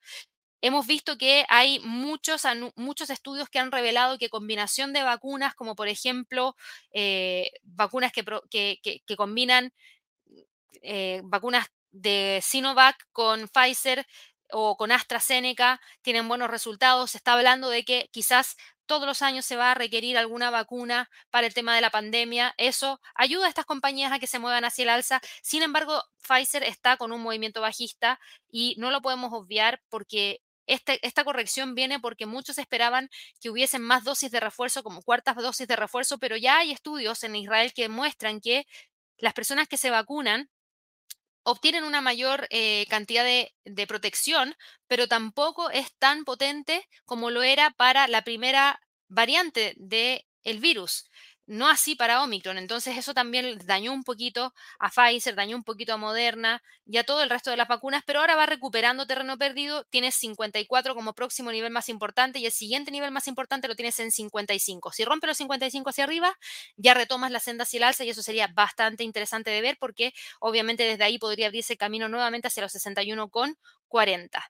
[0.61, 2.43] Hemos visto que hay muchos,
[2.75, 6.57] muchos estudios que han revelado que combinación de vacunas, como por ejemplo
[6.91, 9.71] eh, vacunas que, combinan
[10.81, 14.05] eh, vacunas de Sinovac con Pfizer,
[14.51, 17.11] o con AstraZeneca tienen buenos resultados.
[17.11, 21.09] Se está hablando de que quizás todos los años se va a requerir alguna vacuna
[21.29, 22.53] para el tema de la pandemia.
[22.57, 25.21] Eso ayuda a estas compañías a que se muevan hacia el alza.
[25.41, 28.19] Sin embargo, Pfizer está con un movimiento bajista
[28.49, 33.09] y no lo podemos obviar porque este, esta corrección viene porque muchos esperaban
[33.39, 37.23] que hubiesen más dosis de refuerzo, como cuartas dosis de refuerzo, pero ya hay estudios
[37.23, 38.65] en Israel que muestran que
[39.17, 40.49] las personas que se vacunan
[41.45, 44.55] obtienen una mayor eh, cantidad de, de, protección,
[44.87, 51.09] pero tampoco es tan potente como lo era para la primera variante del el virus
[51.47, 52.57] no así para Omicron.
[52.57, 57.03] Entonces eso también dañó un poquito a Pfizer, dañó un poquito a Moderna y a
[57.03, 59.83] todo el resto de las vacunas, pero ahora va recuperando terreno perdido.
[59.85, 63.99] Tienes 54 como próximo nivel más importante y el siguiente nivel más importante lo tienes
[63.99, 64.91] en 55.
[64.91, 66.37] Si rompe los 55 hacia arriba,
[66.77, 70.13] ya retomas la senda hacia el alza y eso sería bastante interesante de ver porque
[70.39, 73.57] obviamente desde ahí podría abrirse camino nuevamente hacia los 61 con
[73.87, 74.43] 40.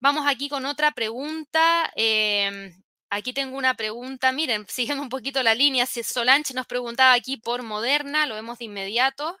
[0.00, 1.90] Vamos aquí con otra pregunta.
[1.96, 2.72] Em,
[3.10, 7.36] Aquí tengo una pregunta, miren, siguiendo un poquito la línea, si Solange nos preguntaba aquí
[7.38, 9.36] por Moderna, lo vemos de inmediato.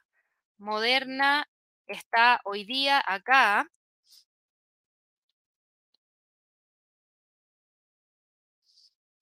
[0.58, 1.46] Moderna
[1.86, 3.68] está hoy día acá.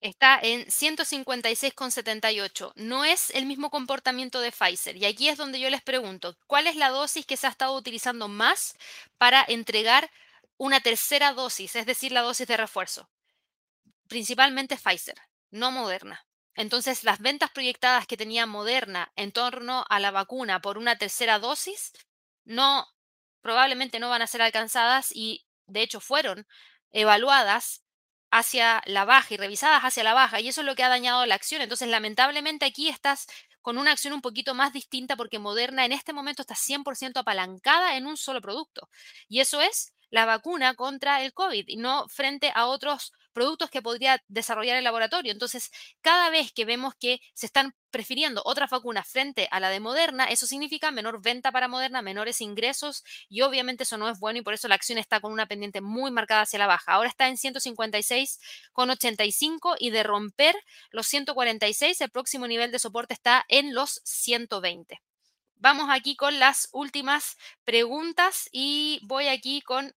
[0.01, 2.71] Está en 156,78.
[2.75, 4.95] No es el mismo comportamiento de Pfizer.
[4.97, 7.75] Y aquí es donde yo les pregunto, ¿cuál es la dosis que se ha estado
[7.75, 8.75] utilizando más
[9.17, 10.09] para entregar
[10.57, 13.09] una tercera dosis, es decir, la dosis de refuerzo?
[14.07, 15.15] Principalmente Pfizer,
[15.51, 16.25] no Moderna.
[16.55, 21.39] Entonces, las ventas proyectadas que tenía Moderna en torno a la vacuna por una tercera
[21.39, 21.93] dosis,
[22.45, 22.87] no,
[23.41, 26.47] probablemente no van a ser alcanzadas y, de hecho, fueron
[26.91, 27.83] evaluadas
[28.31, 31.25] hacia la baja y revisadas hacia la baja, y eso es lo que ha dañado
[31.25, 31.61] la acción.
[31.61, 33.27] Entonces, lamentablemente, aquí estás
[33.61, 37.97] con una acción un poquito más distinta porque Moderna en este momento está 100% apalancada
[37.97, 38.89] en un solo producto,
[39.27, 43.83] y eso es la vacuna contra el COVID y no frente a otros productos que
[43.83, 45.31] podría desarrollar el laboratorio.
[45.31, 45.69] Entonces,
[46.01, 50.25] cada vez que vemos que se están prefiriendo otras vacunas frente a la de Moderna,
[50.25, 54.41] eso significa menor venta para Moderna, menores ingresos y obviamente eso no es bueno y
[54.41, 56.93] por eso la acción está con una pendiente muy marcada hacia la baja.
[56.93, 60.55] Ahora está en 156,85 y de romper
[60.89, 64.99] los 146, el próximo nivel de soporte está en los 120.
[65.57, 69.93] Vamos aquí con las últimas preguntas y voy aquí con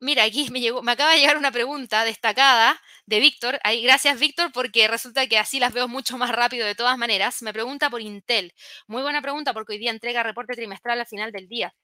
[0.00, 0.60] Mira, aquí me,
[0.90, 3.58] acaba de llegar una pregunta destacada de Víctor.
[3.82, 7.42] Gracias, Víctor, porque resulta que así las veo mucho más rápido de todas maneras.
[7.42, 8.52] Me pregunta por Intel.
[8.86, 11.74] Muy buena pregunta porque hoy día entrega reporte trimestral al final del día.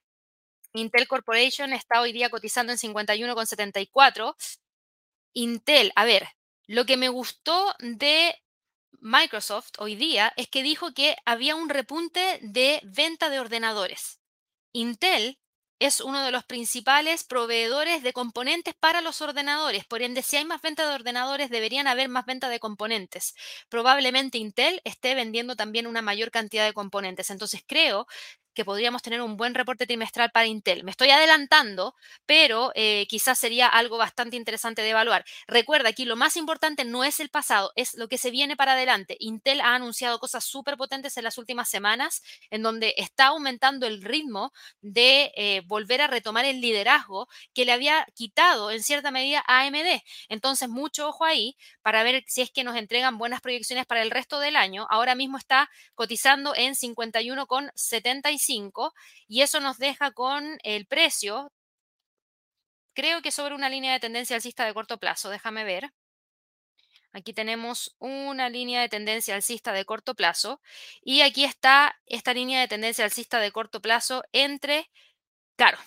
[0.74, 4.36] Intel Corporation está hoy día cotizando en 51,74.
[5.32, 6.28] Intel, a ver,
[6.66, 8.34] lo que me gustó de
[9.00, 14.20] Microsoft hoy día es que dijo que había un repunte de venta de ordenadores.
[14.72, 15.38] Intel
[15.81, 19.85] es uno de los principales proveedores de componentes para los ordenadores.
[19.86, 23.35] Por ende, si hay más venta de ordenadores, deberían haber más venta de componentes.
[23.69, 27.31] Probablemente Intel esté vendiendo también una mayor cantidad de componentes.
[27.31, 28.07] Entonces, creo
[28.60, 30.84] que podríamos tener un buen reporte trimestral para Intel.
[30.84, 31.94] Me estoy adelantando,
[32.26, 35.24] pero eh, quizás sería algo bastante interesante de evaluar.
[35.46, 38.72] Recuerda, aquí lo más importante no es el pasado, es lo que se viene para
[38.72, 39.16] adelante.
[39.18, 44.02] Intel ha anunciado cosas súper potentes en las últimas semanas, en donde está aumentando el
[44.02, 49.42] ritmo de eh, volver a retomar el liderazgo que le había quitado en cierta medida
[49.46, 50.02] a AMD.
[50.28, 54.10] Entonces, mucho ojo ahí para ver si es que nos entregan buenas proyecciones para el
[54.10, 54.86] resto del año.
[54.90, 58.49] Ahora mismo está cotizando en 51,75
[59.28, 61.52] y eso nos deja con el precio,
[62.94, 65.31] creo que sobre una línea de tendencia alcista de corto plazo.
[65.31, 65.93] Déjame ver.
[67.12, 70.60] Aquí tenemos una línea de tendencia alcista de corto plazo
[71.02, 74.90] y aquí está esta línea de tendencia alcista de corto plazo entre,
[75.56, 75.78] claro,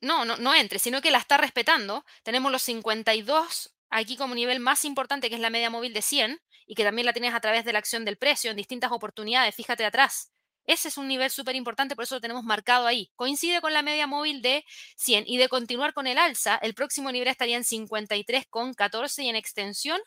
[0.00, 2.04] no, no, no entre, sino que la está respetando.
[2.22, 6.40] Tenemos los 52 aquí como nivel más importante, que es la media móvil de 100,
[6.66, 9.54] y que también la tienes a través de la acción del precio en distintas oportunidades,
[9.54, 10.33] fíjate atrás.
[10.66, 13.10] Ese es un nivel súper importante, por eso lo tenemos marcado ahí.
[13.16, 14.64] Coincide con la media móvil de
[14.96, 19.36] 100 y de continuar con el alza, el próximo nivel estaría en 53,14 y en
[19.36, 20.00] extensión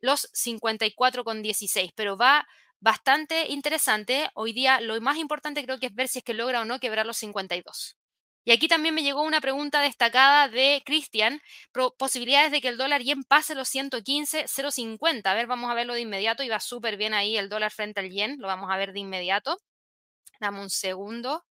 [0.00, 2.46] los 54,16, pero va
[2.80, 4.28] bastante interesante.
[4.34, 6.80] Hoy día lo más importante creo que es ver si es que logra o no
[6.80, 7.96] quebrar los 52.
[8.44, 11.40] Y aquí también me llegó una pregunta destacada de Cristian,
[11.96, 15.30] posibilidades de que el dólar yen pase los 115, 0,50.
[15.30, 18.00] A ver, vamos a verlo de inmediato y va súper bien ahí el dólar frente
[18.00, 19.58] al yen, lo vamos a ver de inmediato.
[20.42, 21.46] Dame un segundo.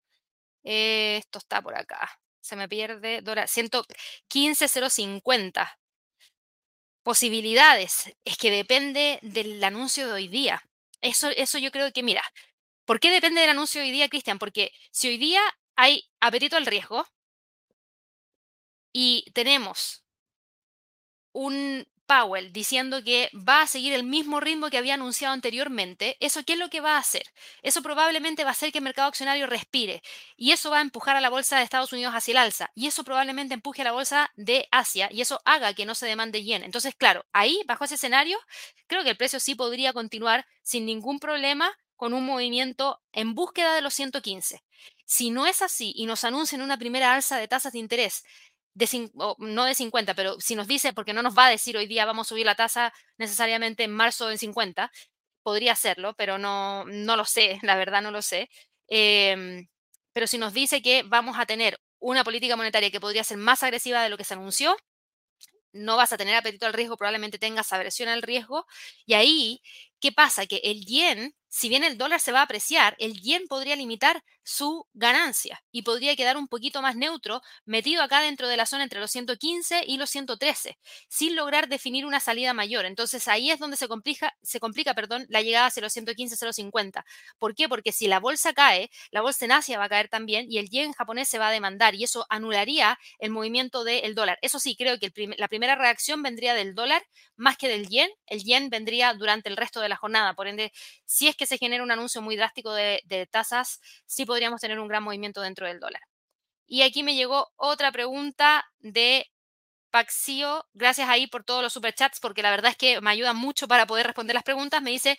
[0.63, 2.19] Esto está por acá.
[2.41, 3.21] Se me pierde.
[3.21, 5.79] Dólar 115, 0,50.
[7.01, 8.13] Posibilidades.
[8.25, 10.61] Es que depende del anuncio de hoy día.
[10.99, 12.21] Eso, eso yo creo que, mira,
[12.83, 14.37] ¿por qué depende del anuncio de hoy día, Cristian?
[14.39, 15.41] Porque si hoy día
[15.77, 17.07] hay apetito al riesgo
[18.91, 20.03] y tenemos
[21.31, 26.43] un Powell diciendo que va a seguir el mismo ritmo que había anunciado anteriormente, ¿eso
[26.43, 27.23] qué es lo que va a hacer?
[27.61, 30.03] Eso probablemente va a hacer que el mercado accionario respire
[30.35, 32.87] y eso va a empujar a la bolsa de Estados Unidos hacia el alza y
[32.87, 36.43] eso probablemente empuje a la bolsa de Asia y eso haga que no se demande
[36.43, 36.63] yen.
[36.63, 38.37] Entonces, claro, ahí, bajo ese escenario,
[38.87, 43.73] creo que el precio sí podría continuar sin ningún problema con un movimiento en búsqueda
[43.73, 44.61] de los 115.
[45.05, 48.23] Si no es así y nos anuncian una primera alza de tasas de interés,
[48.73, 51.87] de, no de 50, pero si nos dice, porque no nos va a decir hoy
[51.87, 54.91] día vamos a subir la tasa necesariamente en marzo en 50,
[55.43, 58.49] podría hacerlo, pero no, no lo sé, la verdad no lo sé.
[58.87, 59.67] Em,
[60.13, 63.63] pero si nos dice que vamos a tener una política monetaria que podría ser más
[63.63, 64.75] agresiva de lo que se anunció,
[65.73, 68.65] no vas a tener apetito al riesgo, probablemente tengas aversión al riesgo.
[69.05, 69.61] Y ahí,
[70.01, 70.45] ¿qué pasa?
[70.47, 74.23] Que el yen si bien el dólar se va a apreciar, el yen podría limitar
[74.41, 78.83] su ganancia y podría quedar un poquito más neutro, metido acá dentro de la zona
[78.83, 80.79] entre los 115 y los 113,
[81.09, 82.85] sin lograr definir una salida mayor.
[82.85, 87.05] Entonces ahí es donde se complica, se complica perdón, la llegada hacia los 115, 050.
[87.37, 87.67] ¿Por qué?
[87.67, 90.69] Porque si la bolsa cae, la bolsa en Asia va a caer también y el
[90.69, 94.39] yen japonés se va a demandar y eso anularía el movimiento del dólar.
[94.41, 97.03] Eso sí, creo que la primera reacción vendría del dólar
[97.35, 98.09] más que del yen.
[98.25, 100.33] El yen vendría durante el resto de la jornada.
[100.33, 100.71] Por ende,
[101.05, 104.87] si es que se genera un anuncio muy drástico de, tasas, sí podríamos tener un
[104.87, 106.01] gran movimiento dentro del dólar.
[106.67, 109.29] Y aquí me llegó otra pregunta de
[109.91, 110.65] Paxio.
[110.73, 113.85] Gracias ahí por todos los superchats, porque la verdad es que me ayuda mucho para
[113.85, 114.81] poder responder las preguntas.
[114.81, 115.17] Me dice,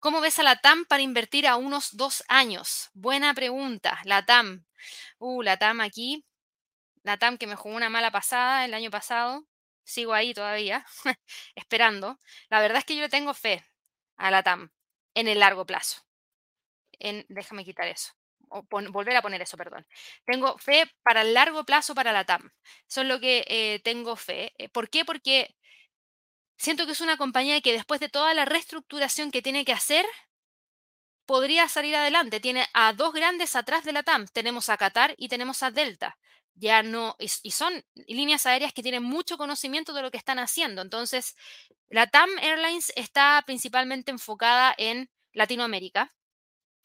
[0.00, 2.90] ¿cómo ves a la TAM para invertir a unos dos años?
[2.94, 4.64] Buena pregunta, la TAM.
[5.18, 6.24] Uh, la TAM aquí.
[7.02, 9.46] La TAM que me jugó una mala pasada el año pasado.
[9.84, 10.84] Sigo ahí todavía,
[11.54, 12.20] esperando.
[12.50, 13.64] La verdad es que yo le tengo fe
[14.16, 14.70] a la TAM
[15.14, 16.02] en el largo plazo.
[17.28, 18.12] Déjame quitar eso.
[18.70, 19.86] Volver a poner eso, perdón.
[20.24, 22.50] Tengo fe para el largo plazo para la TAM.
[22.86, 24.54] Son lo que eh, tengo fe.
[24.58, 25.04] Eh, ¿Por qué?
[25.04, 25.54] Porque
[26.56, 30.06] siento que es una compañía que después de toda la reestructuración que tiene que hacer,
[31.26, 32.40] podría salir adelante.
[32.40, 34.26] Tiene a dos grandes atrás de la TAM.
[34.32, 36.16] Tenemos a Qatar y tenemos a Delta.
[36.58, 40.80] Ya no, y son líneas aéreas que tienen mucho conocimiento de lo que están haciendo.
[40.80, 41.36] Entonces,
[41.88, 46.12] la TAM Airlines está principalmente enfocada en Latinoamérica.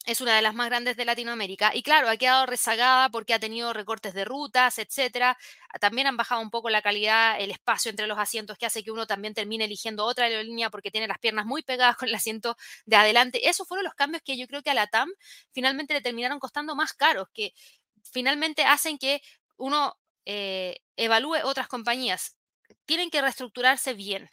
[0.04, 3.38] Es una de las más grandes de Latinoamérica y claro, ha quedado rezagada porque ha
[3.38, 5.38] tenido recortes de rutas, etcétera.
[5.80, 8.90] También han bajado un poco la calidad, el espacio entre los asientos que hace que
[8.90, 12.56] uno también termine eligiendo otra aerolínea porque tiene las piernas muy pegadas con el asiento
[12.84, 13.48] de adelante.
[13.48, 15.08] Esos fueron los cambios que yo creo que a la TAM
[15.52, 17.54] finalmente le terminaron costando más caros, que
[18.02, 19.22] finalmente hacen que
[19.56, 19.96] uno
[20.26, 22.36] eh, evalúe otras compañías.
[22.86, 24.30] Tienen que reestructurarse bien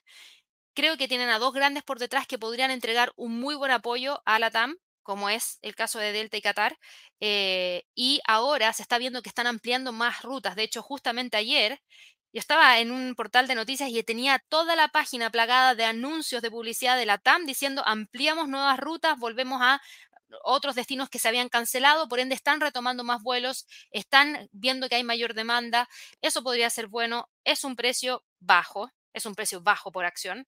[0.79, 4.21] creo que tienen a dos grandes por detrás que podrían entregar un muy buen apoyo
[4.23, 6.77] a la TAM, como es el caso de Delta y Qatar.
[7.19, 10.55] Eh, y ahora se está viendo que están ampliando más rutas.
[10.55, 11.81] De hecho, justamente ayer
[12.31, 16.41] yo estaba en un portal de noticias y tenía toda la página plagada de anuncios
[16.41, 19.81] de publicidad de la TAM diciendo ampliamos nuevas rutas, volvemos a
[20.45, 24.95] otros destinos que se habían cancelado, por ende están retomando más vuelos, están viendo que
[24.95, 25.89] hay mayor demanda.
[26.21, 27.29] Eso podría ser bueno.
[27.43, 30.47] Es un precio bajo, es un precio bajo por acción.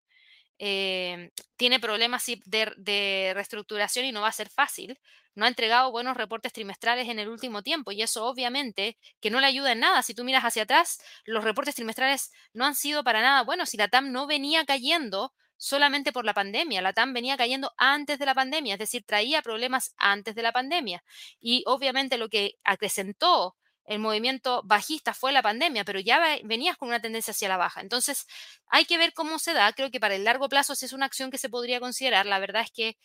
[0.63, 4.99] Eh, tiene problemas de, reestructuración y no va a ser fácil.
[5.33, 9.39] No ha entregado buenos reportes trimestrales en el último tiempo y eso obviamente que no
[9.39, 10.03] le ayuda en nada.
[10.03, 13.69] Si tú miras hacia atrás, los reportes trimestrales no han sido para nada buenos.
[13.69, 18.19] Si la TAM no venía cayendo solamente por la pandemia, la TAM venía cayendo antes
[18.19, 21.03] de la pandemia, es decir, traía problemas antes de la pandemia.
[21.39, 23.55] Y obviamente lo que acrecentó
[23.91, 27.81] el movimiento bajista fue la pandemia, pero ya venías con una tendencia hacia la baja.
[27.81, 28.25] Entonces,
[28.67, 29.73] hay que ver cómo se da.
[29.73, 32.25] Creo que para el largo plazo sí es una acción que se podría considerar.
[32.25, 32.97] La verdad es que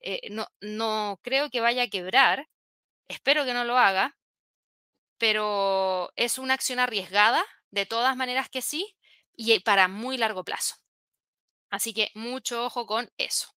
[0.00, 2.48] eh, no, no creo que vaya a quebrar.
[3.08, 4.16] Espero que no lo haga,
[5.18, 8.96] pero es una acción arriesgada, de todas maneras que sí,
[9.34, 10.76] y para muy largo plazo.
[11.70, 13.48] Así que mucho ojo con eso.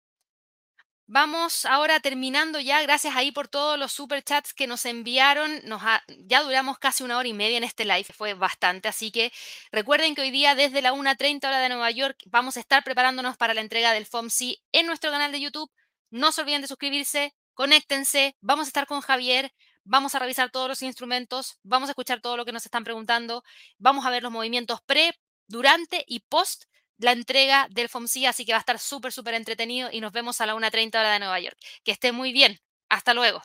[1.07, 2.81] Vamos ahora terminando ya.
[2.81, 5.61] Gracias ahí por todos los super chats que nos enviaron.
[5.65, 5.81] Nos
[6.25, 8.87] ya duramos casi una hora y media en este live, fue bastante.
[8.87, 9.31] Así que
[9.71, 13.37] recuerden que hoy día desde la 1.30 hora de Nueva York vamos a estar preparándonos
[13.37, 15.71] para la entrega del FOMC en nuestro canal de YouTube.
[16.09, 18.35] No se olviden de suscribirse, conéctense.
[18.41, 19.53] Vamos a estar con Javier.
[19.87, 23.43] Vamos a revisar todos los instrumentos, vamos a escuchar todo lo que nos están preguntando,
[23.77, 25.13] vamos a ver los movimientos pre,
[25.47, 26.63] durante y post
[26.97, 30.41] la entrega del FOMC, así que va a estar súper, súper entretenido y nos vemos
[30.41, 31.57] a la 1.30 hora de Nueva York.
[31.83, 32.59] Que esté muy bien.
[32.89, 33.41] Hasta luego.